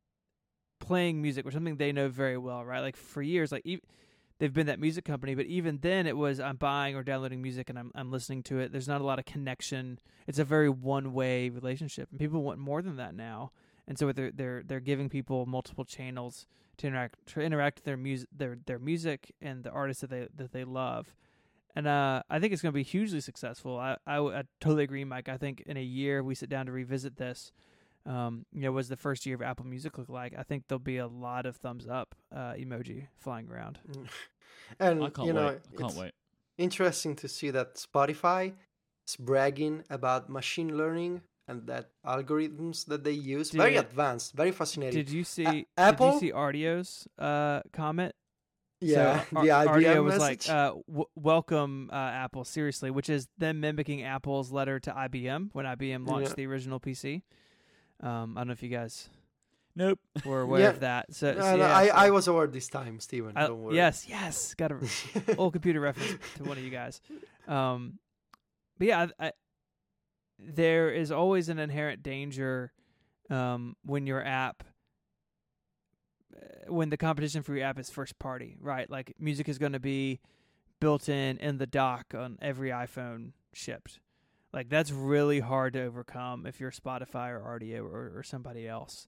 [0.79, 2.81] playing music, which is something they know very well, right?
[2.81, 3.65] Like for years, like.
[3.65, 3.81] E-
[4.39, 7.69] they've been that music company, but even then it was I'm buying or downloading music
[7.69, 8.71] and I'm I'm listening to it.
[8.71, 9.99] There's not a lot of connection.
[10.27, 13.51] It's a very one way relationship, and people want more than that now.
[13.87, 17.97] And so they're they're they're giving people multiple channels to interact to interact with their
[17.97, 21.13] music their their music and the artists that they that they love.
[21.75, 23.77] And uh, I think it's going to be hugely successful.
[23.77, 25.29] I, I, I totally agree, Myke.
[25.29, 27.51] I think in a year we sit down to revisit this
[28.05, 30.33] um, you know, was the first year of Apple Music look like?
[30.37, 33.79] I think there'll be a lot of thumbs up uh, emoji flying around.
[34.79, 35.57] And I can't you know, wait.
[35.73, 36.11] I can't it's wait.
[36.59, 38.53] interesting to see that Spotify
[39.07, 44.93] is bragging about machine learning and that algorithms that they use very advanced, very fascinating.
[44.93, 45.43] Did you see?
[45.43, 46.13] Did Apple?
[46.13, 48.13] you see Rdio's uh, comment?
[48.81, 50.47] Yeah, so, the IBM was message.
[50.47, 55.49] like, uh, w- "Welcome, uh, Apple." Seriously, which is them mimicking Apple's letter to IBM
[55.53, 56.35] when IBM launched Yeah.
[56.35, 57.23] the original PC.
[58.01, 59.09] Um, I don't know if you guys
[59.75, 59.99] Nope.
[60.25, 60.69] were aware Yeah.
[60.69, 61.13] of that.
[61.13, 63.33] So, No, so yeah, I, so- I was aware this time, Stephen.
[63.35, 63.75] I- don't worry.
[63.75, 64.77] Yes, yes, got a
[65.37, 67.01] old computer reference to one of you guys.
[67.49, 67.99] Um,
[68.77, 69.31] but yeah, I, I,
[70.39, 72.71] there is always an inherent danger
[73.29, 74.63] um, when your app,
[76.67, 78.89] when the competition for your app is first party, right?
[78.89, 80.19] Like music is going to be
[80.79, 83.99] built in in the dock on every iPhone shipped.
[84.53, 89.07] Like that's really hard to overcome if you're Spotify or Rdio or, or somebody else.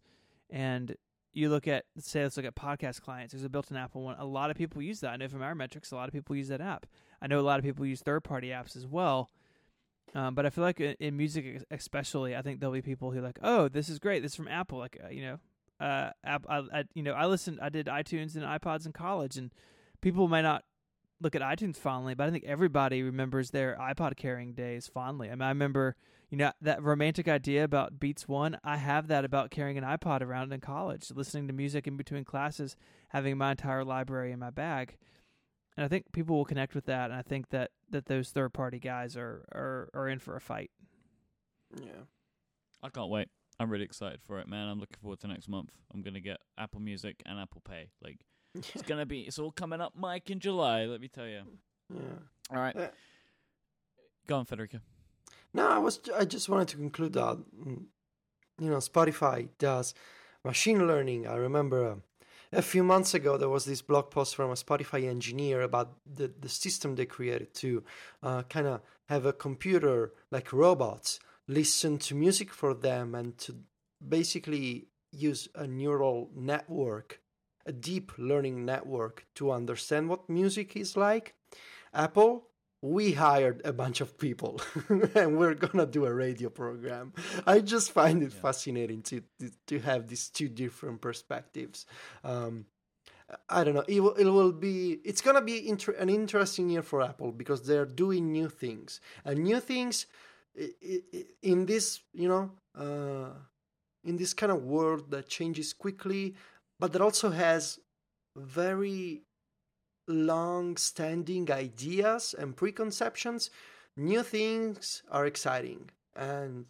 [0.49, 0.95] And
[1.33, 3.33] you look at say let's look at podcast clients.
[3.33, 4.17] There's a built-in Apple one.
[4.19, 5.11] A lot of people use that.
[5.11, 6.85] I know from our metrics, a lot of people use that app.
[7.21, 9.29] I know a lot of people use third-party apps as well.
[10.13, 13.23] Um, but I feel like in, music, especially, I think there'll be people who are
[13.23, 14.21] like, "Oh, this is great.
[14.21, 15.39] This is from Apple." Like, uh, you know,
[15.81, 16.45] uh, app.
[16.47, 17.59] I, I, you know, I listened.
[17.61, 19.51] I did iTunes and iPods in college, and
[20.01, 20.63] people might not
[21.19, 25.29] look at iTunes fondly, but I think everybody remembers their iPod carrying days fondly.
[25.29, 25.95] I mean, I remember,
[26.29, 28.57] you know, that romantic idea about Beats One.
[28.63, 32.25] I have that about carrying an iPod around in college, listening to music in between
[32.25, 32.75] classes,
[33.09, 34.97] having my entire library in my bag.
[35.77, 38.53] And I think people will connect with that, and I think that, that those third
[38.53, 40.69] party guys are, are are in for a fight.
[41.75, 42.03] yeah.
[42.83, 43.29] I can't wait.
[43.61, 44.67] I'm really excited for it, man.
[44.67, 45.69] I'm looking forward to next month.
[45.93, 47.89] I'm gonna get Apple Music and Apple Pay.
[48.03, 48.19] Like
[48.55, 49.21] it's gonna be.
[49.21, 50.85] It's all coming up, Myke, in July.
[50.85, 51.41] Let me tell you.
[51.93, 51.99] yeah.
[52.49, 52.75] All right.
[52.75, 52.87] Uh,
[54.27, 54.79] Go on, Federico.
[55.53, 55.99] No, I was.
[56.17, 57.83] I just wanted to conclude that mm,
[58.59, 59.93] you know Spotify does
[60.43, 61.27] machine learning.
[61.27, 61.95] I remember uh,
[62.51, 66.31] a few months ago there was this blog post from a Spotify engineer about the
[66.39, 67.83] the system they created to
[68.23, 73.55] uh, kind of have a computer like robots listen to music for them and to
[74.07, 77.19] basically use a neural network,
[77.65, 81.35] a deep learning network to understand what music is like.
[81.93, 82.47] Apple
[82.83, 84.59] we hired a bunch of people
[85.13, 87.13] and we're gonna do a radio program
[87.45, 88.41] i just find it Yeah.
[88.41, 91.85] fascinating to, to to have these two different perspectives
[92.23, 92.65] um
[93.49, 96.81] i don't know it will, it will be it's gonna be inter- an interesting year
[96.81, 100.07] for apple because they're doing new things and new things
[101.41, 103.29] in this you know uh
[104.03, 106.35] in this kind of world that changes quickly
[106.79, 107.79] but that also has
[108.35, 109.21] very
[110.07, 113.49] long standing ideas and preconceptions,
[113.97, 115.89] new things are exciting.
[116.15, 116.65] And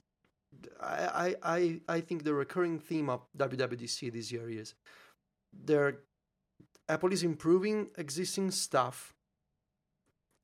[0.81, 4.75] I, I, I, think the recurring theme of WWDC this year is
[5.53, 5.99] there
[6.89, 9.13] Apple is improving existing stuff,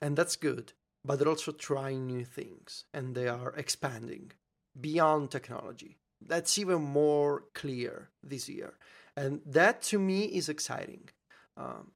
[0.01, 0.73] and that's good,
[1.06, 4.32] but they're also trying new things and they are expanding
[4.80, 5.98] beyond technology.
[6.22, 8.74] That's even more clear this year.
[9.15, 11.10] And that to me is exciting.
[11.56, 11.91] Um,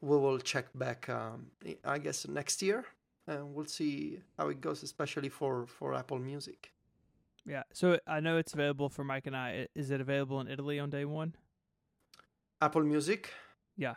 [0.00, 1.46] we will check back um,
[1.84, 2.84] i guess next year
[3.26, 6.72] and we'll see how it goes especially for for apple music
[7.46, 7.62] Yeah.
[7.72, 9.48] So I know it's available for Myke and I.
[9.62, 11.34] I- Is it available in Italy on day one?
[12.60, 13.32] apple music
[13.76, 13.94] Yeah.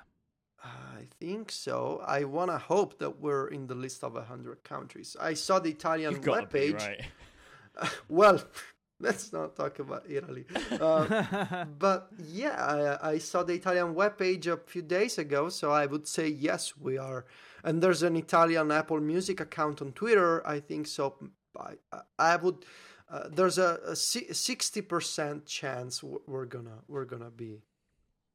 [0.64, 5.16] I think so i want to hope that we're in the list of 100 countries
[5.20, 7.90] i saw the italian You've webpage right.
[8.10, 8.42] well
[9.00, 10.46] let's not talk about italy
[10.80, 15.86] uh, but yeah, I, I saw the Italian webpage a few days ago, so I
[15.86, 17.26] would say yes, we are.
[17.64, 20.46] And there's an Italian Apple Music account on Twitter.
[20.48, 21.16] I think so.
[21.58, 21.76] I,
[22.18, 22.66] I would.
[23.10, 27.62] Uh, there's a sixty percent chance we're gonna we're gonna be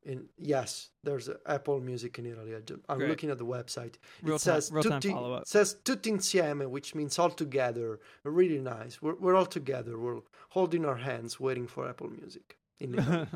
[0.07, 2.55] In yes, there's Apple Music in Italy.
[2.89, 3.11] I'm Great.
[3.11, 3.95] looking at the website.
[4.23, 5.43] Real it time, says real tutti, follow up.
[5.43, 7.99] it says tutti insieme, which means all together.
[8.23, 9.03] Really nice.
[9.03, 9.99] We're we're all together.
[9.99, 10.20] We're
[10.51, 13.27] holding our hands, waiting for Apple Music in Italy.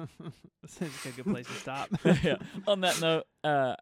[0.66, 1.88] Seems like a good place to stop.
[2.22, 2.36] yeah.
[2.68, 3.74] On that note, uh,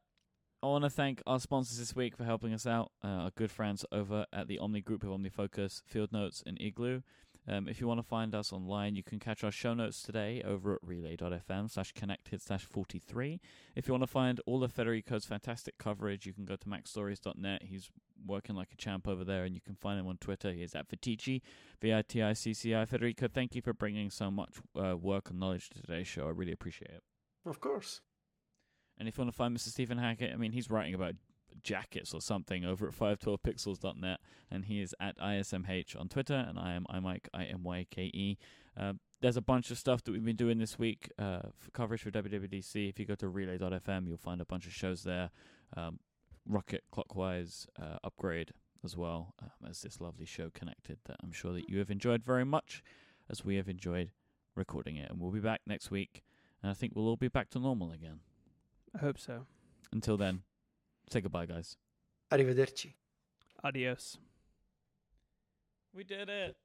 [0.63, 2.91] I want to thank our sponsors this week for helping us out.
[3.05, 7.03] Uh, our good friends over at the Omni Group of OmniFocus, Field Notes, and Igloo.
[7.49, 10.43] Um, if you want to find us online, you can catch our show notes today
[10.45, 13.41] over at relay.fm slash connected slash 43.
[13.75, 17.63] If you want to find all of Federico's fantastic coverage, you can go to macstories.net.
[17.63, 17.89] He's
[18.27, 20.53] working like a champ over there, and you can find him on Twitter.
[20.53, 21.41] He's at Viticci,
[21.81, 22.85] V-I-T-I-C-C-I.
[22.85, 26.27] Federico, thank you for bringing so much uh, work and knowledge to today's show.
[26.27, 27.03] I really appreciate it.
[27.47, 28.03] of course.
[28.99, 29.69] And if you want to find Mr.
[29.69, 31.15] Stephen Hackett, I mean, he's writing about
[31.63, 34.21] jackets or something over at 512pixels.net,
[34.51, 38.39] and he is at ISMH on Twitter, and I am iMyke, I-M-Y-K-E.
[38.77, 42.03] Uh, there's a bunch of stuff that we've been doing this week uh, for coverage
[42.03, 42.89] for WWDC.
[42.89, 45.31] If you go to relay.fm, you'll find a bunch of shows there.
[45.77, 45.99] Um,
[46.47, 48.53] Rocket Clockwise uh, Upgrade
[48.85, 52.25] as well um, as this lovely show connected that I'm sure that you have enjoyed
[52.25, 52.83] very much
[53.29, 54.13] as we have enjoyed
[54.55, 55.11] recording it.
[55.11, 56.23] And we'll be back next week,
[56.63, 58.21] and I think we'll all be back to normal again.
[58.95, 59.47] I hope so.
[59.93, 60.43] Until then,
[61.13, 61.77] say goodbye, guys.
[62.31, 62.95] Arrivederci.
[63.65, 64.19] Adios.
[65.95, 66.57] We did it.